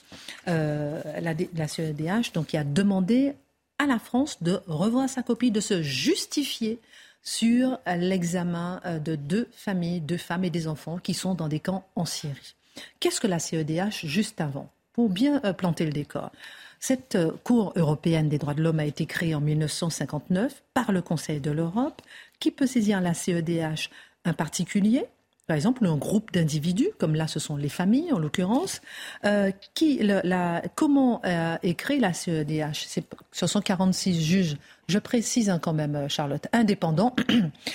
Euh, 0.47 1.01
la, 1.21 1.33
la 1.55 1.67
CEDH, 1.67 2.31
donc, 2.33 2.47
qui 2.47 2.57
a 2.57 2.63
demandé 2.63 3.35
à 3.79 3.85
la 3.85 3.99
France 3.99 4.41
de 4.41 4.59
revoir 4.67 5.09
sa 5.09 5.23
copie, 5.23 5.51
de 5.51 5.59
se 5.59 5.81
justifier 5.81 6.79
sur 7.21 7.79
l'examen 7.85 8.81
euh, 8.85 8.99
de 8.99 9.15
deux 9.15 9.47
familles, 9.51 9.99
deux 9.99 10.17
femmes 10.17 10.45
et 10.45 10.49
des 10.49 10.67
enfants 10.67 10.97
qui 10.97 11.13
sont 11.13 11.33
dans 11.33 11.47
des 11.47 11.59
camps 11.59 11.85
en 11.95 12.05
Syrie. 12.05 12.55
Qu'est-ce 12.99 13.19
que 13.19 13.27
la 13.27 13.39
CEDH 13.39 14.05
juste 14.05 14.39
avant 14.39 14.69
Pour 14.93 15.09
bien 15.09 15.41
euh, 15.43 15.53
planter 15.53 15.85
le 15.85 15.91
décor? 15.91 16.31
Cette 16.79 17.15
euh, 17.15 17.31
Cour 17.43 17.73
européenne 17.75 18.29
des 18.29 18.37
droits 18.37 18.53
de 18.53 18.61
l'homme 18.61 18.79
a 18.79 18.85
été 18.85 19.05
créée 19.05 19.35
en 19.35 19.41
1959 19.41 20.63
par 20.73 20.91
le 20.91 21.01
Conseil 21.01 21.39
de 21.39 21.51
l'Europe. 21.51 22.01
Qui 22.39 22.51
peut 22.51 22.67
saisir 22.67 23.01
la 23.01 23.13
CEDH 23.13 23.89
Un 24.25 24.33
particulier? 24.33 25.05
Par 25.47 25.55
exemple, 25.55 25.85
un 25.85 25.95
groupe 25.95 26.33
d'individus, 26.33 26.89
comme 26.97 27.15
là 27.15 27.27
ce 27.27 27.39
sont 27.39 27.55
les 27.55 27.69
familles 27.69 28.11
en 28.11 28.19
l'occurrence, 28.19 28.81
euh, 29.23 29.51
qui, 29.73 29.97
la, 29.99 30.61
comment 30.75 31.21
euh, 31.25 31.55
est 31.63 31.73
créée 31.73 31.99
la 31.99 32.11
CEDH 32.11 32.87
Ce 33.31 33.47
sont 33.47 33.61
46 33.61 34.21
juges, 34.21 34.57
je 34.89 34.99
précise 34.99 35.49
hein, 35.49 35.57
quand 35.57 35.71
même 35.71 35.95
euh, 35.95 36.09
Charlotte, 36.09 36.45
indépendants, 36.51 37.15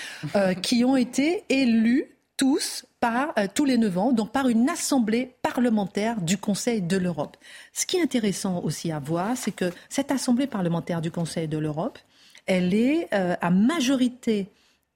qui 0.62 0.84
ont 0.84 0.96
été 0.96 1.44
élus 1.48 2.04
tous 2.36 2.84
par 3.00 3.34
tous 3.54 3.64
les 3.64 3.78
neuf 3.78 3.96
ans, 3.98 4.12
donc 4.12 4.32
par 4.32 4.48
une 4.48 4.68
assemblée 4.68 5.34
parlementaire 5.42 6.20
du 6.20 6.38
Conseil 6.38 6.82
de 6.82 6.96
l'Europe. 6.96 7.36
Ce 7.72 7.86
qui 7.86 7.96
est 7.96 8.02
intéressant 8.02 8.60
aussi 8.62 8.92
à 8.92 8.98
voir, 8.98 9.36
c'est 9.36 9.50
que 9.50 9.72
cette 9.88 10.10
assemblée 10.10 10.46
parlementaire 10.46 11.00
du 11.00 11.10
Conseil 11.10 11.48
de 11.48 11.58
l'Europe, 11.58 11.98
elle 12.46 12.74
est 12.74 13.12
à 13.12 13.50
majorité 13.50 14.48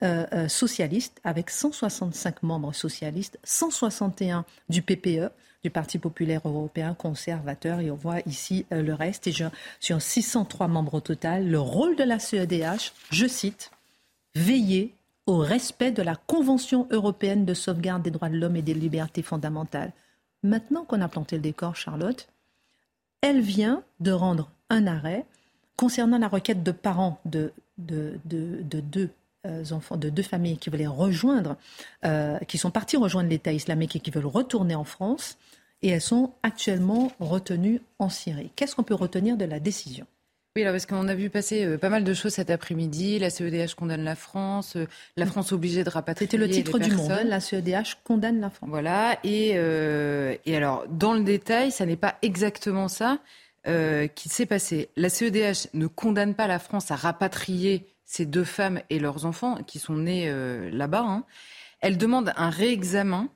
euh, 0.02 0.26
euh, 0.34 0.48
socialiste, 0.48 1.22
avec 1.24 1.48
165 1.48 2.42
membres 2.42 2.74
socialistes, 2.74 3.38
161 3.44 4.44
du 4.68 4.82
PPE, 4.82 5.30
du 5.64 5.70
Parti 5.70 5.98
populaire 5.98 6.42
européen 6.44 6.92
conservateur, 6.92 7.80
et 7.80 7.90
on 7.90 7.94
voit 7.94 8.20
ici 8.26 8.66
euh, 8.72 8.82
le 8.82 8.92
reste, 8.92 9.26
et 9.26 9.32
je, 9.32 9.46
sur 9.80 10.02
603 10.02 10.68
membres 10.68 10.92
au 10.92 11.00
total, 11.00 11.48
le 11.48 11.58
rôle 11.58 11.96
de 11.96 12.04
la 12.04 12.18
CEDH, 12.18 12.92
je 13.10 13.26
cite, 13.26 13.70
veiller 14.34 14.92
au 15.24 15.38
respect 15.38 15.92
de 15.92 16.02
la 16.02 16.14
Convention 16.14 16.86
européenne 16.90 17.46
de 17.46 17.54
sauvegarde 17.54 18.02
des 18.02 18.10
droits 18.10 18.28
de 18.28 18.36
l'homme 18.36 18.56
et 18.56 18.62
des 18.62 18.74
libertés 18.74 19.22
fondamentales. 19.22 19.94
Maintenant 20.42 20.84
qu'on 20.84 21.00
a 21.00 21.08
planté 21.08 21.36
le 21.36 21.42
décor, 21.42 21.74
Charlotte, 21.74 22.28
elle 23.22 23.40
vient 23.40 23.82
de 24.00 24.12
rendre 24.12 24.50
un 24.68 24.86
arrêt 24.86 25.24
concernant 25.74 26.18
la 26.18 26.28
requête 26.28 26.62
de 26.62 26.72
parents 26.72 27.18
de, 27.24 27.50
de, 27.78 28.20
de, 28.26 28.60
de 28.62 28.80
deux 28.80 29.08
enfants 29.72 29.96
de 29.96 30.08
deux 30.08 30.22
familles 30.22 30.58
qui 30.58 30.70
voulaient 30.70 30.86
rejoindre, 30.86 31.56
euh, 32.04 32.38
qui 32.48 32.58
sont 32.58 32.70
partis 32.70 32.96
rejoindre 32.96 33.28
l'État 33.28 33.52
islamique 33.52 33.96
et 33.96 34.00
qui 34.00 34.10
veulent 34.10 34.26
retourner 34.26 34.74
en 34.74 34.84
France, 34.84 35.38
et 35.82 35.88
elles 35.88 36.00
sont 36.00 36.32
actuellement 36.42 37.12
retenues 37.20 37.80
en 37.98 38.08
Syrie. 38.08 38.50
Qu'est-ce 38.56 38.74
qu'on 38.74 38.82
peut 38.82 38.94
retenir 38.94 39.36
de 39.36 39.44
la 39.44 39.60
décision? 39.60 40.06
Oui, 40.56 40.62
alors 40.62 40.72
parce 40.72 40.86
qu'on 40.86 41.06
a 41.08 41.14
vu 41.14 41.28
passer 41.28 41.64
euh, 41.64 41.76
pas 41.76 41.90
mal 41.90 42.02
de 42.02 42.14
choses 42.14 42.32
cet 42.32 42.50
après-midi. 42.50 43.18
La 43.18 43.28
CEDH 43.28 43.74
condamne 43.74 44.04
la 44.04 44.16
France, 44.16 44.78
la 45.16 45.26
France 45.26 45.52
obligée 45.52 45.84
de 45.84 45.90
rapatrier. 45.90 46.30
C'était 46.30 46.42
le 46.42 46.48
titre 46.48 46.78
du 46.78 46.92
monde. 46.92 47.12
Hein, 47.12 47.24
la 47.24 47.40
CEDH 47.40 47.98
condamne 48.04 48.40
la 48.40 48.48
France. 48.48 48.70
Voilà. 48.70 49.18
Et, 49.22 49.50
et 49.50 50.56
alors, 50.56 50.86
dans 50.88 51.12
le 51.12 51.24
détail, 51.24 51.70
ça 51.72 51.84
n'est 51.84 51.96
pas 51.96 52.16
exactement 52.22 52.88
ça 52.88 53.18
qui 54.14 54.28
s'est 54.30 54.46
passé. 54.46 54.88
La 54.96 55.10
CEDH 55.10 55.68
ne 55.74 55.88
condamne 55.88 56.34
pas 56.34 56.46
la 56.46 56.58
France 56.58 56.90
à 56.90 56.96
rapatrier 56.96 57.86
ces 58.06 58.24
deux 58.24 58.44
femmes 58.44 58.80
et 58.88 59.00
leurs 59.00 59.26
enfants 59.26 59.56
qui 59.66 59.80
sont 59.80 59.96
nés 59.96 60.30
euh, 60.30 60.70
là-bas, 60.70 61.02
hein, 61.02 61.24
elles 61.80 61.98
demandent 61.98 62.32
un 62.36 62.50
réexamen 62.50 63.28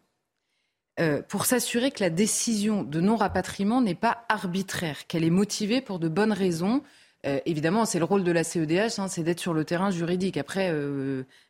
euh, 1.00 1.22
pour 1.22 1.44
s'assurer 1.44 1.90
que 1.90 2.02
la 2.02 2.10
décision 2.10 2.84
de 2.84 3.00
non-rapatriement 3.00 3.82
n'est 3.82 3.96
pas 3.96 4.24
arbitraire, 4.28 5.06
qu'elle 5.08 5.24
est 5.24 5.30
motivée 5.30 5.80
pour 5.80 5.98
de 5.98 6.08
bonnes 6.08 6.32
raisons. 6.32 6.82
Euh, 7.26 7.40
évidemment, 7.46 7.84
c'est 7.84 7.98
le 7.98 8.04
rôle 8.04 8.22
de 8.22 8.30
la 8.30 8.44
CEDH, 8.44 8.98
hein, 8.98 9.08
c'est 9.08 9.24
d'être 9.24 9.40
sur 9.40 9.54
le 9.54 9.64
terrain 9.64 9.90
juridique. 9.90 10.36
Après, 10.36 10.72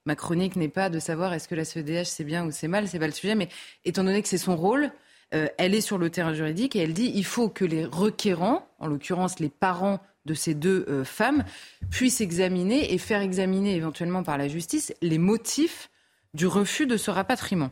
ma 0.07 0.17
chronique 0.17 0.57
n'est 0.57 0.69
pas 0.69 0.89
de 0.89 0.99
savoir 0.99 1.35
est-ce 1.35 1.47
que 1.47 1.55
la 1.55 1.65
CEDH 1.65 2.07
c'est 2.07 2.25
bien 2.25 2.47
ou 2.47 2.51
c'est 2.51 2.69
mal, 2.69 2.89
c'est 2.89 2.99
pas 2.99 3.07
le 3.07 3.13
sujet, 3.13 3.35
mais 3.35 3.49
étant 3.85 4.03
donné 4.03 4.23
que 4.23 4.29
c'est 4.29 4.39
son 4.39 4.57
rôle, 4.57 4.91
elle 5.31 5.75
est 5.75 5.81
sur 5.81 5.99
le 5.99 6.11
terrain 6.11 6.35
juridique 6.35 6.75
et 6.75 6.81
elle 6.81 6.93
dit 6.93 7.13
il 7.15 7.25
faut 7.25 7.49
que 7.49 7.65
les 7.65 7.85
requérants, 7.85 8.67
en 8.81 8.89
l'occurrence 8.89 9.39
les 9.39 9.49
parents 9.49 10.01
de 10.27 10.35
ces 10.35 10.55
deux 10.55 10.85
euh, 10.89 11.05
femmes 11.05 11.45
puissent 11.91 12.21
examiner 12.21 12.93
et 12.93 12.99
faire 12.99 13.23
examiner 13.23 13.75
éventuellement 13.75 14.23
par 14.23 14.39
la 14.39 14.49
justice 14.49 14.93
les 15.03 15.19
motifs 15.19 15.91
du 16.35 16.47
refus 16.47 16.87
de 16.87 16.97
ce 16.97 17.11
rapatriement. 17.11 17.71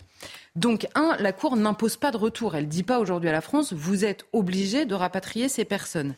Donc, 0.56 0.88
un, 0.94 1.16
la 1.20 1.32
Cour 1.32 1.56
n'impose 1.56 1.96
pas 1.96 2.10
de 2.10 2.16
retour. 2.16 2.56
Elle 2.56 2.64
ne 2.64 2.70
dit 2.70 2.82
pas 2.82 2.98
aujourd'hui 2.98 3.28
à 3.28 3.32
la 3.32 3.40
France, 3.40 3.72
vous 3.72 4.04
êtes 4.04 4.26
obligé 4.32 4.84
de 4.84 4.94
rapatrier 4.94 5.48
ces 5.48 5.64
personnes. 5.64 6.14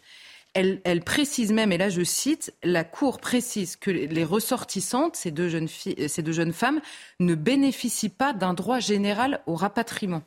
Elle, 0.55 0.81
elle, 0.85 1.03
précise 1.03 1.53
même, 1.53 1.71
et 1.71 1.79
là 1.79 1.91
je 1.91 2.03
cite, 2.03 2.53
la 2.65 2.83
Cour 2.83 3.21
précise 3.21 3.77
que 3.77 3.91
les 3.91 4.25
ressortissantes, 4.25 5.15
ces 5.15 5.31
deux 5.31 5.49
jeunes, 5.49 5.69
filles, 5.69 6.09
ces 6.09 6.23
deux 6.23 6.33
jeunes 6.33 6.53
femmes, 6.53 6.81
ne 7.21 7.35
bénéficient 7.35 8.09
pas 8.09 8.33
d'un 8.33 8.55
droit 8.55 8.81
général 8.81 9.43
au 9.47 9.55
rapatriement. 9.55 10.23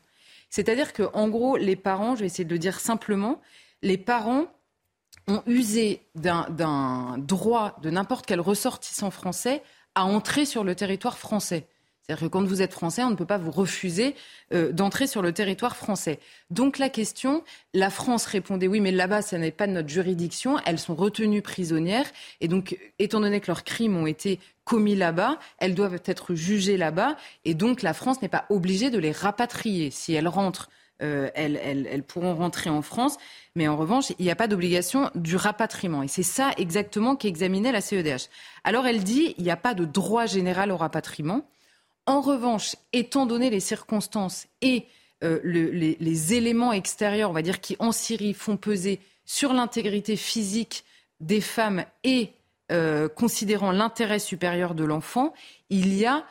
C'est-à-dire 0.49 0.93
que, 0.93 1.03
en 1.13 1.29
gros, 1.29 1.57
les 1.57 1.75
parents, 1.75 2.15
je 2.15 2.21
vais 2.21 2.27
essayer 2.27 2.45
de 2.45 2.53
le 2.53 2.59
dire 2.59 2.79
simplement, 2.79 3.41
les 3.81 3.97
parents 3.97 4.45
ont 5.27 5.41
usé 5.45 6.01
d'un 6.15 7.17
droit 7.17 7.77
de 7.81 7.89
n'importe 7.89 8.25
quel 8.25 8.41
ressortissant 8.41 9.11
français 9.11 9.63
à 9.95 10.05
entrer 10.05 10.45
sur 10.45 10.63
le 10.63 10.75
territoire 10.75 11.17
français. 11.17 11.67
C'est-à-dire 12.05 12.27
que 12.27 12.31
quand 12.31 12.43
vous 12.43 12.61
êtes 12.61 12.73
français, 12.73 13.01
on 13.03 13.11
ne 13.11 13.15
peut 13.15 13.25
pas 13.25 13.37
vous 13.37 13.51
refuser 13.51 14.13
euh, 14.53 14.73
d'entrer 14.73 15.07
sur 15.07 15.21
le 15.21 15.31
territoire 15.31 15.77
français. 15.77 16.19
Donc 16.49 16.77
la 16.77 16.89
question, 16.89 17.45
la 17.73 17.89
France 17.89 18.25
répondait 18.25 18.67
oui, 18.67 18.81
mais 18.81 18.91
là-bas, 18.91 19.21
ça 19.21 19.37
n'est 19.37 19.51
pas 19.51 19.67
de 19.67 19.71
notre 19.71 19.87
juridiction. 19.87 20.59
Elles 20.65 20.79
sont 20.79 20.95
retenues 20.95 21.41
prisonnières. 21.41 22.11
Et 22.41 22.49
donc, 22.49 22.77
étant 22.99 23.21
donné 23.21 23.39
que 23.39 23.47
leurs 23.47 23.63
crimes 23.63 23.95
ont 23.95 24.05
été 24.05 24.41
commis 24.65 24.95
là-bas, 24.95 25.39
elles 25.59 25.75
doivent 25.75 26.01
être 26.03 26.35
jugées 26.35 26.75
là-bas. 26.75 27.15
Et 27.45 27.53
donc 27.53 27.81
la 27.81 27.93
France 27.93 28.21
n'est 28.21 28.27
pas 28.27 28.45
obligée 28.49 28.89
de 28.89 28.99
les 28.99 29.13
rapatrier. 29.13 29.89
Si 29.89 30.13
elles 30.13 30.27
rentrent 30.27 30.69
euh, 31.03 31.29
elles, 31.35 32.03
pourront 32.03 32.33
rentrer 32.35 32.69
en 32.69 32.81
France. 32.81 33.17
Mais 33.55 33.67
en 33.67 33.77
revanche, 33.77 34.11
il 34.19 34.25
n'y 34.25 34.31
a 34.31 34.35
pas 34.35 34.47
d'obligation 34.47 35.11
du 35.15 35.35
rapatriement. 35.35 36.01
Et 36.01 36.07
c'est 36.07 36.23
ça 36.23 36.51
exactement 36.57 37.15
qu'examinait 37.15 37.71
la 37.71 37.81
CEDH. 37.81 38.29
Alors 38.63 38.87
elle 38.87 39.03
dit 39.03 39.35
il 39.37 39.43
n'y 39.43 39.51
a 39.51 39.57
pas 39.57 39.73
de 39.73 39.85
droit 39.85 40.25
général 40.25 40.71
au 40.71 40.77
rapatriement. 40.77 41.45
En 42.05 42.21
revanche, 42.21 42.75
étant 42.91 43.25
donné 43.25 43.49
les 43.49 43.59
circonstances 43.59 44.47
et 44.61 44.85
euh, 45.23 45.39
les, 45.43 46.33
éléments 46.33 46.73
extérieurs, 46.73 47.29
on 47.29 47.33
va 47.33 47.41
dire, 47.41 47.61
qui 47.61 47.77
en 47.79 47.91
Syrie 47.91 48.33
font 48.33 48.57
peser 48.57 48.99
sur 49.25 49.53
l'intégrité 49.53 50.17
physique 50.17 50.83
des 51.21 51.39
femmes 51.39 51.85
et 52.03 52.31
euh, 52.71 53.07
considérant 53.07 53.71
l'intérêt 53.71 54.19
supérieur 54.19 54.75
de 54.75 54.83
l'enfant, 54.83 55.33
il 55.69 55.93
y 55.93 56.05
a 56.05 56.25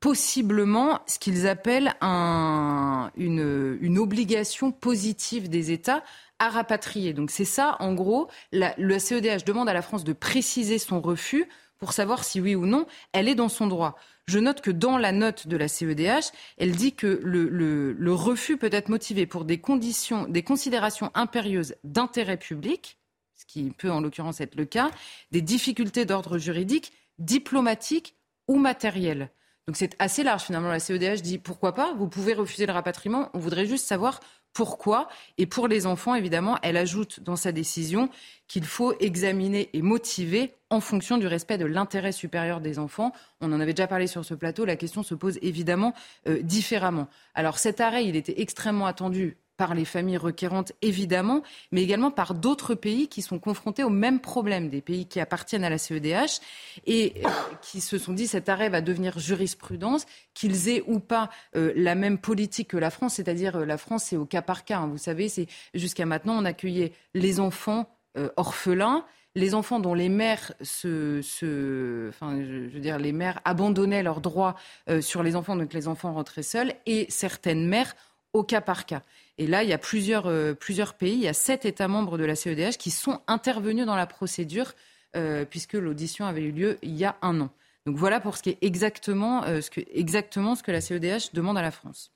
possiblement 0.00 1.00
ce 1.06 1.18
qu'ils 1.18 1.46
appellent 1.46 1.94
une, 2.00 3.98
obligation 3.98 4.70
positive 4.70 5.48
des 5.48 5.72
États 5.72 6.04
à 6.38 6.48
rapatrier. 6.50 7.12
Donc 7.12 7.30
c'est 7.30 7.44
ça, 7.44 7.76
en 7.80 7.94
gros, 7.94 8.28
la, 8.52 8.74
CEDH 8.98 9.44
demande 9.44 9.68
à 9.68 9.72
la 9.72 9.82
France 9.82 10.04
de 10.04 10.12
préciser 10.12 10.78
son 10.78 11.00
refus 11.00 11.48
pour 11.78 11.92
savoir 11.92 12.24
si 12.24 12.40
oui 12.40 12.54
ou 12.54 12.66
non 12.66 12.86
elle 13.12 13.28
est 13.28 13.34
dans 13.34 13.48
son 13.48 13.66
droit. 13.66 13.96
Je 14.26 14.38
note 14.38 14.60
que 14.60 14.70
dans 14.70 14.98
la 14.98 15.10
note 15.10 15.48
de 15.48 15.56
la 15.56 15.68
CEDH, 15.68 16.32
elle 16.58 16.72
dit 16.72 16.94
que 16.94 17.20
le, 17.24 17.48
le 17.48 18.14
refus 18.14 18.56
peut 18.56 18.68
être 18.70 18.90
motivé 18.90 19.26
pour 19.26 19.44
des 19.44 19.58
conditions, 19.58 20.26
des 20.28 20.42
considérations 20.42 21.10
impérieuses 21.14 21.74
d'intérêt 21.82 22.36
public, 22.36 22.98
ce 23.34 23.46
qui 23.46 23.70
peut 23.70 23.90
en 23.90 24.00
l'occurrence 24.00 24.40
être 24.40 24.56
le 24.56 24.66
cas, 24.66 24.90
des 25.32 25.40
difficultés 25.40 26.04
d'ordre 26.04 26.38
juridique, 26.38 26.92
diplomatique 27.18 28.16
ou 28.48 28.58
matériel. 28.58 29.30
Donc 29.68 29.76
c'est 29.76 29.94
assez 29.98 30.22
large 30.22 30.44
finalement. 30.44 30.70
La 30.70 30.80
CEDH 30.80 31.20
dit 31.20 31.36
pourquoi 31.36 31.74
pas, 31.74 31.92
vous 31.92 32.08
pouvez 32.08 32.32
refuser 32.32 32.64
le 32.64 32.72
rapatriement, 32.72 33.28
on 33.34 33.38
voudrait 33.38 33.66
juste 33.66 33.86
savoir 33.86 34.18
pourquoi. 34.54 35.08
Et 35.36 35.44
pour 35.44 35.68
les 35.68 35.84
enfants, 35.84 36.14
évidemment, 36.14 36.56
elle 36.62 36.78
ajoute 36.78 37.20
dans 37.20 37.36
sa 37.36 37.52
décision 37.52 38.08
qu'il 38.46 38.64
faut 38.64 38.94
examiner 38.98 39.68
et 39.74 39.82
motiver 39.82 40.54
en 40.70 40.80
fonction 40.80 41.18
du 41.18 41.26
respect 41.26 41.58
de 41.58 41.66
l'intérêt 41.66 42.12
supérieur 42.12 42.62
des 42.62 42.78
enfants. 42.78 43.12
On 43.42 43.52
en 43.52 43.60
avait 43.60 43.74
déjà 43.74 43.86
parlé 43.86 44.06
sur 44.06 44.24
ce 44.24 44.32
plateau, 44.32 44.64
la 44.64 44.76
question 44.76 45.02
se 45.02 45.14
pose 45.14 45.38
évidemment 45.42 45.92
euh, 46.28 46.40
différemment. 46.40 47.06
Alors 47.34 47.58
cet 47.58 47.82
arrêt, 47.82 48.06
il 48.06 48.16
était 48.16 48.40
extrêmement 48.40 48.86
attendu 48.86 49.36
par 49.58 49.74
les 49.74 49.84
familles 49.84 50.16
requérantes, 50.16 50.72
évidemment, 50.82 51.42
mais 51.72 51.82
également 51.82 52.12
par 52.12 52.32
d'autres 52.32 52.74
pays 52.76 53.08
qui 53.08 53.22
sont 53.22 53.40
confrontés 53.40 53.82
au 53.82 53.90
même 53.90 54.20
problème, 54.20 54.70
des 54.70 54.80
pays 54.80 55.06
qui 55.06 55.18
appartiennent 55.20 55.64
à 55.64 55.68
la 55.68 55.78
CEDH 55.78 56.40
et 56.86 57.14
euh, 57.24 57.28
qui 57.60 57.80
se 57.80 57.98
sont 57.98 58.12
dit 58.12 58.28
cet 58.28 58.48
arrêt 58.48 58.68
va 58.68 58.80
devenir 58.80 59.18
jurisprudence, 59.18 60.06
qu'ils 60.32 60.68
aient 60.68 60.84
ou 60.86 61.00
pas 61.00 61.28
euh, 61.56 61.72
la 61.74 61.96
même 61.96 62.18
politique 62.18 62.68
que 62.68 62.76
la 62.76 62.90
France, 62.90 63.14
c'est-à-dire 63.14 63.56
euh, 63.56 63.64
la 63.66 63.78
France, 63.78 64.04
c'est 64.04 64.16
au 64.16 64.26
cas 64.26 64.42
par 64.42 64.64
cas. 64.64 64.78
Hein. 64.78 64.86
vous 64.86 64.96
savez, 64.96 65.28
jusqu'à 65.74 66.06
maintenant, 66.06 66.40
on 66.40 66.44
accueillait 66.44 66.92
les 67.14 67.40
enfants 67.40 67.90
orphelins 68.36 69.04
les 69.34 69.54
enfants 69.54 69.78
dont 69.78 69.94
les 69.94 70.08
mères 70.08 70.52
se, 70.62 72.08
enfin, 72.08 72.40
je, 72.42 72.74
veux 72.74 72.80
dire, 72.80 72.98
les 72.98 73.12
mères 73.12 73.40
abandonnaient 73.44 74.02
leurs 74.02 74.20
droits 74.20 74.56
sur 75.00 75.22
les 75.22 75.36
enfants, 75.36 75.54
donc 75.54 75.72
les 75.72 75.86
enfants 75.86 76.12
rentraient 76.12 76.42
seuls, 76.42 76.72
et 76.86 77.06
certaines 77.08 77.68
mères 77.68 77.94
au 78.32 78.42
cas 78.42 78.60
par 78.60 78.86
cas. 78.86 79.02
Et 79.38 79.46
là, 79.46 79.62
il 79.62 79.68
y 79.68 79.72
a 79.72 79.78
plusieurs, 79.78 80.26
euh, 80.26 80.52
plusieurs 80.52 80.94
pays, 80.94 81.14
il 81.14 81.20
y 81.20 81.28
a 81.28 81.32
sept 81.32 81.64
États 81.64 81.88
membres 81.88 82.18
de 82.18 82.24
la 82.24 82.34
CEDH 82.34 82.76
qui 82.76 82.90
sont 82.90 83.20
intervenus 83.28 83.86
dans 83.86 83.94
la 83.94 84.06
procédure, 84.06 84.74
euh, 85.16 85.44
puisque 85.44 85.74
l'audition 85.74 86.26
avait 86.26 86.42
eu 86.42 86.50
lieu 86.50 86.78
il 86.82 86.96
y 86.96 87.04
a 87.04 87.16
un 87.22 87.40
an. 87.40 87.50
Donc 87.86 87.96
voilà 87.96 88.20
pour 88.20 88.36
ce 88.36 88.42
qui 88.42 88.50
est 88.50 88.58
exactement, 88.62 89.44
euh, 89.44 89.60
ce, 89.60 89.70
que, 89.70 89.80
exactement 89.92 90.56
ce 90.56 90.62
que 90.62 90.72
la 90.72 90.80
CEDH 90.80 91.32
demande 91.32 91.56
à 91.56 91.62
la 91.62 91.70
France. 91.70 92.10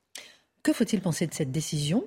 Que 0.63 0.73
faut-il 0.73 1.01
penser 1.01 1.27
de 1.27 1.35
cette 1.35 1.53
décision 1.53 2.05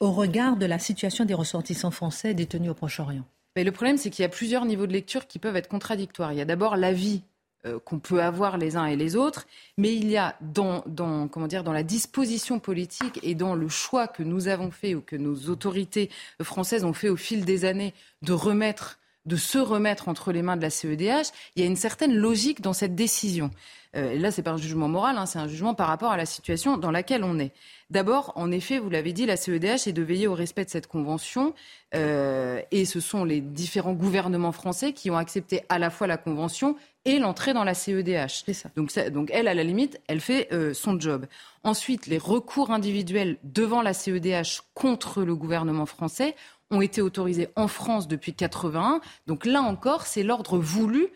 au 0.00 0.12
regard 0.12 0.56
de 0.56 0.66
la 0.66 0.78
situation 0.78 1.24
des 1.24 1.34
ressortissants 1.34 1.90
français 1.90 2.34
détenus 2.34 2.70
au 2.70 2.74
Proche-Orient? 2.74 3.24
Le 3.54 3.70
problème, 3.70 3.96
c'est 3.96 4.10
qu'il 4.10 4.22
y 4.22 4.26
a 4.26 4.28
plusieurs 4.28 4.66
niveaux 4.66 4.86
de 4.86 4.92
lecture 4.92 5.26
qui 5.26 5.38
peuvent 5.38 5.56
être 5.56 5.68
contradictoires. 5.68 6.32
Il 6.32 6.38
y 6.38 6.42
a 6.42 6.44
d'abord 6.44 6.76
l'avis 6.76 7.22
euh, 7.66 7.78
qu'on 7.78 7.98
peut 7.98 8.22
avoir 8.22 8.58
les 8.58 8.76
uns 8.76 8.86
et 8.86 8.96
les 8.96 9.16
autres, 9.16 9.46
mais 9.76 9.94
il 9.94 10.08
y 10.08 10.16
a 10.16 10.36
dans, 10.40 10.82
comment 11.28 11.46
dire, 11.46 11.64
dans 11.64 11.72
la 11.72 11.82
disposition 11.82 12.58
politique 12.58 13.18
et 13.22 13.34
dans 13.34 13.54
le 13.54 13.68
choix 13.68 14.06
que 14.08 14.22
nous 14.22 14.48
avons 14.48 14.70
fait 14.70 14.94
ou 14.94 15.00
que 15.00 15.16
nos 15.16 15.48
autorités 15.48 16.10
françaises 16.42 16.84
ont 16.84 16.92
fait 16.92 17.08
au 17.08 17.16
fil 17.16 17.44
des 17.44 17.64
années 17.64 17.94
de 18.22 18.32
remettre 18.32 18.98
de 19.26 19.36
se 19.36 19.58
remettre 19.58 20.08
entre 20.08 20.32
les 20.32 20.42
mains 20.42 20.56
de 20.56 20.62
la 20.62 20.70
CEDH, 20.70 21.32
il 21.54 21.62
y 21.62 21.62
a 21.62 21.66
une 21.66 21.76
certaine 21.76 22.14
logique 22.14 22.60
dans 22.60 22.72
cette 22.72 22.94
décision. 22.94 23.50
Euh, 23.96 24.18
là, 24.18 24.30
ce 24.30 24.40
n'est 24.40 24.44
pas 24.44 24.52
un 24.52 24.56
jugement 24.58 24.88
moral, 24.88 25.16
hein, 25.16 25.26
c'est 25.26 25.38
un 25.38 25.48
jugement 25.48 25.74
par 25.74 25.88
rapport 25.88 26.12
à 26.12 26.16
la 26.16 26.26
situation 26.26 26.76
dans 26.76 26.90
laquelle 26.90 27.24
on 27.24 27.38
est. 27.38 27.52
D'abord, 27.90 28.32
en 28.34 28.50
effet, 28.50 28.78
vous 28.78 28.90
l'avez 28.90 29.12
dit, 29.12 29.26
la 29.26 29.36
CEDH 29.36 29.86
est 29.86 29.92
de 29.92 30.02
veiller 30.02 30.26
au 30.26 30.34
respect 30.34 30.64
de 30.64 30.70
cette 30.70 30.86
convention, 30.86 31.54
euh, 31.94 32.60
et 32.72 32.84
ce 32.84 33.00
sont 33.00 33.24
les 33.24 33.40
différents 33.40 33.94
gouvernements 33.94 34.52
français 34.52 34.92
qui 34.92 35.10
ont 35.10 35.16
accepté 35.16 35.62
à 35.68 35.78
la 35.78 35.90
fois 35.90 36.06
la 36.06 36.16
convention 36.16 36.76
et 37.04 37.18
l'entrée 37.18 37.54
dans 37.54 37.64
la 37.64 37.74
CEDH. 37.74 38.44
Ça. 38.52 38.68
Donc, 38.76 38.92
donc, 39.10 39.30
elle, 39.32 39.48
à 39.48 39.54
la 39.54 39.62
limite, 39.62 40.00
elle 40.08 40.20
fait 40.20 40.48
euh, 40.52 40.74
son 40.74 40.98
job. 40.98 41.26
Ensuite, 41.62 42.06
les 42.06 42.18
recours 42.18 42.72
individuels 42.72 43.38
devant 43.44 43.80
la 43.80 43.94
CEDH 43.94 44.62
contre 44.74 45.22
le 45.22 45.36
gouvernement 45.36 45.86
français 45.86 46.34
ont 46.70 46.80
été 46.80 47.00
autorisés 47.00 47.48
en 47.56 47.68
France 47.68 48.08
depuis 48.08 48.34
81. 48.34 49.00
Donc 49.26 49.46
là 49.46 49.62
encore, 49.62 50.06
c'est 50.06 50.22
l'ordre 50.22 50.58
voulu 50.58 51.08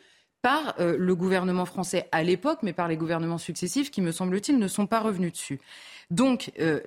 par 0.43 0.75
euh, 0.81 0.97
le 0.99 1.15
gouvernement 1.15 1.67
français 1.67 2.09
à 2.13 2.23
l'époque, 2.23 2.61
mais 2.63 2.73
par 2.73 2.89
les 2.89 2.97
gouvernements 2.97 3.39
successifs 3.39 3.91
qui, 3.91 4.01
me 4.01 4.13
semble-t-il, 4.13 4.59
ne 4.59 4.69
sont 4.69 4.87
pas 4.87 5.01
revenus 5.01 5.33
dessus. 5.33 5.61
Donc, 6.11 6.51
euh, 6.59 6.81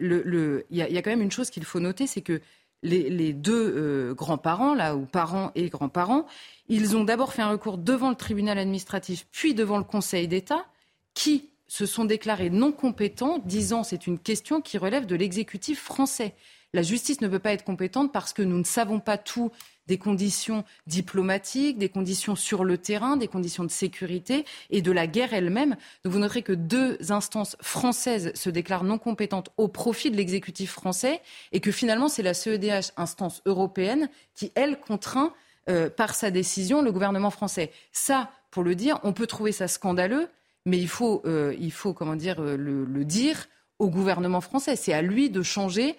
il 0.70 0.78
y, 0.78 0.82
a 0.82 1.02
quand 1.02 1.12
même 1.12 1.22
une 1.22 1.32
chose 1.32 1.50
qu'il 1.50 1.64
faut 1.64 1.80
noter, 1.80 2.08
c'est 2.08 2.22
que 2.22 2.42
les, 2.82 3.32
deux 3.32 4.14
grands-parents, 4.14 4.74
là, 4.74 4.96
ou 4.96 5.06
parents 5.06 5.52
et 5.56 5.70
grands-parents, 5.70 6.26
ils 6.68 6.98
ont 6.98 7.06
d'abord 7.06 7.32
fait 7.32 7.42
un 7.42 7.52
recours 7.52 7.78
devant 7.78 8.10
le 8.10 8.16
tribunal 8.16 8.58
administratif, 8.58 9.26
puis 9.32 9.54
devant 9.54 9.78
le 9.78 9.86
Conseil 9.86 10.28
d'État, 10.28 10.66
qui 11.14 11.50
se 11.68 11.86
sont 11.86 12.06
déclarés 12.06 12.50
non 12.50 12.72
compétents, 12.72 13.40
disant 13.46 13.84
c'est 13.84 14.06
une 14.06 14.20
question 14.20 14.62
qui 14.62 14.78
relève 14.78 15.06
de 15.06 15.16
l'exécutif 15.16 15.82
français. 15.82 16.36
La 16.74 16.82
justice 16.82 17.22
ne 17.22 17.28
peut 17.28 17.40
pas 17.40 17.54
être 17.54 17.64
compétente 17.64 18.12
parce 18.12 18.34
que 18.34 18.42
nous 18.42 18.58
ne 18.58 18.64
savons 18.64 19.00
pas 19.00 19.18
tout 19.18 19.52
des 19.88 19.98
conditions 19.98 20.64
diplomatiques, 20.88 21.78
des 21.78 21.90
conditions 21.90 22.36
sur 22.36 22.64
le 22.64 22.78
terrain, 22.78 23.18
des 23.18 23.28
conditions 23.28 23.64
de 23.64 23.70
sécurité 23.70 24.46
et 24.70 24.82
de 24.82 24.92
la 24.92 25.08
guerre 25.08 25.34
elle-même. 25.34 25.76
Donc 26.04 26.14
vous 26.14 26.20
noterez 26.20 26.42
que 26.42 26.54
deux 26.54 26.98
instances 27.12 27.58
françaises 27.62 28.32
se 28.34 28.50
déclarent 28.50 28.86
non 28.86 28.98
compétentes 28.98 29.50
au 29.58 29.68
profit 29.68 30.10
de 30.10 30.18
l'exécutif 30.18 30.72
français 30.72 31.22
et 31.52 31.60
que 31.60 31.72
finalement 31.72 32.08
c'est 32.08 32.24
la 32.24 32.34
CEDH, 32.34 32.92
instance 32.98 33.42
européenne, 33.46 34.10
qui, 34.34 34.52
elle, 34.56 34.80
contraint 34.80 35.34
euh, 35.70 35.90
par 35.90 36.16
sa 36.16 36.32
décision 36.32 36.82
le 36.82 36.92
gouvernement 36.92 37.30
français. 37.30 37.72
Ça, 37.92 38.32
pour 38.52 38.64
le 38.64 38.76
dire, 38.76 39.00
on 39.04 39.14
peut 39.14 39.28
trouver 39.28 39.52
ça 39.52 39.68
scandaleux, 39.68 40.28
mais 40.66 40.78
il 40.78 40.88
faut, 40.88 41.22
euh, 41.26 41.56
il 41.60 41.72
faut 41.72 41.94
comment 41.94 42.16
dire, 42.16 42.42
euh, 42.42 42.58
le, 42.58 43.06
dire 43.06 43.48
au 43.80 43.90
gouvernement 43.90 44.42
français. 44.42 44.76
C'est 44.76 44.94
à 44.94 45.02
lui 45.02 45.30
de 45.30 45.42
changer 45.42 45.96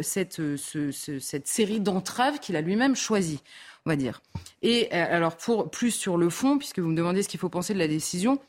cette, 0.00 0.40
cette 0.56 1.46
série 1.46 1.80
d'entraves 1.80 2.40
qu'il 2.40 2.56
a 2.56 2.60
lui-même 2.60 2.96
choisies, 2.96 3.40
on 3.86 3.90
va 3.90 3.96
dire. 3.96 4.22
Et 4.62 4.90
alors, 4.90 5.36
pour 5.36 5.70
plus 5.70 5.90
sur 5.90 6.16
le 6.16 6.30
fond, 6.30 6.58
puisque 6.58 6.78
vous 6.78 6.88
me 6.88 6.96
demandez 6.96 7.22
ce 7.22 7.28
qu'il 7.28 7.40
faut 7.40 7.48
penser 7.48 7.74
de 7.74 7.78
la 7.78 7.88
décision, 7.88 8.40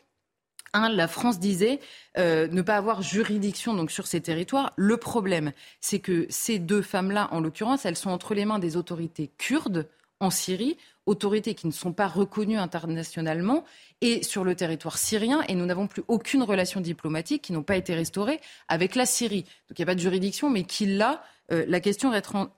un, 0.74 0.90
la 0.90 1.08
France 1.08 1.40
disait 1.40 1.80
ne 2.18 2.62
pas 2.62 2.78
avoir 2.78 3.02
juridiction 3.02 3.74
donc 3.74 3.92
sur 3.92 4.08
ces 4.08 4.22
territoires. 4.22 4.74
Le 4.78 4.98
problème, 4.98 5.52
c'est 5.80 6.00
que 6.00 6.26
ces 6.30 6.60
deux 6.60 6.82
femmes-là, 6.82 7.28
en 7.32 7.42
l'occurrence, 7.42 7.86
elles 7.86 7.98
sont 7.98 8.10
entre 8.10 8.34
les 8.34 8.46
mains 8.46 8.60
des 8.60 8.78
autorités 8.78 9.30
kurdes 9.38 9.90
en 10.20 10.30
Syrie, 10.30 10.78
autorités 11.06 11.56
qui 11.56 11.68
ne 11.68 11.72
sont 11.72 11.94
pas 11.94 12.08
reconnues 12.08 12.58
internationalement 12.58 13.64
et 14.02 14.24
sur 14.24 14.44
le 14.44 14.56
territoire 14.56 14.98
syrien, 14.98 15.42
et 15.48 15.56
nous 15.56 15.66
n'avons 15.66 15.88
plus 15.88 16.04
aucune 16.08 16.44
relation 16.44 16.82
diplomatique 16.82 17.42
qui 17.42 17.54
n'ont 17.54 17.64
pas 17.64 17.76
été 17.76 17.94
restaurées 17.94 18.40
avec 18.68 18.96
la 18.96 19.06
Syrie. 19.06 19.44
Donc 19.70 19.78
il 19.78 19.82
n'y 19.82 19.84
a 19.84 19.88
pas 19.88 19.96
de 19.96 20.00
juridiction, 20.00 20.50
mais 20.50 20.64
qui 20.64 20.86
là, 20.86 21.24
euh, 21.52 21.66
la 21.68 21.80
question 21.80 22.12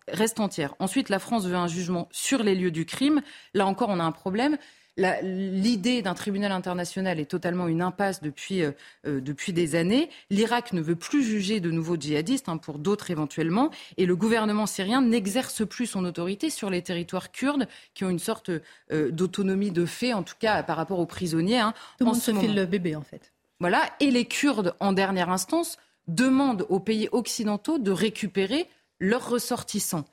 reste 0.08 0.40
entière. 0.40 0.76
Ensuite, 0.80 1.10
la 1.10 1.20
France 1.20 1.46
veut 1.46 1.56
un 1.56 1.68
jugement 1.68 2.10
sur 2.12 2.44
les 2.44 2.56
lieux 2.56 2.72
du 2.72 2.86
crime. 2.86 3.22
Là 3.54 3.66
encore, 3.66 3.90
on 3.90 4.00
a 4.00 4.04
un 4.04 4.12
problème 4.12 4.58
l'idée 4.98 6.02
d'un 6.02 6.14
tribunal 6.14 6.52
international 6.52 7.20
est 7.20 7.26
totalement 7.26 7.68
une 7.68 7.82
impasse 7.82 8.22
depuis, 8.22 8.62
euh, 8.62 8.72
euh, 9.08 9.22
depuis 9.22 9.54
des 9.54 9.76
années. 9.76 10.10
L'Irak 10.30 10.74
ne 10.74 10.82
veut 10.82 10.96
plus 10.96 11.24
juger 11.24 11.60
de 11.60 11.72
nouveaux 11.72 11.96
djihadistes, 11.96 12.50
hein, 12.50 12.58
pour 12.58 12.78
d'autres 12.78 13.10
éventuellement, 13.10 13.72
et 13.98 14.06
le 14.06 14.16
gouvernement 14.16 14.66
syrien 14.66 15.02
n'exerce 15.02 15.66
plus 15.66 15.88
son 15.88 16.06
autorité 16.06 16.50
sur 16.50 16.70
les 16.70 16.82
territoires 16.82 17.32
kurdes 17.32 17.68
qui 17.94 18.06
ont 18.06 18.10
une 18.10 18.20
sorte 18.20 18.52
euh, 18.92 19.12
d'autonomie 19.12 19.72
de 19.72 19.86
fait, 19.86 20.14
en 20.14 20.24
tout 20.24 20.36
cas 20.40 20.62
par 20.64 20.78
rapport 20.78 21.00
aux 21.00 21.06
prisonniers. 21.06 21.60
Hein, 21.60 21.74
Tout 21.98 22.06
le 22.06 22.12
monde 22.12 22.22
se 22.22 22.32
file 22.32 22.56
le 22.56 22.66
bébé, 22.66 22.96
en 22.96 23.02
fait. 23.02 23.32
Voilà, 23.60 23.84
et 24.00 24.12
les 24.12 24.26
Kurdes, 24.26 24.76
en 24.80 24.94
dernière 24.94 25.30
instance, 25.30 25.78
demandent 26.08 26.66
aux 26.70 26.80
pays 26.80 27.08
occidentaux 27.12 27.78
de 27.78 27.92
récupérer 27.92 28.68
leurs 29.00 29.30
ressortissants. 29.30 30.06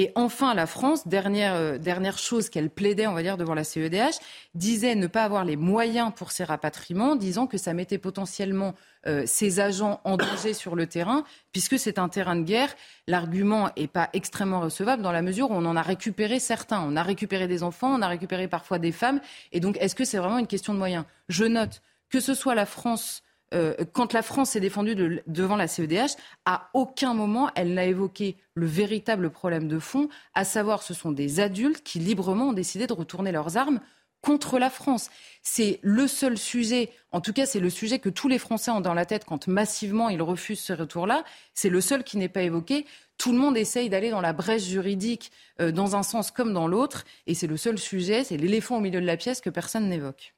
Et 0.00 0.12
enfin, 0.14 0.54
la 0.54 0.66
France, 0.66 1.06
dernière, 1.08 1.54
euh, 1.54 1.76
dernière 1.76 2.16
chose 2.16 2.48
qu'elle 2.48 2.70
plaidait, 2.70 3.06
on 3.06 3.12
va 3.12 3.22
dire, 3.22 3.36
devant 3.36 3.52
la 3.52 3.64
CEDH, 3.64 4.18
disait 4.54 4.94
ne 4.94 5.06
pas 5.06 5.24
avoir 5.24 5.44
les 5.44 5.56
moyens 5.56 6.10
pour 6.16 6.32
ces 6.32 6.42
rapatriements, 6.42 7.16
disant 7.16 7.46
que 7.46 7.58
ça 7.58 7.74
mettait 7.74 7.98
potentiellement 7.98 8.74
euh, 9.06 9.24
ces 9.26 9.60
agents 9.60 10.00
en 10.04 10.16
danger 10.16 10.54
sur 10.54 10.74
le 10.74 10.86
terrain, 10.86 11.22
puisque 11.52 11.78
c'est 11.78 11.98
un 11.98 12.08
terrain 12.08 12.34
de 12.34 12.44
guerre. 12.44 12.74
L'argument 13.08 13.68
n'est 13.76 13.88
pas 13.88 14.08
extrêmement 14.14 14.60
recevable 14.60 15.02
dans 15.02 15.12
la 15.12 15.20
mesure 15.20 15.50
où 15.50 15.54
on 15.54 15.66
en 15.66 15.76
a 15.76 15.82
récupéré 15.82 16.40
certains. 16.40 16.80
On 16.80 16.96
a 16.96 17.02
récupéré 17.02 17.46
des 17.46 17.62
enfants, 17.62 17.94
on 17.94 18.00
a 18.00 18.08
récupéré 18.08 18.48
parfois 18.48 18.78
des 18.78 18.92
femmes. 18.92 19.20
Et 19.52 19.60
donc, 19.60 19.76
est-ce 19.80 19.94
que 19.94 20.06
c'est 20.06 20.16
vraiment 20.16 20.38
une 20.38 20.46
question 20.46 20.72
de 20.72 20.78
moyens? 20.78 21.04
Je 21.28 21.44
note 21.44 21.82
que 22.08 22.20
ce 22.20 22.32
soit 22.32 22.54
la 22.54 22.64
France 22.64 23.22
euh, 23.52 23.74
quand 23.92 24.12
la 24.12 24.22
France 24.22 24.50
s'est 24.50 24.60
défendue 24.60 25.22
devant 25.26 25.56
la 25.56 25.66
CEDH, 25.66 26.16
à 26.44 26.70
aucun 26.74 27.14
moment 27.14 27.50
elle 27.54 27.74
n'a 27.74 27.84
évoqué 27.84 28.36
le 28.54 28.66
véritable 28.66 29.30
problème 29.30 29.68
de 29.68 29.78
fond, 29.78 30.08
à 30.34 30.44
savoir 30.44 30.82
ce 30.82 30.94
sont 30.94 31.12
des 31.12 31.40
adultes 31.40 31.82
qui 31.82 31.98
librement 31.98 32.48
ont 32.48 32.52
décidé 32.52 32.86
de 32.86 32.92
retourner 32.92 33.32
leurs 33.32 33.56
armes 33.56 33.80
contre 34.22 34.58
la 34.58 34.70
France. 34.70 35.10
C'est 35.42 35.78
le 35.82 36.06
seul 36.06 36.36
sujet, 36.36 36.90
en 37.10 37.20
tout 37.20 37.32
cas 37.32 37.46
c'est 37.46 37.60
le 37.60 37.70
sujet 37.70 37.98
que 37.98 38.08
tous 38.08 38.28
les 38.28 38.38
Français 38.38 38.70
ont 38.70 38.80
dans 38.80 38.94
la 38.94 39.06
tête 39.06 39.24
quand 39.24 39.48
massivement 39.48 40.08
ils 40.08 40.22
refusent 40.22 40.60
ce 40.60 40.72
retour-là. 40.72 41.24
C'est 41.54 41.70
le 41.70 41.80
seul 41.80 42.04
qui 42.04 42.18
n'est 42.18 42.28
pas 42.28 42.42
évoqué. 42.42 42.86
Tout 43.18 43.32
le 43.32 43.38
monde 43.38 43.56
essaye 43.56 43.88
d'aller 43.88 44.10
dans 44.10 44.20
la 44.20 44.32
brèche 44.32 44.64
juridique 44.64 45.32
euh, 45.60 45.72
dans 45.72 45.96
un 45.96 46.02
sens 46.02 46.30
comme 46.30 46.52
dans 46.52 46.68
l'autre, 46.68 47.04
et 47.26 47.34
c'est 47.34 47.46
le 47.46 47.56
seul 47.56 47.78
sujet, 47.78 48.24
c'est 48.24 48.36
l'éléphant 48.36 48.76
au 48.78 48.80
milieu 48.80 49.00
de 49.00 49.06
la 49.06 49.16
pièce 49.16 49.40
que 49.40 49.50
personne 49.50 49.88
n'évoque. 49.88 50.34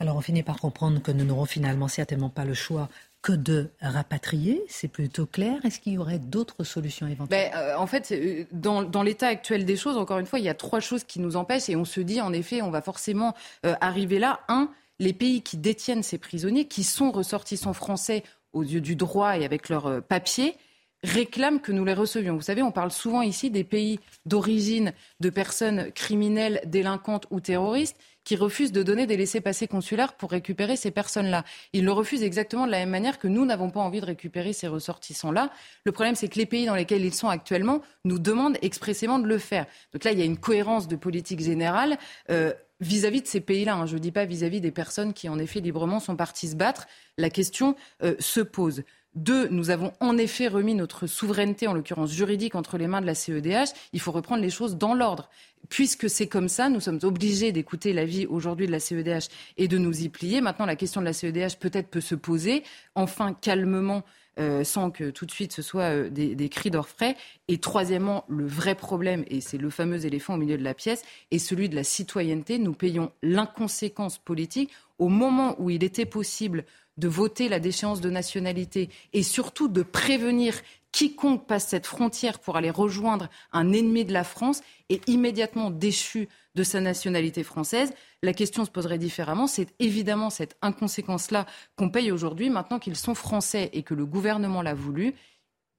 Alors 0.00 0.16
on 0.16 0.20
finit 0.20 0.42
par 0.42 0.58
comprendre 0.58 1.00
que 1.00 1.12
nous 1.12 1.24
n'aurons 1.24 1.46
finalement 1.46 1.88
certainement 1.88 2.28
pas 2.30 2.44
le 2.44 2.54
choix 2.54 2.88
que 3.22 3.32
de 3.32 3.70
rapatrier, 3.80 4.62
c'est 4.68 4.88
plutôt 4.88 5.24
clair. 5.24 5.64
Est-ce 5.64 5.80
qu'il 5.80 5.94
y 5.94 5.98
aurait 5.98 6.18
d'autres 6.18 6.62
solutions 6.62 7.06
éventuelles? 7.06 7.50
ben, 7.52 7.58
euh, 7.58 7.74
En 7.78 7.86
fait, 7.86 8.12
euh, 8.12 8.44
dans, 8.52 8.82
dans 8.82 9.02
l'état 9.02 9.28
actuel 9.28 9.64
des 9.64 9.76
choses, 9.76 9.96
encore 9.96 10.18
une 10.18 10.26
fois, 10.26 10.38
il 10.38 10.44
y 10.44 10.50
a 10.50 10.54
trois 10.54 10.80
choses 10.80 11.04
qui 11.04 11.20
nous 11.20 11.34
empêchent 11.34 11.70
et 11.70 11.76
on 11.76 11.86
se 11.86 12.00
dit, 12.00 12.20
en 12.20 12.34
effet, 12.34 12.60
on 12.60 12.70
va 12.70 12.82
forcément 12.82 13.34
euh, 13.64 13.74
arriver 13.80 14.18
là. 14.18 14.40
Un, 14.48 14.68
les 14.98 15.14
pays 15.14 15.40
qui 15.40 15.56
détiennent 15.56 16.02
ces 16.02 16.18
prisonniers, 16.18 16.66
qui 16.66 16.84
sont 16.84 17.10
ressortissants 17.10 17.72
français 17.72 18.24
aux 18.52 18.62
yeux 18.62 18.82
du 18.82 18.94
droit 18.94 19.38
et 19.38 19.46
avec 19.46 19.70
leurs 19.70 20.02
papiers, 20.02 20.54
réclament 21.02 21.60
que 21.60 21.72
nous 21.72 21.84
les 21.84 21.94
recevions. 21.94 22.34
Vous 22.34 22.42
savez, 22.42 22.62
on 22.62 22.72
parle 22.72 22.90
souvent 22.90 23.22
ici 23.22 23.50
des 23.50 23.64
pays 23.64 24.00
d'origine 24.26 24.92
de 25.20 25.30
personnes 25.30 25.92
criminelles, 25.92 26.60
délinquantes 26.66 27.26
ou 27.30 27.40
terroristes 27.40 27.96
qui 28.24 28.36
refusent 28.36 28.72
de 28.72 28.82
donner 28.82 29.06
des 29.06 29.16
laissés-passer 29.16 29.68
consulaires 29.68 30.14
pour 30.14 30.30
récupérer 30.30 30.76
ces 30.76 30.90
personnes-là. 30.90 31.44
Ils 31.72 31.84
le 31.84 31.92
refusent 31.92 32.22
exactement 32.22 32.66
de 32.66 32.70
la 32.70 32.78
même 32.78 32.90
manière 32.90 33.18
que 33.18 33.28
nous 33.28 33.44
n'avons 33.44 33.70
pas 33.70 33.80
envie 33.80 34.00
de 34.00 34.06
récupérer 34.06 34.52
ces 34.52 34.66
ressortissants-là. 34.66 35.50
Le 35.84 35.92
problème, 35.92 36.14
c'est 36.14 36.28
que 36.28 36.38
les 36.38 36.46
pays 36.46 36.66
dans 36.66 36.74
lesquels 36.74 37.04
ils 37.04 37.14
sont 37.14 37.28
actuellement 37.28 37.82
nous 38.04 38.18
demandent 38.18 38.58
expressément 38.62 39.18
de 39.18 39.26
le 39.26 39.38
faire. 39.38 39.66
Donc 39.92 40.04
là, 40.04 40.12
il 40.12 40.18
y 40.18 40.22
a 40.22 40.26
une 40.26 40.38
cohérence 40.38 40.88
de 40.88 40.96
politique 40.96 41.40
générale. 41.40 41.98
Euh, 42.30 42.52
vis-à-vis 42.80 43.22
de 43.22 43.26
ces 43.26 43.40
pays-là. 43.40 43.74
Hein. 43.76 43.86
Je 43.86 43.94
ne 43.94 44.00
dis 44.00 44.12
pas 44.12 44.24
vis-à-vis 44.24 44.60
des 44.60 44.72
personnes 44.72 45.12
qui, 45.12 45.28
en 45.28 45.38
effet, 45.38 45.60
librement 45.60 46.00
sont 46.00 46.16
parties 46.16 46.48
se 46.48 46.56
battre. 46.56 46.86
La 47.18 47.30
question 47.30 47.76
euh, 48.02 48.14
se 48.18 48.40
pose. 48.40 48.82
Deux, 49.14 49.46
nous 49.48 49.70
avons 49.70 49.92
en 50.00 50.18
effet 50.18 50.48
remis 50.48 50.74
notre 50.74 51.06
souveraineté, 51.06 51.68
en 51.68 51.72
l'occurrence 51.72 52.10
juridique, 52.10 52.56
entre 52.56 52.78
les 52.78 52.88
mains 52.88 53.00
de 53.00 53.06
la 53.06 53.14
CEDH. 53.14 53.72
Il 53.92 54.00
faut 54.00 54.10
reprendre 54.10 54.42
les 54.42 54.50
choses 54.50 54.76
dans 54.76 54.94
l'ordre. 54.94 55.30
Puisque 55.68 56.10
c'est 56.10 56.26
comme 56.26 56.48
ça, 56.48 56.68
nous 56.68 56.80
sommes 56.80 56.98
obligés 57.04 57.52
d'écouter 57.52 57.92
l'avis 57.92 58.26
aujourd'hui 58.26 58.66
de 58.66 58.72
la 58.72 58.80
CEDH 58.80 59.28
et 59.56 59.68
de 59.68 59.78
nous 59.78 60.02
y 60.02 60.08
plier. 60.08 60.40
Maintenant, 60.40 60.66
la 60.66 60.76
question 60.76 61.00
de 61.00 61.06
la 61.06 61.12
CEDH 61.12 61.58
peut-être 61.60 61.88
peut 61.88 62.00
se 62.00 62.16
poser, 62.16 62.64
enfin 62.96 63.34
calmement, 63.34 64.02
euh, 64.40 64.64
sans 64.64 64.90
que 64.90 65.10
tout 65.10 65.26
de 65.26 65.30
suite 65.30 65.52
ce 65.52 65.62
soit 65.62 65.82
euh, 65.82 66.10
des, 66.10 66.34
des, 66.34 66.48
cris 66.48 66.72
d'orfraie. 66.72 67.16
Et 67.46 67.58
troisièmement, 67.58 68.24
le 68.28 68.46
vrai 68.46 68.74
problème, 68.74 69.24
et 69.28 69.40
c'est 69.40 69.58
le 69.58 69.70
fameux 69.70 70.06
éléphant 70.06 70.34
au 70.34 70.38
milieu 70.38 70.58
de 70.58 70.64
la 70.64 70.74
pièce, 70.74 71.02
est 71.30 71.38
celui 71.38 71.68
de 71.68 71.76
la 71.76 71.84
citoyenneté. 71.84 72.58
Nous 72.58 72.74
payons 72.74 73.12
l'inconséquence 73.22 74.18
politique 74.18 74.70
au 74.98 75.08
moment 75.08 75.54
où 75.60 75.70
il 75.70 75.84
était 75.84 76.04
possible 76.04 76.64
de 76.96 77.08
voter 77.08 77.48
la 77.48 77.60
déchéance 77.60 78.00
de 78.00 78.10
nationalité 78.10 78.90
et 79.12 79.22
surtout 79.22 79.68
de 79.68 79.82
prévenir 79.82 80.54
quiconque 80.92 81.48
passe 81.48 81.66
cette 81.66 81.86
frontière 81.86 82.38
pour 82.38 82.56
aller 82.56 82.70
rejoindre 82.70 83.28
un 83.52 83.72
ennemi 83.72 84.04
de 84.04 84.12
la 84.12 84.22
France 84.22 84.62
est 84.88 85.08
immédiatement 85.08 85.70
déchu 85.70 86.28
de 86.54 86.62
sa 86.62 86.80
nationalité 86.80 87.42
française. 87.42 87.92
La 88.22 88.32
question 88.32 88.64
se 88.64 88.70
poserait 88.70 88.98
différemment. 88.98 89.48
C'est 89.48 89.74
évidemment 89.80 90.30
cette 90.30 90.56
inconséquence-là 90.62 91.46
qu'on 91.74 91.90
paye 91.90 92.12
aujourd'hui. 92.12 92.48
Maintenant 92.48 92.78
qu'ils 92.78 92.94
sont 92.94 93.16
français 93.16 93.70
et 93.72 93.82
que 93.82 93.94
le 93.94 94.06
gouvernement 94.06 94.62
l'a 94.62 94.74
voulu, 94.74 95.14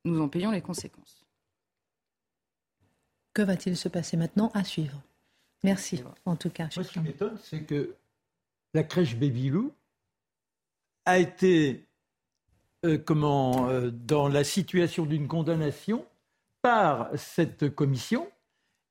nous 0.03 0.21
en 0.21 0.27
payons 0.27 0.51
les 0.51 0.61
conséquences. 0.61 1.25
Que 3.33 3.41
va-t-il 3.41 3.77
se 3.77 3.87
passer 3.87 4.17
maintenant 4.17 4.51
à 4.53 4.65
suivre? 4.65 5.01
Merci, 5.63 6.03
en 6.25 6.35
tout 6.35 6.49
cas. 6.49 6.67
Moi, 6.75 6.83
ce 6.83 6.91
qui 6.91 6.99
m'étonne, 6.99 7.37
c'est 7.41 7.61
que 7.61 7.95
la 8.73 8.83
crèche 8.83 9.15
Babylou 9.15 9.71
a 11.05 11.19
été 11.19 11.87
euh, 12.85 12.97
comment, 12.97 13.69
euh, 13.69 13.89
dans 13.91 14.27
la 14.27 14.43
situation 14.43 15.05
d'une 15.05 15.27
condamnation 15.27 16.05
par 16.61 17.09
cette 17.15 17.73
commission 17.73 18.27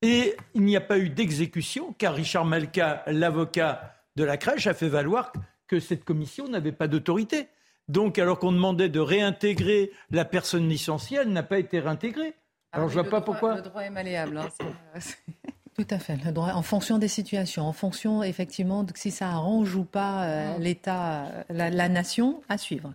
et 0.03 0.37
il 0.55 0.63
n'y 0.63 0.77
a 0.77 0.81
pas 0.81 0.99
eu 0.99 1.09
d'exécution 1.09 1.95
car 1.95 2.15
Richard 2.15 2.45
Malka, 2.45 3.03
l'avocat 3.07 3.95
de 4.17 4.25
la 4.25 4.37
crèche, 4.37 4.67
a 4.67 4.75
fait 4.75 4.89
valoir 4.89 5.33
que 5.67 5.81
cette 5.81 6.05
commission 6.05 6.47
n'avait 6.49 6.73
pas 6.73 6.89
d'autorité. 6.89 7.49
Donc, 7.89 8.19
alors 8.19 8.39
qu'on 8.39 8.53
demandait 8.53 8.89
de 8.89 9.01
réintégrer 9.01 9.91
la 10.11 10.25
personne 10.25 10.69
licenciée, 10.69 11.19
elle 11.23 11.33
n'a 11.33 11.43
pas 11.43 11.59
été 11.59 11.81
réintégrée. 11.81 12.35
Ah 12.73 12.79
alors, 12.79 12.89
je 12.89 12.95
vois 12.95 13.09
pas 13.09 13.21
pourquoi. 13.21 13.57
Le 13.57 13.63
droit 13.63 13.83
est 13.83 13.91
malléable. 13.91 14.39
Hein, 14.39 14.49
Tout 15.77 15.87
à 15.91 15.99
fait. 15.99 16.17
Le 16.25 16.31
droit, 16.31 16.53
en 16.53 16.63
fonction 16.63 16.99
des 16.99 17.09
situations, 17.09 17.67
en 17.67 17.73
fonction 17.73 18.23
effectivement 18.23 18.85
de 18.85 18.93
si 18.95 19.11
ça 19.11 19.29
arrange 19.31 19.75
ou 19.75 19.85
pas 19.85 20.25
euh, 20.25 20.59
l'État, 20.59 21.45
la, 21.51 21.89
nation, 21.89 22.43
à 22.49 22.59
suivre. 22.59 22.95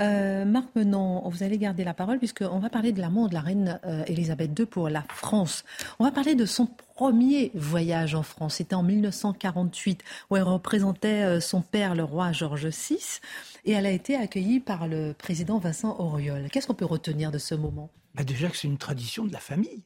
Euh, 0.00 0.44
Marc 0.44 0.74
Menon, 0.74 1.28
vous 1.28 1.42
allez 1.42 1.58
garder 1.58 1.84
la 1.84 1.94
parole 1.94 2.18
puisqu'on 2.18 2.58
va 2.58 2.70
parler 2.70 2.92
de 2.92 3.00
l'amour 3.00 3.28
de 3.28 3.34
la 3.34 3.40
reine 3.40 3.78
euh, 3.84 4.04
Elisabeth 4.06 4.58
II 4.58 4.66
pour 4.66 4.88
la 4.88 5.02
France. 5.02 5.64
On 5.98 6.04
va 6.04 6.10
parler 6.10 6.34
de 6.34 6.46
son 6.46 6.66
premier 6.66 7.52
voyage 7.54 8.14
en 8.14 8.22
France. 8.22 8.56
C'était 8.56 8.74
en 8.74 8.82
1948 8.82 10.02
où 10.30 10.36
elle 10.36 10.42
représentait 10.42 11.22
euh, 11.22 11.40
son 11.40 11.60
père, 11.60 11.94
le 11.94 12.04
roi 12.04 12.32
George 12.32 12.66
VI, 12.66 13.20
et 13.64 13.72
elle 13.72 13.86
a 13.86 13.90
été 13.90 14.16
accueillie 14.16 14.60
par 14.60 14.88
le 14.88 15.12
président 15.12 15.58
Vincent 15.58 15.94
Auriol. 15.98 16.48
Qu'est-ce 16.50 16.66
qu'on 16.66 16.74
peut 16.74 16.84
retenir 16.84 17.30
de 17.30 17.38
ce 17.38 17.54
moment? 17.54 17.90
Bah 18.14 18.24
Déjà 18.24 18.48
que 18.48 18.56
c'est 18.56 18.68
une 18.68 18.78
tradition 18.78 19.24
de 19.24 19.32
la 19.32 19.40
famille. 19.40 19.84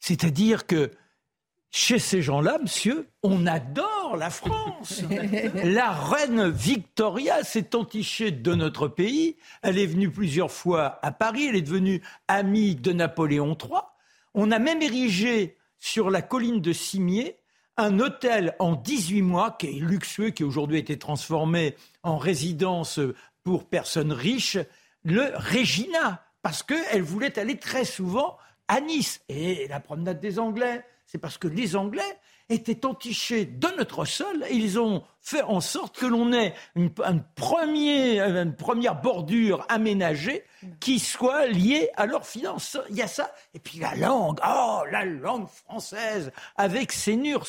C'est-à-dire 0.00 0.66
que 0.66 0.90
chez 1.70 1.98
ces 1.98 2.22
gens-là, 2.22 2.58
monsieur, 2.62 3.08
on 3.22 3.46
adore 3.46 4.16
la 4.16 4.30
France. 4.30 5.02
la 5.64 5.92
reine 5.92 6.48
Victoria 6.48 7.44
s'est 7.44 7.76
entichée 7.76 8.30
de 8.30 8.54
notre 8.54 8.88
pays. 8.88 9.36
Elle 9.62 9.78
est 9.78 9.86
venue 9.86 10.10
plusieurs 10.10 10.50
fois 10.50 10.98
à 11.02 11.12
Paris. 11.12 11.46
Elle 11.48 11.56
est 11.56 11.62
devenue 11.62 12.02
amie 12.26 12.74
de 12.74 12.92
Napoléon 12.92 13.56
III. 13.60 13.80
On 14.34 14.50
a 14.50 14.58
même 14.58 14.80
érigé 14.80 15.56
sur 15.78 16.10
la 16.10 16.22
colline 16.22 16.60
de 16.60 16.72
Cimier 16.72 17.36
un 17.76 18.00
hôtel 18.00 18.56
en 18.58 18.74
18 18.74 19.22
mois 19.22 19.52
qui 19.52 19.68
est 19.68 19.80
luxueux, 19.80 20.30
qui 20.30 20.44
aujourd'hui 20.44 20.78
a 20.78 20.80
été 20.80 20.98
transformé 20.98 21.76
en 22.02 22.18
résidence 22.18 22.98
pour 23.44 23.68
personnes 23.68 24.12
riches, 24.12 24.58
le 25.04 25.30
Regina, 25.36 26.24
parce 26.42 26.62
qu'elle 26.62 27.02
voulait 27.02 27.38
aller 27.38 27.56
très 27.56 27.84
souvent 27.84 28.36
à 28.66 28.80
Nice. 28.80 29.20
Et 29.28 29.68
la 29.68 29.78
promenade 29.80 30.20
des 30.20 30.38
Anglais, 30.40 30.84
c'est 31.08 31.18
parce 31.18 31.38
que 31.38 31.48
les 31.48 31.74
Anglais 31.74 32.20
étaient 32.50 32.84
entichés 32.84 33.46
de 33.46 33.68
notre 33.78 34.04
sol 34.04 34.44
et 34.48 34.54
ils 34.54 34.78
ont 34.78 35.02
fait 35.22 35.42
en 35.42 35.60
sorte 35.60 35.96
que 35.96 36.04
l'on 36.04 36.34
ait 36.34 36.54
une, 36.74 36.90
première 37.34 39.00
bordure 39.00 39.64
aménagée 39.70 40.44
qui 40.80 40.98
soit 40.98 41.46
liée 41.46 41.88
à 41.96 42.04
leurs 42.04 42.26
finances. 42.26 42.76
Il 42.90 42.96
y 42.96 43.02
a 43.02 43.08
ça. 43.08 43.34
Et 43.54 43.58
puis 43.58 43.78
la 43.78 43.94
langue, 43.96 44.38
oh, 44.46 44.82
la 44.90 45.06
langue 45.06 45.48
française 45.48 46.30
avec 46.56 46.92
ses 46.92 47.16
nurs. 47.16 47.46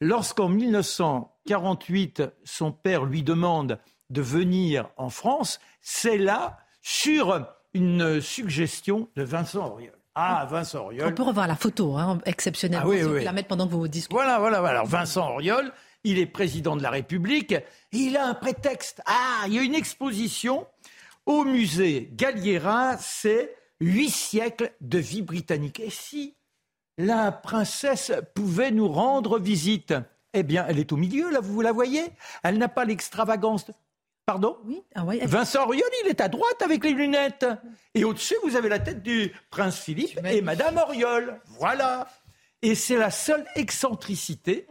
Lorsqu'en 0.00 0.48
1948, 0.48 2.22
son 2.44 2.72
père 2.72 3.04
lui 3.04 3.22
demande 3.22 3.78
de 4.10 4.20
venir 4.20 4.90
en 4.96 5.10
France, 5.10 5.60
c'est 5.80 6.18
là 6.18 6.58
sur 6.82 7.46
une 7.72 8.20
suggestion 8.20 9.08
de 9.14 9.22
Vincent 9.22 9.64
Auriol. 9.64 9.97
Ah, 10.20 10.48
Vincent 10.50 10.80
Auriol. 10.80 11.06
On 11.06 11.14
peut 11.14 11.22
revoir 11.22 11.46
la 11.46 11.54
photo, 11.54 11.96
hein, 11.96 12.18
exceptionnelle. 12.26 12.80
Ah, 12.82 12.88
oui, 12.88 13.22
la 13.22 13.32
mettre 13.32 13.46
pendant 13.46 13.68
que 13.68 13.72
vous 13.72 13.86
discutez. 13.86 14.14
Voilà, 14.14 14.40
voilà, 14.40 14.58
voilà. 14.58 14.80
Alors, 14.80 14.86
Vincent 14.86 15.30
Auriol, 15.30 15.72
il 16.02 16.18
est 16.18 16.26
président 16.26 16.74
de 16.74 16.82
la 16.82 16.90
République 16.90 17.52
et 17.52 17.64
il 17.92 18.16
a 18.16 18.26
un 18.26 18.34
prétexte. 18.34 19.00
Ah, 19.06 19.44
il 19.46 19.54
y 19.54 19.58
a 19.60 19.62
une 19.62 19.76
exposition 19.76 20.66
au 21.24 21.44
musée 21.44 22.10
Galliera, 22.14 22.96
c'est 22.98 23.54
huit 23.80 24.10
siècles 24.10 24.72
de 24.80 24.98
vie 24.98 25.22
britannique. 25.22 25.78
Et 25.78 25.90
si 25.90 26.34
la 26.96 27.30
princesse 27.30 28.10
pouvait 28.34 28.72
nous 28.72 28.88
rendre 28.88 29.38
visite? 29.38 29.94
Eh 30.34 30.42
bien, 30.42 30.66
elle 30.68 30.80
est 30.80 30.92
au 30.92 30.96
milieu, 30.96 31.30
là, 31.30 31.38
vous 31.40 31.60
la 31.60 31.70
voyez? 31.70 32.02
Elle 32.42 32.58
n'a 32.58 32.68
pas 32.68 32.84
l'extravagance 32.84 33.66
Pardon 34.28 34.58
Oui. 34.66 34.82
Ah 34.94 35.06
Vincent 35.22 35.64
Auriol, 35.64 35.88
il 36.04 36.10
est 36.10 36.20
à 36.20 36.28
droite 36.28 36.60
avec 36.60 36.84
les 36.84 36.92
lunettes. 36.92 37.46
Et 37.94 38.04
au-dessus, 38.04 38.34
vous 38.42 38.56
avez 38.56 38.68
la 38.68 38.78
tête 38.78 39.02
du 39.02 39.32
prince 39.48 39.78
Philippe 39.78 40.20
et 40.22 40.42
Madame 40.42 40.76
Auriol. 40.76 41.40
Voilà. 41.58 42.06
Et 42.60 42.74
c'est 42.74 42.98
la 42.98 43.10
seule 43.10 43.46
excentricité 43.54 44.66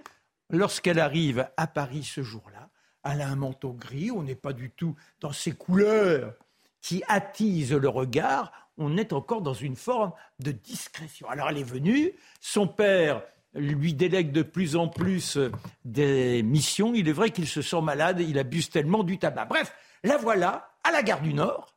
lorsqu'elle 0.51 0.99
arrive 0.99 1.49
à 1.57 1.65
Paris 1.65 2.03
ce 2.03 2.21
jour-là. 2.21 2.69
Elle 3.03 3.19
a 3.19 3.27
un 3.27 3.35
manteau 3.35 3.73
gris, 3.73 4.11
on 4.11 4.21
n'est 4.21 4.35
pas 4.35 4.53
du 4.53 4.69
tout 4.69 4.95
dans 5.21 5.31
ces 5.31 5.53
couleurs 5.53 6.35
qui 6.79 7.01
attisent 7.07 7.73
le 7.73 7.89
regard, 7.89 8.51
on 8.77 8.95
est 8.95 9.11
encore 9.11 9.41
dans 9.41 9.55
une 9.55 9.75
forme 9.75 10.11
de 10.37 10.51
discrétion. 10.51 11.27
Alors 11.31 11.49
elle 11.49 11.57
est 11.57 11.63
venue, 11.63 12.13
son 12.41 12.67
père 12.67 13.23
lui 13.53 13.93
délègue 13.93 14.31
de 14.31 14.41
plus 14.41 14.75
en 14.75 14.87
plus 14.87 15.37
euh, 15.37 15.51
des 15.85 16.43
missions. 16.43 16.93
Il 16.93 17.07
est 17.09 17.13
vrai 17.13 17.31
qu'il 17.31 17.47
se 17.47 17.61
sent 17.61 17.81
malade, 17.81 18.19
il 18.19 18.39
abuse 18.39 18.69
tellement 18.69 19.03
du 19.03 19.17
tabac. 19.17 19.45
Bref, 19.45 19.73
la 20.03 20.17
voilà 20.17 20.71
à 20.83 20.91
la 20.91 21.03
gare 21.03 21.21
du 21.21 21.33
Nord, 21.33 21.75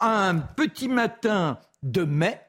un 0.00 0.36
petit 0.36 0.88
matin 0.88 1.58
de 1.82 2.04
mai. 2.04 2.40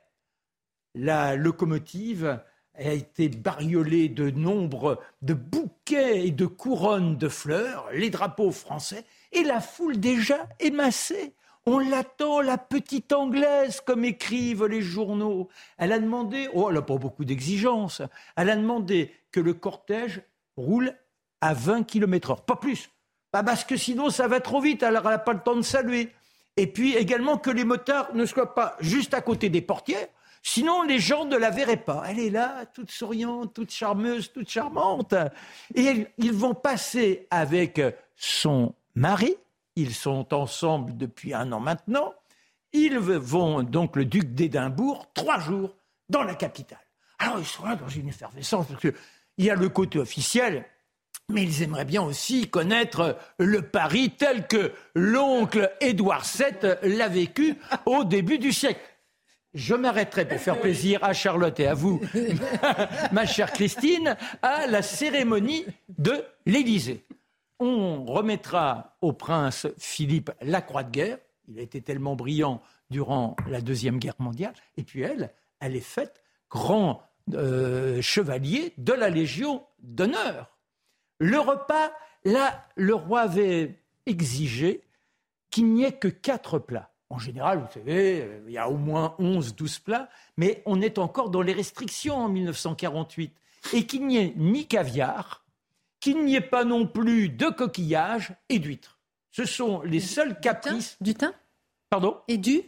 La 0.96 1.36
locomotive 1.36 2.42
a 2.76 2.92
été 2.92 3.30
bariolée 3.30 4.10
de 4.10 4.30
nombre 4.30 5.02
de 5.22 5.34
bouquets 5.34 6.28
et 6.28 6.32
de 6.32 6.46
couronnes 6.46 7.18
de 7.18 7.28
fleurs, 7.28 7.90
les 7.92 8.10
drapeaux 8.10 8.52
français, 8.52 9.04
et 9.32 9.44
la 9.44 9.62
foule 9.62 10.00
déjà 10.00 10.48
émassée 10.60 11.34
on 11.68 11.80
l'attend, 11.80 12.40
la 12.40 12.58
petite 12.58 13.12
anglaise, 13.12 13.82
comme 13.82 14.06
écrivent 14.06 14.66
les 14.66 14.82
journaux. 14.82 15.50
Elle 15.78 15.92
a 15.92 16.00
demandé, 16.00 16.48
oh, 16.54 16.68
elle 16.70 16.76
n'a 16.76 16.82
pas 16.82 16.96
beaucoup 16.96 17.26
d'exigences, 17.26 18.02
elle 18.38 18.50
a 18.50 18.56
demandé 18.56 19.12
que 19.32 19.42
le 19.42 19.54
cortège 19.54 20.22
roule 20.56 20.94
à 21.42 21.54
20 21.54 21.84
km 21.84 22.32
heure, 22.32 22.46
pas 22.46 22.56
plus. 22.56 22.90
bah, 23.34 23.44
Parce 23.44 23.66
que 23.66 23.76
sinon, 23.76 24.10
ça 24.10 24.30
va 24.30 24.40
trop 24.40 24.62
vite, 24.62 24.82
alors 24.82 25.04
elle 25.04 25.12
n'a 25.12 25.20
pas 25.20 25.34
le 25.34 25.42
temps 25.42 25.58
de 25.58 25.62
saluer. 25.62 26.14
Et 26.56 26.68
puis 26.68 26.96
également 26.96 27.38
que 27.38 27.50
les 27.52 27.66
motards 27.66 28.16
ne 28.16 28.26
soient 28.26 28.56
pas 28.56 28.78
juste 28.80 29.14
à 29.14 29.20
côté 29.20 29.50
des 29.50 29.62
portières, 29.62 30.08
sinon 30.44 30.84
les 30.84 31.00
gens 31.00 31.26
ne 31.26 31.36
la 31.36 31.50
verraient 31.50 31.76
pas. 31.76 32.04
Elle 32.08 32.20
est 32.20 32.30
là, 32.30 32.66
toute 32.74 32.92
souriante, 32.92 33.54
toute 33.54 33.72
charmeuse, 33.72 34.32
toute 34.32 34.50
charmante. 34.50 35.14
Et 35.76 36.08
ils 36.18 36.32
vont 36.34 36.56
passer 36.56 37.28
avec 37.30 37.82
son 38.16 38.74
mari, 38.96 39.36
ils 39.78 39.94
sont 39.94 40.34
ensemble 40.34 40.98
depuis 40.98 41.36
un 41.36 41.52
an 41.52 41.60
maintenant, 41.60 42.14
ils 42.74 42.98
vont 42.98 43.62
donc 43.62 43.96
le 43.96 44.06
duc 44.06 44.34
d'Édimbourg 44.34 45.06
trois 45.14 45.40
jours 45.40 45.76
dans 46.10 46.24
la 46.24 46.34
capitale. 46.34 46.80
Alors 47.20 47.40
ils 47.40 47.46
sont 47.46 47.64
là 47.64 47.76
dans 47.76 47.88
une 47.88 48.10
effervescence 48.10 48.66
parce 48.68 48.82
qu'il 48.82 48.96
y 49.38 49.52
a 49.52 49.56
le 49.56 49.70
côté 49.70 50.00
officiel, 50.00 50.66
mais 51.30 51.44
ils 51.44 51.62
aimeraient 51.62 51.86
bien 51.86 52.02
aussi 52.02 52.50
connaître 52.50 53.18
le 53.38 53.62
Paris 53.62 54.16
tel 54.18 54.48
que 54.48 54.74
l'oncle 54.96 55.72
Édouard 55.80 56.26
VII 56.26 56.74
l'a 56.82 57.08
vécu 57.08 57.56
au 57.86 58.04
début 58.04 58.40
du 58.40 58.52
siècle. 58.52 58.82
Je 59.54 59.76
m'arrêterai 59.76 60.28
pour 60.28 60.40
faire 60.40 60.60
plaisir 60.60 61.04
à 61.04 61.14
Charlotte 61.14 61.60
et 61.60 61.68
à 61.68 61.76
vous, 61.76 62.02
ma 63.12 63.28
chère 63.28 63.54
Christine, 63.54 64.18
à 64.42 64.66
la 64.66 64.82
cérémonie 64.82 65.66
de 66.00 66.24
l'Élysée. 66.48 67.06
On 67.60 68.06
remettra 68.06 68.98
au 69.02 69.14
prince 69.14 69.68
Philippe 69.78 70.32
la 70.42 70.62
croix 70.62 70.84
de 70.84 70.92
guerre. 70.92 71.18
Il 71.48 71.60
a 71.60 71.62
été 71.62 71.82
tellement 71.82 72.16
brillant 72.16 72.62
durant 72.90 73.36
la 73.50 73.62
Deuxième 73.62 74.00
Guerre 74.00 74.16
mondiale. 74.20 74.54
Et 74.76 74.84
puis 74.84 75.02
elle, 75.02 75.34
elle 75.60 75.76
est 75.76 75.80
faite 75.80 76.22
grand 76.50 77.02
euh, 77.34 78.02
chevalier 78.02 78.74
de 78.78 78.94
la 78.94 79.10
Légion 79.10 79.66
d'honneur. 79.80 80.58
Le 81.20 81.40
repas, 81.40 81.92
là, 82.24 82.66
le 82.76 82.94
roi 82.94 83.22
avait 83.22 83.82
exigé 84.06 84.84
qu'il 85.50 85.74
n'y 85.74 85.84
ait 85.84 85.94
que 85.94 86.08
quatre 86.08 86.60
plats. 86.60 86.92
En 87.10 87.20
général, 87.20 87.60
vous 87.60 87.72
savez, 87.74 88.42
il 88.46 88.52
y 88.52 88.58
a 88.58 88.70
au 88.70 88.78
moins 88.78 89.16
11, 89.18 89.56
12 89.56 89.80
plats, 89.80 90.10
mais 90.36 90.62
on 90.66 90.82
est 90.82 90.98
encore 90.98 91.30
dans 91.30 91.42
les 91.42 91.54
restrictions 91.54 92.16
en 92.16 92.30
1948. 92.30 93.34
Et 93.74 93.86
qu'il 93.86 94.06
n'y 94.06 94.18
ait 94.18 94.34
ni 94.36 94.68
caviar, 94.68 95.46
qu'il 96.00 96.24
n'y 96.26 96.36
ait 96.36 96.42
pas 96.42 96.64
non 96.64 96.88
plus 96.88 97.30
de 97.30 97.48
coquillages 97.48 98.34
et 98.50 98.60
d'huîtres. 98.60 99.00
Ce 99.32 99.46
sont 99.46 99.82
les 99.82 100.00
seuls 100.00 100.40
caprices. 100.40 100.98
Du 101.02 101.14
thym? 101.14 101.32
Pardon? 101.90 102.18
Et 102.28 102.38
du? 102.38 102.62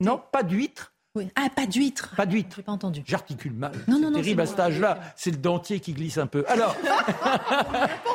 Non, 0.00 0.22
pas 0.32 0.42
d'huîtres. 0.42 0.94
Ah, 1.34 1.48
pas 1.54 1.66
d'huîtres. 1.66 2.14
Pas 2.16 2.24
d'huîtres. 2.24 2.56
J'ai 2.56 2.62
pas 2.62 2.72
entendu. 2.72 3.02
J'articule 3.04 3.52
mal. 3.52 3.72
Non, 3.88 3.98
non, 3.98 4.10
non, 4.12 4.20
terrible 4.20 4.42
à 4.42 4.46
cet 4.46 4.60
âge-là. 4.60 5.00
C'est 5.16 5.32
le 5.32 5.38
dentier 5.38 5.80
qui 5.80 5.92
glisse 5.92 6.18
un 6.18 6.28
peu. 6.28 6.44
Alors, 6.46 6.76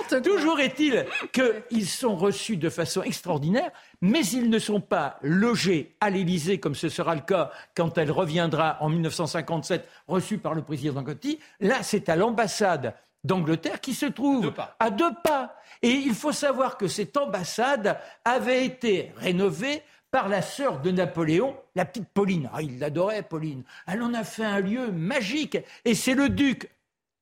toujours 0.23 0.61
est-il 0.61 1.05
qu'ils 1.33 1.87
sont 1.87 2.15
reçus 2.15 2.55
de 2.55 2.69
façon 2.69 3.03
extraordinaire, 3.03 3.69
mais 4.01 4.25
ils 4.25 4.49
ne 4.49 4.59
sont 4.59 4.79
pas 4.79 5.19
logés 5.21 5.97
à 5.99 6.09
l'Élysée, 6.09 6.59
comme 6.61 6.73
ce 6.73 6.87
sera 6.87 7.15
le 7.15 7.21
cas 7.21 7.51
quand 7.75 7.97
elle 7.97 8.11
reviendra 8.11 8.77
en 8.79 8.87
1957, 8.87 9.85
reçue 10.07 10.37
par 10.37 10.53
le 10.53 10.61
président 10.61 11.01
Gotti. 11.01 11.39
Là, 11.59 11.83
c'est 11.83 12.07
à 12.07 12.15
l'ambassade 12.15 12.95
d'Angleterre 13.25 13.81
qui 13.81 13.93
se 13.93 14.05
trouve 14.05 14.53
à 14.79 14.89
deux 14.89 15.13
pas. 15.23 15.55
Et 15.81 15.91
il 15.91 16.13
faut 16.13 16.31
savoir 16.31 16.77
que 16.77 16.87
cette 16.87 17.17
ambassade 17.17 17.99
avait 18.23 18.65
été 18.65 19.11
rénovée 19.17 19.81
par 20.11 20.29
la 20.29 20.41
sœur 20.41 20.79
de 20.79 20.91
Napoléon, 20.91 21.57
la 21.75 21.85
petite 21.85 22.07
Pauline. 22.13 22.49
Ah, 22.53 22.61
il 22.61 22.79
l'adorait, 22.79 23.23
Pauline. 23.23 23.63
Elle 23.87 24.01
en 24.01 24.13
a 24.13 24.23
fait 24.23 24.45
un 24.45 24.59
lieu 24.59 24.91
magique. 24.91 25.57
Et 25.83 25.95
c'est 25.95 26.13
le 26.13 26.29
duc 26.29 26.69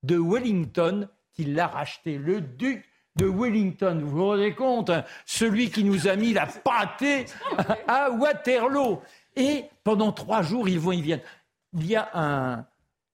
de 0.04 0.18
Wellington 0.18 1.08
qui 1.34 1.46
l'a 1.46 1.68
racheté. 1.68 2.18
Le 2.18 2.42
duc 2.42 2.86
de 3.16 3.26
Wellington, 3.26 4.00
vous 4.04 4.18
vous 4.18 4.26
rendez 4.26 4.54
compte 4.54 4.90
hein, 4.90 5.06
Celui 5.26 5.72
qui 5.72 5.84
nous 5.84 6.08
a 6.08 6.16
mis 6.16 6.34
la 6.34 6.46
pâtée 6.46 7.26
à 7.88 8.12
Waterloo. 8.12 9.02
Et 9.36 9.66
pendant 9.84 10.12
trois 10.12 10.42
jours, 10.42 10.70
ils 10.70 10.80
vont, 10.80 10.92
ils 10.92 11.02
viennent. 11.02 11.24
Il 11.74 11.88
y 11.88 11.96
a 11.96 12.10
un 12.14 12.66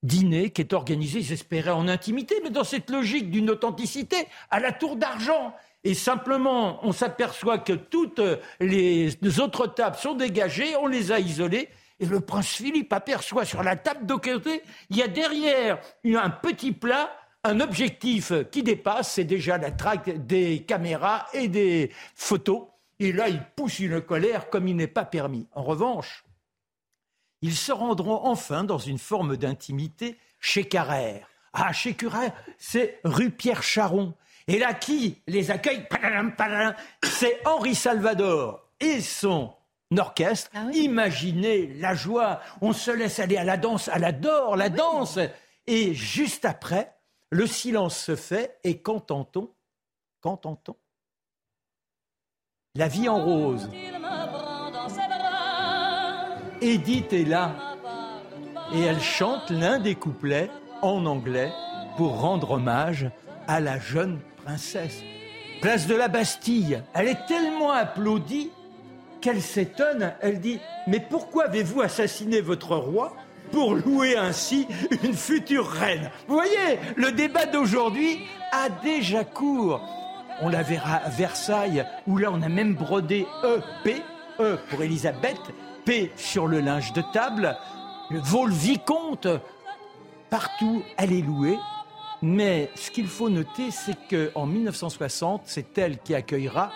dîner 0.02 0.50
qui 0.50 0.62
est 0.62 0.72
organisé, 0.72 1.20
ils 1.20 1.32
espéraient 1.32 1.70
en 1.70 1.88
intimité, 1.88 2.36
mais 2.42 2.50
dans 2.50 2.64
cette 2.64 2.90
logique 2.90 3.30
d'une 3.30 3.50
authenticité, 3.50 4.16
à 4.50 4.60
la 4.60 4.72
tour 4.72 4.96
d'argent. 4.96 5.54
Et 5.84 5.94
simplement, 5.94 6.78
on 6.82 6.92
s'aperçoit 6.92 7.58
que 7.58 7.72
toutes 7.72 8.20
les 8.60 9.40
autres 9.40 9.66
tables 9.66 9.96
sont 9.96 10.14
dégagées, 10.14 10.76
on 10.76 10.86
les 10.86 11.12
a 11.12 11.20
isolées, 11.20 11.68
et 12.00 12.06
le 12.06 12.20
prince 12.20 12.48
Philippe 12.48 12.92
aperçoit 12.92 13.44
sur 13.44 13.62
la 13.62 13.76
table 13.76 14.06
de 14.06 14.14
côté, 14.14 14.62
il 14.88 14.96
y 14.96 15.02
a 15.02 15.08
derrière 15.08 15.78
un 16.04 16.30
petit 16.30 16.72
plat, 16.72 17.10
un 17.44 17.60
objectif 17.60 18.32
qui 18.50 18.62
dépasse, 18.62 19.12
c'est 19.12 19.24
déjà 19.24 19.58
la 19.58 19.70
traque 19.70 20.26
des 20.26 20.64
caméras 20.64 21.26
et 21.32 21.48
des 21.48 21.90
photos. 22.14 22.66
Et 22.98 23.12
là, 23.12 23.28
il 23.28 23.42
pousse 23.56 23.80
une 23.80 24.02
colère 24.02 24.50
comme 24.50 24.68
il 24.68 24.76
n'est 24.76 24.86
pas 24.86 25.06
permis. 25.06 25.46
En 25.52 25.62
revanche, 25.62 26.24
ils 27.42 27.56
se 27.56 27.72
rendront 27.72 28.24
enfin 28.24 28.64
dans 28.64 28.78
une 28.78 28.98
forme 28.98 29.36
d'intimité 29.36 30.18
chez 30.40 30.64
Carrère. 30.64 31.28
Ah, 31.52 31.72
chez 31.72 31.94
Carrère, 31.94 32.32
c'est 32.58 33.00
rue 33.04 33.30
Pierre 33.30 33.62
Charon. 33.62 34.14
Et 34.46 34.58
là, 34.58 34.74
qui 34.74 35.20
les 35.26 35.50
accueille 35.50 35.86
C'est 37.02 37.40
Henri 37.46 37.74
Salvador 37.74 38.68
et 38.80 39.00
son 39.00 39.54
orchestre. 39.96 40.50
Imaginez 40.72 41.74
la 41.74 41.94
joie. 41.94 42.40
On 42.60 42.72
se 42.72 42.90
laisse 42.90 43.18
aller 43.18 43.36
à 43.36 43.44
la 43.44 43.56
danse. 43.56 43.90
Elle 43.92 44.04
adore 44.04 44.56
la 44.56 44.68
danse. 44.68 45.18
Et 45.66 45.94
juste 45.94 46.44
après, 46.44 46.94
le 47.30 47.46
silence 47.46 47.96
se 47.96 48.16
fait. 48.16 48.58
Et 48.64 48.80
qu'entend-on? 48.80 49.50
Qu'entend-on? 50.20 50.76
La 52.76 52.88
vie 52.88 53.08
en 53.08 53.22
rose. 53.24 53.68
Edith 56.60 57.12
est 57.12 57.24
là. 57.24 57.56
Et 58.74 58.80
elle 58.80 59.00
chante 59.00 59.50
l'un 59.50 59.78
des 59.78 59.94
couplets 59.94 60.50
en 60.82 61.06
anglais 61.06 61.50
pour 61.96 62.20
rendre 62.20 62.52
hommage 62.52 63.10
à 63.48 63.60
la 63.60 63.78
jeune 63.78 64.18
princesse. 64.44 65.02
Place 65.60 65.86
de 65.86 65.94
la 65.94 66.08
Bastille, 66.08 66.82
elle 66.94 67.08
est 67.08 67.26
tellement 67.26 67.72
applaudie 67.72 68.50
qu'elle 69.20 69.42
s'étonne. 69.42 70.12
Elle 70.20 70.40
dit 70.40 70.60
Mais 70.86 71.00
pourquoi 71.00 71.46
avez-vous 71.46 71.80
assassiné 71.80 72.40
votre 72.40 72.76
roi 72.76 73.14
pour 73.52 73.74
louer 73.74 74.16
ainsi 74.16 74.66
une 75.02 75.14
future 75.14 75.66
reine? 75.66 76.10
Vous 76.28 76.34
voyez, 76.34 76.78
le 76.96 77.12
débat 77.12 77.46
d'aujourd'hui 77.46 78.20
a 78.52 78.68
déjà 78.82 79.24
cours. 79.24 79.80
On 80.42 80.48
la 80.48 80.62
verra 80.62 80.96
à 80.96 81.08
Versailles, 81.10 81.84
où 82.06 82.16
là 82.16 82.30
on 82.32 82.40
a 82.42 82.48
même 82.48 82.74
brodé 82.74 83.26
EP, 83.44 83.96
E 84.38 84.56
pour 84.70 84.82
Elisabeth, 84.82 85.40
P 85.84 86.10
sur 86.16 86.46
le 86.46 86.60
linge 86.60 86.92
de 86.92 87.02
table, 87.12 87.56
le 88.10 88.18
vol 88.18 88.50
vicomte. 88.50 89.28
Partout, 90.30 90.82
elle 90.96 91.12
est 91.12 91.22
louée. 91.22 91.58
Mais 92.22 92.70
ce 92.74 92.90
qu'il 92.90 93.06
faut 93.06 93.30
noter, 93.30 93.70
c'est 93.70 93.96
qu'en 94.08 94.46
1960, 94.46 95.42
c'est 95.46 95.78
elle 95.78 95.98
qui 95.98 96.14
accueillera 96.14 96.70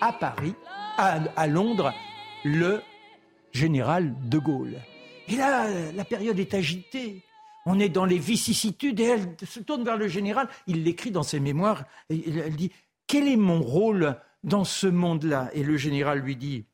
à 0.00 0.12
Paris, 0.12 0.54
à, 0.98 1.46
Londres, 1.46 1.94
le 2.44 2.82
général 3.52 4.14
de 4.28 4.38
Gaulle. 4.38 4.76
Et 5.28 5.36
là, 5.36 5.66
la 5.94 6.04
période 6.04 6.38
est 6.38 6.54
agitée. 6.54 7.22
On 7.64 7.78
est 7.78 7.88
dans 7.88 8.04
les 8.04 8.18
vicissitudes 8.18 9.00
et 9.00 9.04
elle 9.04 9.36
se 9.46 9.60
tourne 9.60 9.84
vers 9.84 9.96
le 9.96 10.08
général. 10.08 10.48
Il 10.66 10.82
l'écrit 10.82 11.12
dans 11.12 11.22
ses 11.22 11.40
mémoires. 11.40 11.84
Elle 12.10 12.56
dit 12.56 12.72
Quel 13.06 13.28
est 13.28 13.36
mon 13.36 13.62
rôle 13.62 14.16
dans 14.42 14.64
ce 14.64 14.88
monde-là? 14.88 15.48
Et 15.54 15.62
le 15.62 15.76
général 15.76 16.18
lui 16.18 16.36
dit 16.36 16.66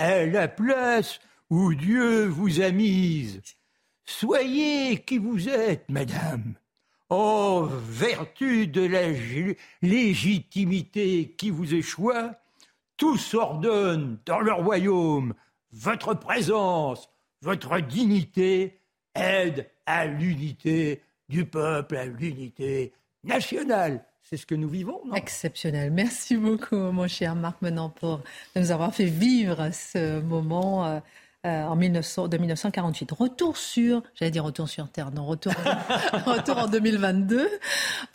À 0.00 0.24
la 0.24 0.48
place 0.48 1.20
où 1.50 1.74
Dieu 1.74 2.24
vous 2.24 2.62
a 2.62 2.70
mise, 2.70 3.42
soyez 4.06 4.96
qui 5.02 5.18
vous 5.18 5.46
êtes, 5.46 5.90
madame. 5.90 6.54
Oh, 7.10 7.68
vertu 7.70 8.66
de 8.66 8.80
la 8.80 9.08
légitimité 9.82 11.34
qui 11.36 11.50
vous 11.50 11.74
échoue, 11.74 12.14
tous 12.96 13.34
ordonnent 13.34 14.16
dans 14.24 14.40
leur 14.40 14.64
royaume 14.64 15.34
votre 15.70 16.14
présence, 16.14 17.10
votre 17.42 17.78
dignité, 17.80 18.80
aide 19.14 19.68
à 19.84 20.06
l'unité 20.06 21.02
du 21.28 21.44
peuple, 21.44 21.98
à 21.98 22.06
l'unité 22.06 22.94
nationale. 23.22 24.02
C'est 24.32 24.36
ce 24.36 24.46
que 24.46 24.54
nous 24.54 24.68
vivons, 24.68 25.00
Exceptionnel. 25.16 25.90
Merci 25.90 26.36
beaucoup, 26.36 26.76
mon 26.76 27.08
cher 27.08 27.34
Marc 27.34 27.60
Menant, 27.62 27.88
pour 27.88 28.20
nous 28.54 28.70
avoir 28.70 28.94
fait 28.94 29.06
vivre 29.06 29.70
ce 29.72 30.20
moment 30.20 31.02
euh, 31.46 31.64
en 31.64 31.74
1900, 31.74 32.28
de 32.28 32.36
1948. 32.36 33.12
Retour 33.12 33.56
sur, 33.56 34.02
j'allais 34.14 34.30
dire 34.30 34.44
retour 34.44 34.68
sur 34.68 34.90
Terre, 34.90 35.10
non, 35.10 35.24
retour, 35.24 35.54
retour 36.26 36.58
en 36.58 36.68
2022, 36.68 37.48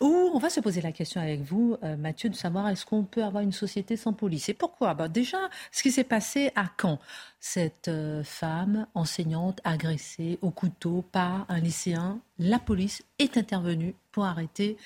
où 0.00 0.30
on 0.32 0.38
va 0.38 0.48
se 0.48 0.60
poser 0.60 0.80
la 0.80 0.92
question 0.92 1.20
avec 1.20 1.42
vous, 1.42 1.76
euh, 1.82 1.96
Mathieu, 1.96 2.30
de 2.30 2.36
savoir 2.36 2.68
est-ce 2.68 2.86
qu'on 2.86 3.02
peut 3.02 3.24
avoir 3.24 3.42
une 3.42 3.50
société 3.50 3.96
sans 3.96 4.12
police 4.12 4.48
Et 4.48 4.54
pourquoi? 4.54 4.94
Bah, 4.94 5.08
Déjà, 5.08 5.38
ce 5.72 5.82
qui 5.82 5.90
s'est 5.90 6.04
passé 6.04 6.52
à 6.54 6.66
Caen, 6.80 7.00
cette 7.40 7.88
euh, 7.88 8.22
femme 8.22 8.86
enseignante 8.94 9.60
agressée 9.64 10.38
au 10.40 10.50
couteau 10.50 11.04
par 11.10 11.46
un 11.48 11.58
lycéen, 11.58 12.20
la 12.38 12.60
police 12.60 13.02
est 13.18 13.36
intervenue 13.36 13.96
pour 14.12 14.24
arrêter 14.24 14.76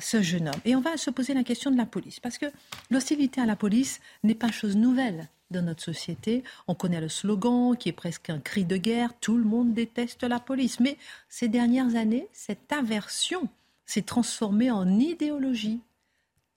ce 0.00 0.22
jeune 0.22 0.48
homme. 0.48 0.60
Et 0.64 0.74
on 0.74 0.80
va 0.80 0.96
se 0.96 1.10
poser 1.10 1.34
la 1.34 1.44
question 1.44 1.70
de 1.70 1.76
la 1.76 1.86
police, 1.86 2.18
parce 2.18 2.36
que 2.36 2.46
l'hostilité 2.90 3.40
à 3.40 3.46
la 3.46 3.54
police 3.54 4.00
n'est 4.24 4.34
pas 4.34 4.50
chose 4.50 4.76
nouvelle 4.76 5.28
dans 5.50 5.62
notre 5.62 5.82
société. 5.82 6.42
On 6.68 6.74
connaît 6.74 7.00
le 7.00 7.08
slogan 7.08 7.76
qui 7.76 7.88
est 7.88 7.92
presque 7.92 8.30
un 8.30 8.40
cri 8.40 8.64
de 8.64 8.76
guerre, 8.76 9.12
tout 9.20 9.36
le 9.36 9.44
monde 9.44 9.74
déteste 9.74 10.22
la 10.22 10.40
police. 10.40 10.80
Mais 10.80 10.98
ces 11.28 11.48
dernières 11.48 11.96
années, 11.96 12.28
cette 12.32 12.72
aversion 12.72 13.48
s'est 13.84 14.02
transformée 14.02 14.70
en 14.70 14.98
idéologie 14.98 15.80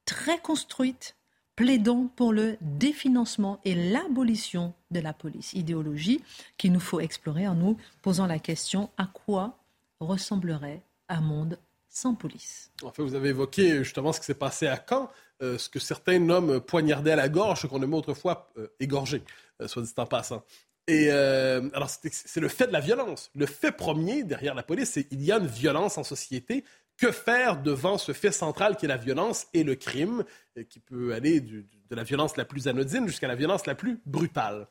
très 0.06 0.40
construite, 0.40 1.16
plaidant 1.56 2.10
pour 2.16 2.34
le 2.34 2.58
définancement 2.62 3.60
et 3.64 3.76
l'abolition 3.92 4.74
de 4.92 5.00
la 5.00 5.14
police. 5.14 5.54
Idéologie 5.54 6.24
qu'il 6.58 6.72
nous 6.72 6.80
faut 6.80 7.00
explorer 7.00 7.48
en 7.48 7.54
nous 7.54 7.78
posant 8.02 8.26
la 8.26 8.40
question 8.40 8.90
à 8.98 9.06
quoi 9.06 9.60
ressemblerait 10.00 10.82
un 11.10 11.22
monde 11.22 11.60
sans 11.90 12.16
police? 12.16 12.72
En 12.82 12.92
fait, 12.92 13.04
vous 13.04 13.16
avez 13.16 13.30
évoqué 13.30 13.84
justement 13.84 14.14
ce 14.14 14.20
qui 14.20 14.26
s'est 14.26 14.34
passé 14.34 14.68
à 14.68 14.84
Caen. 14.88 15.10
Euh, 15.42 15.58
ce 15.58 15.70
que 15.70 15.80
certains 15.80 16.20
nomment 16.20 16.60
poignarder 16.60 17.12
à 17.12 17.16
la 17.16 17.30
gorge, 17.30 17.66
qu'on 17.68 17.82
aimait 17.82 17.96
autrefois 17.96 18.52
euh, 18.58 18.68
égorger, 18.82 19.24
euh, 19.62 19.70
soit 19.70 19.82
dit 19.82 19.94
en 19.96 20.06
passant. 20.06 20.44
Et 20.88 21.12
alors, 21.12 21.88
c'est 21.88 22.40
le 22.40 22.48
fait 22.48 22.66
de 22.66 22.74
la 22.74 22.80
violence. 22.80 23.30
Le 23.36 23.46
fait 23.46 23.72
premier 23.72 24.24
derrière 24.24 24.56
la 24.56 24.64
police, 24.64 24.90
c'est 24.90 25.04
qu'il 25.04 25.22
y 25.22 25.32
a 25.32 25.38
une 25.38 25.46
violence 25.46 26.00
en 26.00 26.04
société. 26.04 26.64
Que 26.98 27.12
faire 27.12 27.62
devant 27.62 28.00
ce 28.00 28.12
fait 28.12 28.32
central 28.32 28.76
qui 28.76 28.86
est 28.86 28.90
la 28.90 28.98
violence 28.98 29.46
et 29.54 29.64
le 29.64 29.76
crime, 29.76 30.24
qui 30.68 30.80
peut 30.80 31.14
aller 31.14 31.42
de 31.42 31.64
la 31.92 32.02
violence 32.04 32.38
la 32.38 32.46
plus 32.46 32.68
anodine 32.68 33.06
jusqu'à 33.06 33.28
la 33.28 33.36
violence 33.36 33.68
la 33.68 33.76
plus 33.76 34.00
brutale? 34.08 34.68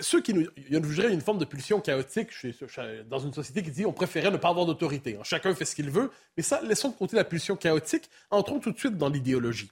ceux 0.00 0.20
qui 0.20 0.34
nous, 0.34 0.46
il 0.56 0.72
y 0.72 0.76
a 0.76 1.08
une 1.08 1.20
forme 1.20 1.38
de 1.38 1.44
pulsion 1.44 1.80
chaotique 1.80 2.30
dans 3.08 3.18
une 3.18 3.32
société 3.32 3.62
qui 3.62 3.70
dit 3.70 3.86
on 3.86 3.92
préférait 3.92 4.30
ne 4.30 4.36
pas 4.36 4.48
avoir 4.48 4.66
d'autorité. 4.66 5.18
Chacun 5.24 5.54
fait 5.54 5.64
ce 5.64 5.74
qu'il 5.76 5.90
veut, 5.90 6.10
mais 6.36 6.42
ça, 6.42 6.62
laissons 6.62 6.88
de 6.88 6.94
côté 6.94 7.16
la 7.16 7.24
pulsion 7.24 7.56
chaotique, 7.56 8.08
entrons 8.30 8.60
tout 8.60 8.72
de 8.72 8.78
suite 8.78 8.96
dans 8.96 9.08
l'idéologie. 9.08 9.70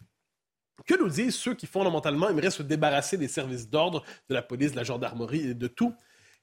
Que 0.86 0.98
nous 0.98 1.08
disent 1.08 1.34
ceux 1.34 1.54
qui 1.54 1.66
fondamentalement 1.66 2.28
aimeraient 2.28 2.50
se 2.50 2.62
débarrasser 2.62 3.16
des 3.16 3.28
services 3.28 3.68
d'ordre, 3.68 4.04
de 4.28 4.34
la 4.34 4.42
police, 4.42 4.72
de 4.72 4.76
la 4.76 4.84
gendarmerie 4.84 5.50
et 5.50 5.54
de 5.54 5.66
tout? 5.68 5.94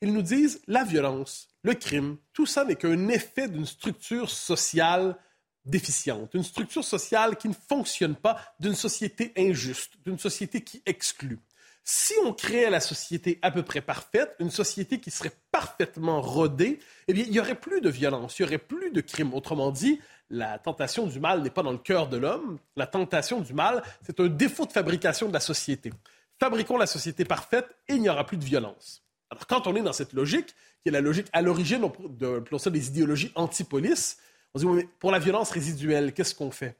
Ils 0.01 0.13
nous 0.13 0.21
disent 0.21 0.61
la 0.67 0.83
violence, 0.83 1.49
le 1.63 1.73
crime, 1.73 2.17
tout 2.33 2.45
ça 2.45 2.63
n'est 2.63 2.75
qu'un 2.75 3.09
effet 3.09 3.49
d'une 3.49 3.65
structure 3.65 4.29
sociale 4.29 5.17
déficiente, 5.65 6.33
une 6.33 6.43
structure 6.43 6.85
sociale 6.85 7.35
qui 7.35 7.49
ne 7.49 7.53
fonctionne 7.53 8.15
pas, 8.15 8.37
d'une 8.59 8.75
société 8.75 9.33
injuste, 9.37 9.93
d'une 10.05 10.17
société 10.17 10.61
qui 10.61 10.81
exclut. 10.85 11.39
Si 11.83 12.13
on 12.23 12.33
créait 12.33 12.69
la 12.69 12.79
société 12.79 13.39
à 13.41 13.51
peu 13.51 13.63
près 13.63 13.81
parfaite, 13.81 14.35
une 14.39 14.51
société 14.51 14.99
qui 14.99 15.11
serait 15.11 15.31
parfaitement 15.51 16.21
rodée, 16.21 16.79
eh 17.07 17.13
bien, 17.13 17.23
il 17.25 17.31
n'y 17.31 17.39
aurait 17.39 17.59
plus 17.59 17.81
de 17.81 17.89
violence, 17.89 18.37
il 18.37 18.43
n'y 18.43 18.47
aurait 18.47 18.57
plus 18.57 18.91
de 18.91 19.01
crime. 19.01 19.33
Autrement 19.33 19.71
dit, 19.71 19.99
la 20.29 20.59
tentation 20.59 21.07
du 21.07 21.19
mal 21.19 21.41
n'est 21.41 21.49
pas 21.49 21.63
dans 21.63 21.71
le 21.71 21.77
cœur 21.77 22.07
de 22.07 22.17
l'homme. 22.17 22.59
La 22.75 22.87
tentation 22.87 23.41
du 23.41 23.53
mal, 23.53 23.81
c'est 24.03 24.19
un 24.19 24.27
défaut 24.27 24.65
de 24.65 24.71
fabrication 24.71 25.27
de 25.27 25.33
la 25.33 25.39
société. 25.39 25.91
Fabriquons 26.39 26.77
la 26.77 26.87
société 26.87 27.25
parfaite 27.25 27.67
et 27.87 27.95
il 27.95 28.01
n'y 28.01 28.09
aura 28.09 28.25
plus 28.25 28.37
de 28.37 28.45
violence. 28.45 29.03
Alors, 29.29 29.45
quand 29.47 29.67
on 29.67 29.75
est 29.75 29.81
dans 29.81 29.93
cette 29.93 30.13
logique, 30.13 30.55
qui 30.81 30.89
est 30.89 30.91
la 30.91 31.01
logique 31.01 31.27
à 31.33 31.41
l'origine 31.41 31.81
de, 32.09 32.69
des 32.69 32.87
idéologies 32.87 33.31
anti-police, 33.35 34.17
on 34.53 34.59
se 34.59 34.65
dit, 34.65 34.87
pour 34.99 35.11
la 35.11 35.19
violence 35.19 35.51
résiduelle, 35.51 36.13
qu'est-ce 36.13 36.33
qu'on 36.33 36.51
fait? 36.51 36.77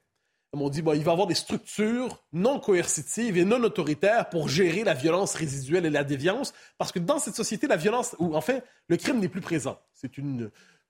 On 0.53 0.69
dit, 0.69 0.79
il 0.79 0.83
va 0.83 0.95
y 0.95 1.01
avoir 1.01 1.27
des 1.27 1.35
structures 1.35 2.23
non 2.33 2.59
coercitives 2.59 3.37
et 3.37 3.45
non 3.45 3.61
autoritaires 3.63 4.29
pour 4.29 4.49
gérer 4.49 4.83
la 4.83 4.95
violence 4.95 5.35
résiduelle 5.35 5.85
et 5.85 5.91
la 5.91 6.03
déviance, 6.03 6.53
parce 6.79 6.91
que 6.91 6.97
dans 6.97 7.19
cette 7.19 7.35
société, 7.35 7.67
la 7.67 7.75
violence, 7.75 8.15
ou 8.17 8.35
en 8.35 8.41
fait, 8.41 8.63
le 8.87 8.97
crime 8.97 9.19
n'est 9.19 9.29
plus 9.29 9.41
présent. 9.41 9.79
C'est 9.93 10.17
une, 10.17 10.49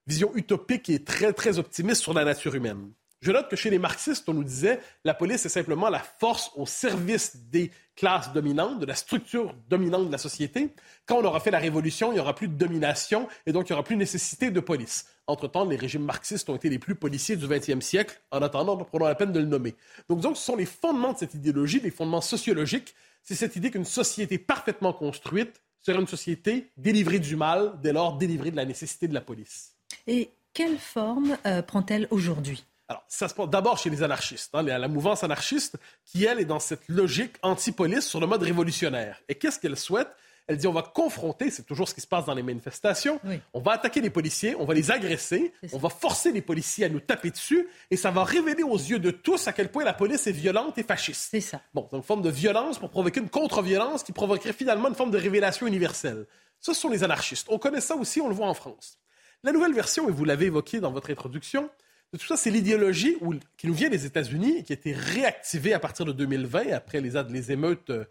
vision 0.10 0.32
utopique 0.36 0.90
et 0.90 1.04
très, 1.04 1.34
très 1.34 1.60
optimiste 1.60 2.02
sur 2.02 2.14
la 2.14 2.26
nature 2.26 2.56
humaine. 2.56 2.92
Je 3.22 3.34
note 3.34 3.50
que 3.50 3.58
chez 3.58 3.70
les 3.70 3.80
marxistes, 3.80 4.28
on 4.30 4.34
nous 4.34 4.46
disait 4.46 4.80
la 5.04 5.14
police 5.14 5.46
est 5.46 5.50
simplement 5.50 5.90
la 5.90 6.00
force 6.00 6.52
au 6.56 6.66
service 6.66 7.36
des 7.50 7.70
classes 7.98 8.32
dominantes, 8.32 8.80
de 8.80 8.86
la 8.86 8.96
structure 8.96 9.54
dominante 9.70 10.08
de 10.08 10.12
la 10.12 10.18
société. 10.18 10.70
Quand 11.06 11.18
on 11.18 11.26
aura 11.26 11.42
fait 11.42 11.52
la 11.52 11.60
révolution, 11.60 12.12
il 12.12 12.16
n'y 12.16 12.22
aura 12.22 12.34
plus 12.34 12.48
de 12.48 12.54
domination 12.54 13.28
et 13.46 13.52
donc 13.52 13.68
il 13.68 13.74
n'y 13.74 13.76
aura 13.76 13.84
plus 13.84 13.98
nécessité 13.98 14.52
de 14.52 14.60
police. 14.62 15.06
Entre-temps, 15.28 15.66
les 15.66 15.76
régimes 15.76 16.06
marxistes 16.06 16.50
ont 16.50 16.56
été 16.56 16.70
les 16.70 16.80
plus 16.80 16.96
policiers 16.96 17.36
du 17.36 17.46
20e 17.46 17.82
siècle. 17.82 18.20
En 18.32 18.42
attendant, 18.42 18.78
nous 18.78 18.86
prenons 18.86 19.06
la 19.06 19.16
peine 19.16 19.34
de 19.34 19.40
le 19.40 19.46
nommer. 19.46 19.76
Donc, 20.08 20.22
donc, 20.22 20.38
ce 20.38 20.44
sont 20.44 20.56
les 20.56 20.66
fondements 20.66 21.12
de 21.12 21.18
cette 21.18 21.34
idéologie, 21.34 21.82
les 21.82 21.92
fondements 21.92 22.22
sociologiques. 22.22 22.96
C'est 23.22 23.36
cette 23.36 23.58
idée 23.58 23.70
qu'une 23.70 23.86
société 23.86 24.38
parfaitement 24.38 24.94
construite 24.94 25.62
serait 25.82 26.00
une 26.00 26.08
société 26.08 26.72
délivrée 26.78 27.20
du 27.20 27.36
mal, 27.36 27.74
dès 27.84 27.92
lors 27.92 28.18
délivrée 28.18 28.52
de 28.52 28.56
la 28.56 28.66
nécessité 28.66 29.10
de 29.10 29.14
la 29.14 29.22
police. 29.22 29.76
Et 30.08 30.30
quelle 30.54 30.78
forme 30.78 31.38
euh, 31.46 31.62
prend-elle 31.62 32.08
aujourd'hui? 32.12 32.66
Alors, 32.88 33.04
ça 33.08 33.28
se 33.28 33.36
passe 33.36 33.50
d'abord 33.50 33.78
chez 33.78 33.92
les 33.92 34.02
anarchistes, 34.02 34.50
hein, 34.54 34.64
la, 34.64 34.88
mouvance 34.88 35.24
anarchiste 35.24 35.78
qui, 36.06 36.26
elle, 36.26 36.40
est 36.40 36.46
dans 36.46 36.60
cette 36.60 36.82
logique 36.88 37.36
anti-police 37.44 38.08
sur 38.08 38.20
le 38.20 38.26
mode 38.26 38.42
révolutionnaire. 38.42 39.22
Et 39.30 39.36
qu'est-ce 39.36 39.60
qu'elle 39.60 39.78
souhaite? 39.78 40.10
Elle 40.48 40.58
dit 40.58 40.66
on 40.66 40.74
va 40.74 40.82
confronter, 40.82 41.52
c'est 41.52 41.62
toujours 41.62 41.88
ce 41.88 41.94
qui 41.94 42.02
se 42.02 42.08
passe 42.08 42.26
dans 42.26 42.34
les 42.34 42.42
manifestations, 42.42 43.20
on 43.54 43.60
va 43.60 43.74
attaquer 43.74 44.02
les 44.02 44.10
policiers, 44.10 44.56
on 44.58 44.66
va 44.66 44.74
les 44.74 44.90
agresser, 44.90 45.54
on 45.74 45.78
va 45.78 45.90
forcer 45.90 46.32
les 46.32 46.42
policiers 46.42 46.86
à 46.86 46.90
nous 46.90 47.00
taper 47.00 47.30
dessus, 47.30 47.68
et 47.92 47.96
ça 47.96 48.10
va 48.10 48.24
révéler 48.24 48.64
aux 48.64 48.76
yeux 48.76 48.98
de 48.98 49.12
tous 49.12 49.48
à 49.48 49.54
quel 49.54 49.70
point 49.70 49.84
la 49.84 49.94
police 49.94 50.26
est 50.26 50.32
violente 50.32 50.80
et 50.80 50.84
fasciste. 50.84 51.28
C'est 51.30 51.40
ça. 51.40 51.62
Bon, 51.76 51.88
c'est 51.92 51.98
une 51.98 52.04
forme 52.04 52.24
de 52.24 52.32
violence 52.32 52.80
pour 52.80 52.90
provoquer 52.90 53.20
une 53.20 53.30
contre-violence 53.30 54.02
qui 54.02 54.12
provoquerait 54.12 54.54
finalement 54.54 54.90
une 54.90 54.96
forme 54.96 55.12
de 55.12 55.20
révélation 55.20 55.68
universelle. 55.68 56.26
Ce 56.60 56.74
sont 56.74 56.90
les 56.90 57.04
anarchistes. 57.04 57.46
On 57.52 57.60
connaît 57.60 57.80
ça 57.80 57.96
aussi, 57.96 58.20
on 58.20 58.28
le 58.28 58.34
voit 58.34 58.48
en 58.48 58.56
France. 58.56 58.99
La 59.44 59.52
nouvelle 59.54 59.74
version, 59.74 60.10
et 60.10 60.12
vous 60.12 60.26
l'avez 60.26 60.48
évoqué 60.48 60.80
dans 60.80 60.92
votre 60.92 61.12
introduction, 61.12 61.70
de 62.12 62.18
tout 62.18 62.26
ça, 62.26 62.36
c'est 62.36 62.50
l'idéologie 62.50 63.18
qui 63.56 63.68
nous 63.68 63.74
vient 63.74 63.90
des 63.90 64.06
États-Unis 64.06 64.58
et 64.58 64.64
qui 64.64 64.74
a 64.74 64.76
été 64.76 64.94
réactivée 64.94 65.74
à 65.74 65.80
partir 65.80 66.06
de 66.06 66.12
2020, 66.12 66.72
après 66.74 67.00
les, 67.02 67.12
les 67.30 67.52
émeutes 67.52 67.92
euh, 67.92 68.06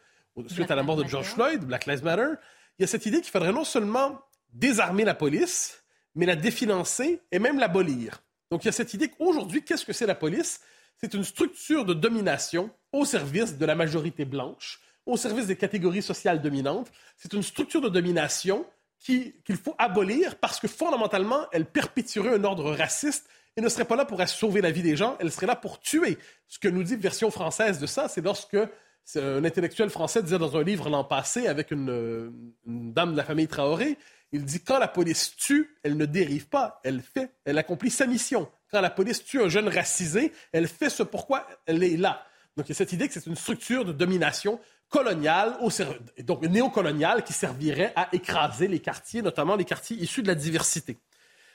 suite 0.47 0.71
à 0.71 0.77
la 0.77 0.83
mort 0.83 0.97
de 0.97 1.05
George 1.05 1.33
Floyd, 1.35 1.65
Black 1.65 1.87
Lives 1.87 2.05
Matter. 2.05 2.29
Il 2.79 2.83
y 2.83 2.85
a 2.85 2.87
cette 2.87 3.07
idée 3.07 3.21
qu'il 3.21 3.31
faudrait 3.31 3.53
non 3.53 3.65
seulement 3.65 4.21
désarmer 4.53 5.05
la 5.05 5.15
police, 5.15 5.83
mais 6.15 6.27
la 6.27 6.37
définancer 6.37 7.21
et 7.33 7.39
même 7.39 7.59
l'abolir. 7.59 8.23
Donc 8.51 8.65
il 8.65 8.67
y 8.67 8.71
a 8.71 8.73
cette 8.73 8.95
idée 8.95 9.09
qu'aujourd'hui, 9.09 9.65
qu'est-ce 9.65 9.85
que 9.85 9.93
c'est 9.93 10.07
la 10.07 10.15
police? 10.15 10.61
C'est 10.97 11.15
une 11.15 11.25
structure 11.25 11.85
de 11.85 11.93
domination 11.93 12.71
au 12.93 13.05
service 13.05 13.59
de 13.59 13.67
la 13.67 13.75
majorité 13.75 14.25
blanche, 14.25 14.81
au 15.07 15.17
service 15.17 15.47
des 15.47 15.57
catégories 15.57 16.03
sociales 16.03 16.41
dominantes. 16.41 16.91
C'est 17.17 17.33
une 17.33 17.43
structure 17.43 17.81
de 17.81 17.89
domination 17.89 18.65
qu'il 18.99 19.57
faut 19.63 19.75
abolir 19.79 20.37
parce 20.37 20.61
que 20.61 20.69
fondamentalement, 20.69 21.47
elle 21.53 21.67
perpétuerait 21.67 22.35
un 22.35 22.45
ordre 22.45 22.73
raciste 22.73 23.29
et 23.57 23.61
ne 23.61 23.69
serait 23.69 23.85
pas 23.85 23.97
là 23.97 24.05
pour 24.05 24.27
sauver 24.29 24.61
la 24.61 24.71
vie 24.71 24.83
des 24.83 24.97
gens, 24.97 25.17
elle 25.21 25.33
serait 25.33 25.47
là 25.47 25.57
pour 25.57 25.81
tuer. 25.81 26.19
Ce 26.47 26.59
que 26.59 26.69
nous 26.69 26.83
dit 26.83 26.97
version 26.97 27.31
française 27.31 27.79
de 27.81 27.87
ça, 27.87 28.09
c'est 28.09 28.21
lorsque 28.21 28.57
un 29.17 29.45
intellectuel 29.45 29.91
français 29.91 30.23
disait 30.23 30.39
dans 30.39 30.57
un 30.57 30.63
livre 30.63 30.89
l'an 30.91 31.05
passé 31.05 31.47
avec 31.47 31.71
une, 31.71 32.53
dame 32.67 33.13
de 33.13 33.17
la 33.17 33.25
famille 33.25 33.49
Traoré, 33.49 33.99
il 34.33 34.45
dit 34.45 34.61
quand 34.61 34.79
la 34.79 34.89
police 34.89 35.35
tue, 35.37 35.77
elle 35.83 35.97
ne 35.97 36.05
dérive 36.05 36.49
pas, 36.49 36.81
elle 36.85 37.01
fait, 37.01 37.33
elle 37.45 37.59
accomplit 37.59 37.91
sa 37.91 38.07
mission. 38.07 38.49
Quand 38.71 38.83
la 38.83 38.91
police 38.91 39.25
tue 39.25 39.41
un 39.41 39.49
jeune 39.49 39.69
racisé, 39.69 40.33
elle 40.53 40.69
fait 40.69 40.91
ce 40.91 41.03
pourquoi 41.03 41.47
elle 41.67 41.83
est 41.83 41.97
là. 41.97 42.27
Donc 42.57 42.67
il 42.67 42.71
y 42.71 42.73
a 42.73 42.75
cette 42.77 42.93
idée 42.93 43.09
que 43.09 43.15
c'est 43.15 43.27
une 43.27 43.37
structure 43.37 43.85
de 43.85 43.93
domination 43.93 44.61
coloniale, 44.89 45.57
donc 46.21 46.43
néocoloniale, 46.43 47.25
qui 47.25 47.33
servirait 47.33 47.93
à 47.97 48.09
écraser 48.13 48.69
les 48.69 48.81
quartiers, 48.81 49.23
notamment 49.23 49.57
les 49.57 49.65
quartiers 49.65 49.97
issus 49.97 50.23
de 50.23 50.29
la 50.29 50.35
diversité. 50.35 50.99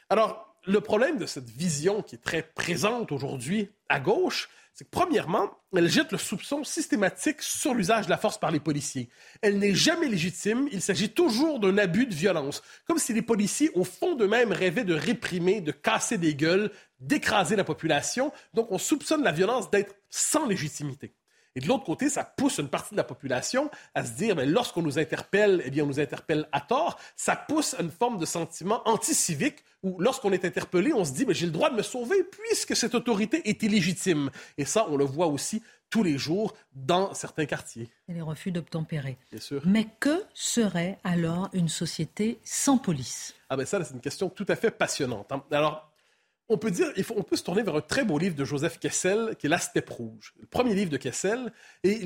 Alors, 0.10 0.56
le 0.66 0.80
problème 0.82 1.18
de 1.18 1.26
cette 1.26 1.50
vision 1.50 2.02
qui 2.02 2.16
est 2.16 2.24
très 2.24 2.44
présente 2.44 3.12
aujourd'hui 3.12 3.70
à 3.90 4.00
gauche, 4.00 4.50
c'est 4.74 4.86
que 4.86 4.90
premièrement, 4.90 5.52
elle 5.76 5.90
jette 5.90 6.12
le 6.12 6.18
soupçon 6.18 6.64
systématique 6.64 7.42
sur 7.42 7.76
l'usage 7.76 8.06
de 8.06 8.10
la 8.10 8.18
force 8.18 8.40
par 8.40 8.50
les 8.50 8.60
policiers. 8.60 9.08
Elle 9.42 9.60
n'est 9.60 9.76
jamais 9.76 10.08
légitime, 10.08 10.68
il 10.72 10.82
s'agit 10.82 11.10
toujours 11.10 11.60
d'un 11.60 11.78
abus 11.78 12.08
de 12.08 12.16
violence, 12.16 12.64
comme 12.88 12.98
si 12.98 13.14
les 13.14 13.22
policiers, 13.22 13.70
au 13.76 13.84
fond 13.84 14.16
d'eux-mêmes, 14.16 14.52
rêvaient 14.52 14.84
de 14.84 14.96
réprimer, 14.96 15.62
de 15.62 15.72
casser 15.72 16.18
des 16.18 16.34
gueules, 16.34 16.72
d'écraser 17.00 17.56
la 17.56 17.64
population. 17.64 18.32
Donc 18.54 18.72
on 18.72 18.80
soupçonne 18.80 19.24
la 19.24 19.32
violence 19.32 19.70
d'être 19.70 19.96
sans 20.10 20.48
légitimité. 20.48 21.14
Et 21.56 21.60
de 21.60 21.68
l'autre 21.68 21.84
côté, 21.84 22.10
ça 22.10 22.24
pousse 22.24 22.58
une 22.58 22.68
partie 22.68 22.96
de 22.96 22.98
la 22.98 23.04
population 23.04 23.70
à 23.94 24.06
se 24.06 24.14
dire, 24.14 24.36
mais 24.36 24.46
lorsqu'on 24.46 24.82
nous 24.82 24.98
interpelle, 24.98 25.62
eh 25.66 25.70
bien, 25.70 25.84
on 25.84 25.88
nous 25.88 26.00
interpelle 26.00 26.48
à 26.52 26.62
tort. 26.62 27.00
Ça 27.16 27.36
pousse 27.36 27.76
une 27.80 27.92
forme 27.92 28.18
de 28.18 28.26
sentiment 28.26 28.82
anti-civique 28.86 29.64
où, 29.84 30.00
lorsqu'on 30.00 30.32
est 30.32 30.46
interpellé, 30.46 30.94
on 30.94 31.06
se 31.06 31.12
dit, 31.12 31.26
mais 31.26 31.34
j'ai 31.34 31.46
le 31.46 31.52
droit 31.52 31.70
de 31.70 31.76
me 31.76 31.84
sauver 31.84 32.24
puisque 32.24 32.76
cette 32.76 32.96
autorité 32.96 33.48
est 33.48 33.62
illégitime. 33.62 34.32
Et 34.58 34.66
ça, 34.66 34.88
on 34.90 34.98
le 34.98 35.06
voit 35.06 35.28
aussi 35.28 35.62
tous 35.92 36.02
les 36.02 36.18
jours 36.18 36.56
dans 36.74 37.14
certains 37.14 37.46
quartiers. 37.46 37.88
Et 38.08 38.14
les 38.14 38.22
refus 38.22 38.52
d'obtempérer. 38.52 39.20
Bien 39.30 39.40
sûr. 39.40 39.62
Mais 39.64 39.86
que 40.00 40.24
serait 40.34 40.98
alors 41.04 41.50
une 41.54 41.70
société 41.70 42.40
sans 42.44 42.80
police? 42.80 43.36
Ah 43.50 43.58
ben 43.58 43.66
ça, 43.68 43.84
c'est 43.84 43.94
une 43.94 44.02
question 44.02 44.28
tout 44.28 44.46
à 44.48 44.56
fait 44.56 44.72
passionnante. 44.72 45.32
Hein. 45.32 45.44
Alors, 45.52 45.93
on 46.54 46.58
peut 46.58 46.70
dire, 46.70 46.88
il 46.96 47.04
faut, 47.04 47.16
on 47.18 47.24
peut 47.24 47.36
se 47.36 47.44
tourner 47.44 47.64
vers 47.64 47.76
un 47.76 47.82
très 47.82 48.06
beau 48.06 48.20
livre 48.20 48.36
de 48.36 48.46
Joseph 48.46 48.78
Kessel, 48.80 49.36
qui 49.40 49.48
est 49.48 49.50
La 49.50 49.58
Steppe 49.58 49.90
rouge, 49.90 50.36
le 50.40 50.46
premier 50.46 50.76
livre 50.76 50.92
de 50.92 50.98
Kessel, 50.98 51.52
et 51.84 52.00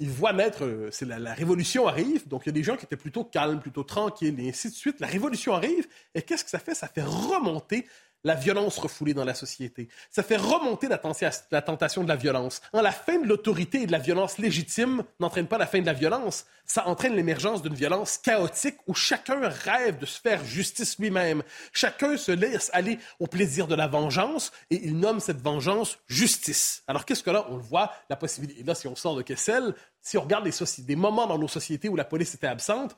il 0.00 0.10
voit 0.10 0.32
naître, 0.32 0.64
euh, 0.64 0.88
c'est 0.90 1.04
la, 1.04 1.18
la, 1.18 1.34
révolution 1.34 1.86
arrive, 1.86 2.26
donc 2.26 2.42
il 2.44 2.48
y 2.48 2.50
a 2.50 2.52
des 2.52 2.62
gens 2.62 2.76
qui 2.76 2.86
étaient 2.86 2.96
plutôt 2.96 3.22
calmes, 3.22 3.60
plutôt 3.60 3.82
tranquilles, 3.82 4.40
et 4.40 4.48
ainsi 4.48 4.70
de 4.70 4.74
suite. 4.74 4.98
La 4.98 5.06
révolution 5.06 5.52
arrive, 5.52 5.86
et 6.14 6.22
qu'est-ce 6.22 6.44
que 6.44 6.50
ça 6.50 6.58
fait? 6.58 6.74
Ça 6.74 6.88
fait 6.88 7.02
remonter 7.02 7.86
la 8.24 8.34
violence 8.34 8.78
refoulée 8.78 9.14
dans 9.14 9.24
la 9.24 9.34
société. 9.34 9.88
Ça 10.10 10.22
fait 10.22 10.36
remonter 10.36 10.88
la, 10.88 11.62
tentation 11.62 12.02
de 12.02 12.08
la 12.08 12.16
violence. 12.16 12.60
En 12.72 12.82
la 12.82 12.92
fin 12.92 13.18
de 13.18 13.26
l'autorité 13.26 13.82
et 13.82 13.86
de 13.86 13.92
la 13.92 13.98
violence 13.98 14.38
légitime 14.38 15.04
n'entraîne 15.20 15.46
pas 15.46 15.58
la 15.58 15.66
fin 15.66 15.80
de 15.80 15.86
la 15.86 15.92
violence, 15.92 16.46
ça 16.64 16.88
entraîne 16.88 17.14
l'émergence 17.14 17.62
d'une 17.62 17.74
violence 17.74 18.18
chaotique 18.18 18.76
où 18.86 18.94
chacun 18.94 19.48
rêve 19.48 19.98
de 19.98 20.06
se 20.06 20.20
faire 20.20 20.44
justice 20.44 20.98
lui-même. 20.98 21.42
Chacun 21.72 22.16
se 22.16 22.32
laisse 22.32 22.70
aller 22.72 22.98
au 23.20 23.26
plaisir 23.26 23.68
de 23.68 23.74
la 23.74 23.86
vengeance 23.86 24.52
et 24.70 24.84
il 24.84 24.98
nomme 24.98 25.20
cette 25.20 25.40
vengeance 25.40 25.98
justice. 26.08 26.82
Alors 26.88 27.04
qu'est-ce 27.04 27.22
que 27.22 27.30
là, 27.30 27.46
on 27.50 27.56
le 27.56 27.62
voit, 27.62 27.92
la 28.10 28.16
possibilité, 28.16 28.62
là 28.64 28.74
si 28.74 28.88
on 28.88 28.96
sort 28.96 29.16
de 29.16 29.22
Kessel, 29.22 29.74
si 30.00 30.18
on 30.18 30.22
regarde 30.22 30.48
des 30.78 30.96
moments 30.96 31.26
dans 31.26 31.38
nos 31.38 31.48
sociétés 31.48 31.88
où 31.88 31.96
la 31.96 32.04
police 32.04 32.34
était 32.34 32.46
absente, 32.46 32.96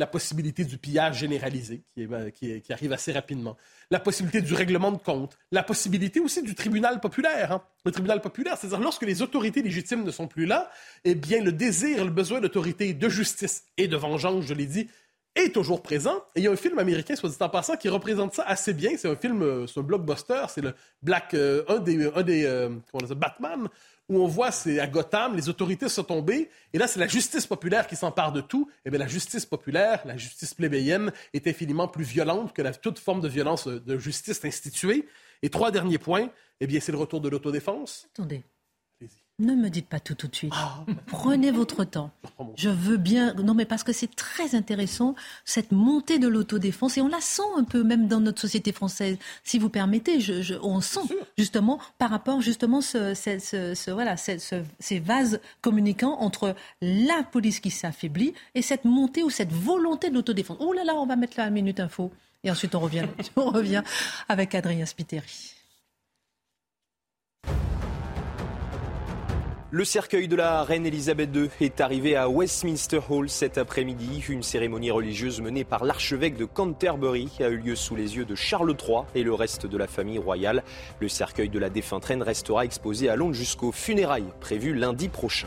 la 0.00 0.06
possibilité 0.06 0.64
du 0.64 0.78
pillage 0.78 1.18
généralisé 1.18 1.82
qui, 1.92 2.02
est, 2.02 2.60
qui, 2.62 2.72
arrive 2.72 2.92
assez 2.92 3.12
rapidement, 3.12 3.58
la 3.90 4.00
possibilité 4.00 4.40
du 4.40 4.54
règlement 4.54 4.90
de 4.92 4.96
compte, 4.96 5.36
la 5.52 5.62
possibilité 5.62 6.20
aussi 6.20 6.42
du 6.42 6.54
tribunal 6.54 7.00
populaire. 7.00 7.52
Hein. 7.52 7.62
Le 7.84 7.92
tribunal 7.92 8.22
populaire, 8.22 8.56
c'est-à-dire 8.56 8.80
lorsque 8.80 9.02
les 9.02 9.20
autorités 9.20 9.60
légitimes 9.60 10.02
ne 10.02 10.10
sont 10.10 10.26
plus 10.26 10.46
là, 10.46 10.70
eh 11.04 11.14
bien 11.14 11.42
le 11.42 11.52
désir, 11.52 12.02
le 12.02 12.10
besoin 12.10 12.40
d'autorité, 12.40 12.94
de 12.94 13.08
justice 13.10 13.64
et 13.76 13.88
de 13.88 13.96
vengeance, 13.96 14.46
je 14.46 14.54
l'ai 14.54 14.64
dit, 14.64 14.88
est 15.34 15.54
toujours 15.54 15.82
présent. 15.82 16.24
Et 16.34 16.40
il 16.40 16.44
y 16.44 16.48
a 16.48 16.50
un 16.50 16.56
film 16.56 16.78
américain, 16.78 17.14
soit 17.14 17.28
dit 17.28 17.36
en 17.38 17.50
passant, 17.50 17.76
qui 17.76 17.90
représente 17.90 18.34
ça 18.34 18.44
assez 18.44 18.72
bien. 18.72 18.92
C'est 18.96 19.08
un 19.08 19.16
film, 19.16 19.42
euh, 19.42 19.66
c'est 19.66 19.80
un 19.80 19.82
blockbuster, 19.82 20.44
c'est 20.48 20.62
le 20.62 20.74
Black, 21.02 21.34
euh, 21.34 21.62
un 21.68 21.78
des, 21.78 22.10
un 22.14 22.22
des 22.22 22.44
euh, 22.46 22.68
comment 22.90 23.04
on 23.04 23.06
dit, 23.06 23.14
Batman, 23.14 23.68
où 24.10 24.20
on 24.20 24.26
voit, 24.26 24.50
c'est 24.50 24.80
à 24.80 24.88
Gotham, 24.88 25.36
les 25.36 25.48
autorités 25.48 25.88
sont 25.88 26.02
tombées, 26.02 26.50
et 26.72 26.78
là, 26.78 26.88
c'est 26.88 26.98
la 26.98 27.06
justice 27.06 27.46
populaire 27.46 27.86
qui 27.86 27.94
s'empare 27.94 28.32
de 28.32 28.40
tout. 28.40 28.68
Eh 28.84 28.90
bien, 28.90 28.98
la 28.98 29.06
justice 29.06 29.46
populaire, 29.46 30.02
la 30.04 30.16
justice 30.16 30.52
plébéienne, 30.52 31.12
est 31.32 31.46
infiniment 31.46 31.86
plus 31.86 32.04
violente 32.04 32.52
que 32.52 32.60
toute 32.78 32.98
forme 32.98 33.20
de 33.20 33.28
violence 33.28 33.68
euh, 33.68 33.80
de 33.80 33.96
justice 33.98 34.44
instituée. 34.44 35.06
Et 35.42 35.48
trois 35.48 35.70
derniers 35.70 35.98
points, 35.98 36.28
eh 36.60 36.66
bien, 36.66 36.80
c'est 36.80 36.92
le 36.92 36.98
retour 36.98 37.20
de 37.20 37.28
l'autodéfense. 37.28 38.08
Attendez. 38.14 38.42
Ne 39.40 39.54
me 39.54 39.70
dites 39.70 39.86
pas 39.86 40.00
tout 40.00 40.14
tout 40.14 40.28
de 40.28 40.36
suite. 40.36 40.52
Ah. 40.54 40.84
Prenez 41.06 41.50
votre 41.50 41.84
temps. 41.84 42.10
Je 42.56 42.68
veux 42.68 42.98
bien. 42.98 43.32
Non, 43.34 43.54
mais 43.54 43.64
parce 43.64 43.82
que 43.82 43.92
c'est 43.92 44.14
très 44.14 44.54
intéressant 44.54 45.14
cette 45.46 45.72
montée 45.72 46.18
de 46.18 46.28
l'autodéfense 46.28 46.98
et 46.98 47.00
on 47.00 47.08
la 47.08 47.22
sent 47.22 47.42
un 47.56 47.64
peu 47.64 47.82
même 47.82 48.06
dans 48.06 48.20
notre 48.20 48.38
société 48.38 48.70
française. 48.72 49.16
Si 49.42 49.58
vous 49.58 49.70
permettez, 49.70 50.20
je, 50.20 50.54
on 50.62 50.82
sent 50.82 51.00
justement 51.38 51.78
par 51.96 52.10
rapport 52.10 52.42
justement 52.42 52.82
ce, 52.82 53.14
ce, 53.14 53.90
voilà 53.90 54.16
ces 54.18 55.00
vases 55.00 55.40
communicants 55.62 56.18
entre 56.20 56.54
la 56.82 57.22
police 57.22 57.60
qui 57.60 57.70
s'affaiblit 57.70 58.34
et 58.54 58.60
cette 58.60 58.84
montée 58.84 59.22
ou 59.22 59.30
cette 59.30 59.52
volonté 59.52 60.10
de 60.10 60.14
l'autodéfense. 60.16 60.58
Oh 60.60 60.74
là 60.74 60.84
là, 60.84 60.92
on 60.96 61.06
va 61.06 61.16
mettre 61.16 61.38
la 61.38 61.48
minute 61.48 61.80
info 61.80 62.12
et 62.44 62.50
ensuite 62.50 62.74
on 62.74 62.80
revient. 62.80 63.06
on 63.36 63.48
revient 63.48 63.82
avec 64.28 64.54
Adrien 64.54 64.84
Spiteri. 64.84 65.54
Le 69.72 69.84
cercueil 69.84 70.26
de 70.26 70.34
la 70.34 70.64
reine 70.64 70.84
Elisabeth 70.84 71.30
II 71.32 71.48
est 71.60 71.80
arrivé 71.80 72.16
à 72.16 72.28
Westminster 72.28 72.98
Hall 73.08 73.30
cet 73.30 73.56
après-midi. 73.56 74.20
Une 74.28 74.42
cérémonie 74.42 74.90
religieuse 74.90 75.40
menée 75.40 75.62
par 75.62 75.84
l'archevêque 75.84 76.36
de 76.36 76.44
Canterbury 76.44 77.30
a 77.38 77.46
eu 77.50 77.58
lieu 77.58 77.76
sous 77.76 77.94
les 77.94 78.16
yeux 78.16 78.24
de 78.24 78.34
Charles 78.34 78.74
III 78.76 79.02
et 79.14 79.22
le 79.22 79.32
reste 79.32 79.66
de 79.66 79.78
la 79.78 79.86
famille 79.86 80.18
royale. 80.18 80.64
Le 80.98 81.08
cercueil 81.08 81.50
de 81.50 81.58
la 81.60 81.70
défunte 81.70 82.04
reine 82.04 82.24
restera 82.24 82.64
exposé 82.64 83.08
à 83.08 83.14
Londres 83.14 83.34
jusqu'aux 83.34 83.70
funérailles 83.70 84.32
prévues 84.40 84.74
lundi 84.74 85.08
prochain. 85.08 85.46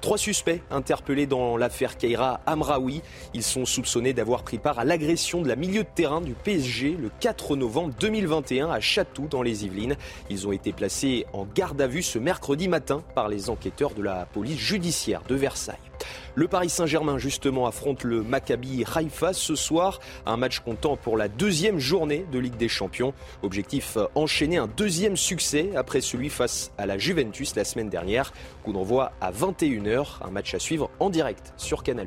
Trois 0.00 0.16
suspects 0.16 0.62
interpellés 0.70 1.26
dans 1.26 1.58
l'affaire 1.58 1.98
Keira 1.98 2.40
Amraoui. 2.46 3.02
Ils 3.34 3.42
sont 3.42 3.66
soupçonnés 3.66 4.14
d'avoir 4.14 4.44
pris 4.44 4.56
part 4.56 4.78
à 4.78 4.84
l'agression 4.84 5.42
de 5.42 5.48
la 5.48 5.56
milieu 5.56 5.82
de 5.82 5.88
terrain 5.94 6.22
du 6.22 6.32
PSG 6.32 6.96
le 6.98 7.10
4 7.20 7.54
novembre 7.56 7.92
2021 8.00 8.70
à 8.70 8.80
Chatou 8.80 9.26
dans 9.28 9.42
les 9.42 9.66
Yvelines. 9.66 9.96
Ils 10.30 10.48
ont 10.48 10.52
été 10.52 10.72
placés 10.72 11.26
en 11.34 11.44
garde 11.44 11.80
à 11.82 11.86
vue 11.86 12.02
ce 12.02 12.18
mercredi 12.18 12.66
matin 12.66 13.02
par 13.14 13.28
les 13.28 13.50
enquêteurs 13.50 13.92
de 13.92 14.02
la 14.02 14.24
police 14.24 14.58
judiciaire 14.58 15.22
de 15.28 15.34
Versailles. 15.34 15.89
Le 16.34 16.48
Paris 16.48 16.70
Saint-Germain, 16.70 17.18
justement, 17.18 17.66
affronte 17.66 18.04
le 18.04 18.22
Maccabi 18.22 18.84
Haïfa 18.94 19.32
ce 19.32 19.54
soir. 19.54 20.00
Un 20.26 20.36
match 20.36 20.60
comptant 20.60 20.96
pour 20.96 21.16
la 21.16 21.28
deuxième 21.28 21.78
journée 21.78 22.26
de 22.30 22.38
Ligue 22.38 22.56
des 22.56 22.68
Champions. 22.68 23.14
Objectif 23.42 23.98
enchaîner 24.14 24.58
un 24.58 24.68
deuxième 24.68 25.16
succès 25.16 25.70
après 25.76 26.00
celui 26.00 26.30
face 26.30 26.72
à 26.78 26.86
la 26.86 26.98
Juventus 26.98 27.54
la 27.56 27.64
semaine 27.64 27.88
dernière. 27.88 28.32
Coup 28.62 28.72
d'envoi 28.72 29.12
à 29.20 29.32
21h. 29.32 30.22
Un 30.22 30.30
match 30.30 30.54
à 30.54 30.58
suivre 30.58 30.90
en 31.00 31.10
direct 31.10 31.52
sur 31.56 31.82
Canal. 31.82 32.06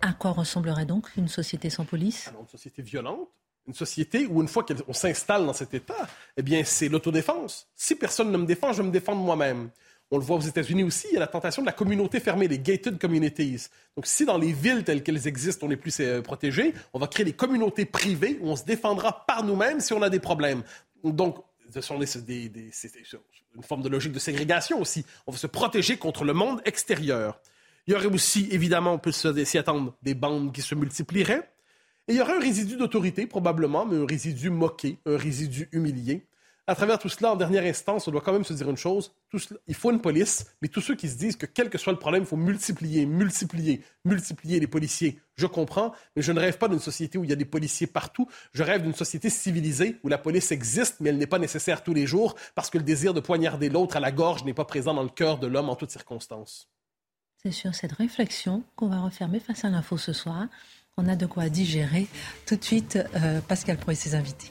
À 0.00 0.12
quoi 0.12 0.30
ressemblerait 0.30 0.86
donc 0.86 1.08
une 1.16 1.28
société 1.28 1.70
sans 1.70 1.84
police? 1.84 2.30
Une 2.40 2.46
société 2.46 2.82
violente, 2.82 3.28
une 3.66 3.74
société 3.74 4.26
où 4.26 4.40
une 4.40 4.48
fois 4.48 4.64
qu'on 4.64 4.92
s'installe 4.92 5.44
dans 5.44 5.52
cet 5.52 5.74
état, 5.74 6.06
eh 6.36 6.42
bien 6.42 6.62
c'est 6.64 6.88
l'autodéfense. 6.88 7.68
Si 7.74 7.94
personne 7.94 8.30
ne 8.30 8.38
me 8.38 8.46
défend, 8.46 8.72
je 8.72 8.82
vais 8.82 8.88
me 8.88 8.92
défendre 8.92 9.20
moi-même. 9.22 9.70
On 10.10 10.16
le 10.16 10.24
voit 10.24 10.36
aux 10.36 10.40
États-Unis 10.40 10.84
aussi, 10.84 11.06
il 11.10 11.14
y 11.14 11.16
a 11.18 11.20
la 11.20 11.26
tentation 11.26 11.60
de 11.60 11.66
la 11.66 11.72
communauté 11.72 12.18
fermée, 12.18 12.48
les 12.48 12.58
gated 12.58 12.98
communities. 12.98 13.66
Donc, 13.94 14.06
si 14.06 14.24
dans 14.24 14.38
les 14.38 14.52
villes 14.52 14.82
telles 14.82 15.02
qu'elles 15.02 15.28
existent, 15.28 15.66
on 15.66 15.70
est 15.70 15.76
plus 15.76 16.00
euh, 16.00 16.22
protégé, 16.22 16.72
on 16.94 16.98
va 16.98 17.08
créer 17.08 17.26
des 17.26 17.34
communautés 17.34 17.84
privées 17.84 18.38
où 18.40 18.48
on 18.48 18.56
se 18.56 18.64
défendra 18.64 19.26
par 19.26 19.44
nous-mêmes 19.44 19.80
si 19.80 19.92
on 19.92 20.00
a 20.00 20.08
des 20.08 20.20
problèmes. 20.20 20.62
Donc, 21.04 21.36
ce 21.70 21.82
sont 21.82 21.98
des, 21.98 22.50
une 23.54 23.62
forme 23.62 23.82
de 23.82 23.90
logique 23.90 24.12
de 24.12 24.18
ségrégation 24.18 24.80
aussi. 24.80 25.04
On 25.26 25.32
va 25.32 25.38
se 25.38 25.46
protéger 25.46 25.98
contre 25.98 26.24
le 26.24 26.32
monde 26.32 26.62
extérieur. 26.64 27.38
Il 27.86 27.92
y 27.92 27.94
aurait 27.94 28.06
aussi, 28.06 28.48
évidemment, 28.50 28.94
on 28.94 28.98
peut 28.98 29.12
s'y 29.12 29.58
attendre, 29.58 29.94
des 30.02 30.14
bandes 30.14 30.52
qui 30.52 30.62
se 30.62 30.74
multiplieraient. 30.74 31.50
Et 32.06 32.12
il 32.12 32.16
y 32.16 32.20
aurait 32.22 32.36
un 32.36 32.40
résidu 32.40 32.76
d'autorité, 32.76 33.26
probablement, 33.26 33.84
mais 33.84 33.98
un 33.98 34.06
résidu 34.06 34.48
moqué, 34.48 34.98
un 35.04 35.18
résidu 35.18 35.68
humilié 35.72 36.27
à 36.68 36.74
travers 36.74 36.98
tout 36.98 37.08
cela, 37.08 37.32
en 37.32 37.36
dernière 37.36 37.64
instance, 37.64 38.06
on 38.06 38.10
doit 38.10 38.20
quand 38.20 38.34
même 38.34 38.44
se 38.44 38.52
dire 38.52 38.68
une 38.68 38.76
chose. 38.76 39.10
il 39.66 39.74
faut 39.74 39.90
une 39.90 40.02
police, 40.02 40.44
mais 40.60 40.68
tous 40.68 40.82
ceux 40.82 40.94
qui 40.94 41.08
se 41.08 41.16
disent 41.16 41.36
que 41.36 41.46
quel 41.46 41.70
que 41.70 41.78
soit 41.78 41.94
le 41.94 41.98
problème, 41.98 42.24
il 42.24 42.26
faut 42.26 42.36
multiplier, 42.36 43.06
multiplier, 43.06 43.82
multiplier 44.04 44.60
les 44.60 44.66
policiers, 44.66 45.18
je 45.36 45.46
comprends, 45.46 45.94
mais 46.14 46.20
je 46.20 46.30
ne 46.30 46.38
rêve 46.38 46.58
pas 46.58 46.68
d'une 46.68 46.78
société 46.78 47.16
où 47.16 47.24
il 47.24 47.30
y 47.30 47.32
a 47.32 47.36
des 47.36 47.46
policiers 47.46 47.86
partout. 47.86 48.28
Je 48.52 48.62
rêve 48.62 48.82
d'une 48.82 48.94
société 48.94 49.30
civilisée 49.30 49.98
où 50.02 50.08
la 50.08 50.18
police 50.18 50.52
existe, 50.52 50.96
mais 51.00 51.08
elle 51.08 51.16
n'est 51.16 51.26
pas 51.26 51.38
nécessaire 51.38 51.82
tous 51.82 51.94
les 51.94 52.06
jours 52.06 52.34
parce 52.54 52.68
que 52.68 52.76
le 52.76 52.84
désir 52.84 53.14
de 53.14 53.20
poignarder 53.20 53.70
l'autre 53.70 53.96
à 53.96 54.00
la 54.00 54.12
gorge 54.12 54.44
n'est 54.44 54.52
pas 54.52 54.66
présent 54.66 54.92
dans 54.92 55.02
le 55.02 55.08
cœur 55.08 55.38
de 55.38 55.46
l'homme 55.46 55.70
en 55.70 55.74
toutes 55.74 55.90
circonstances. 55.90 56.68
C'est 57.42 57.52
sur 57.52 57.74
cette 57.74 57.92
réflexion 57.92 58.62
qu'on 58.76 58.88
va 58.88 59.00
refermer 59.00 59.40
face 59.40 59.64
à 59.64 59.70
l'info 59.70 59.96
ce 59.96 60.12
soir. 60.12 60.48
On 60.98 61.08
a 61.08 61.16
de 61.16 61.24
quoi 61.24 61.48
digérer. 61.48 62.08
Tout 62.44 62.56
de 62.56 62.64
suite, 62.64 62.98
euh, 63.14 63.40
Pascal 63.40 63.78
Pro 63.78 63.92
et 63.92 63.94
ses 63.94 64.14
invités. 64.14 64.50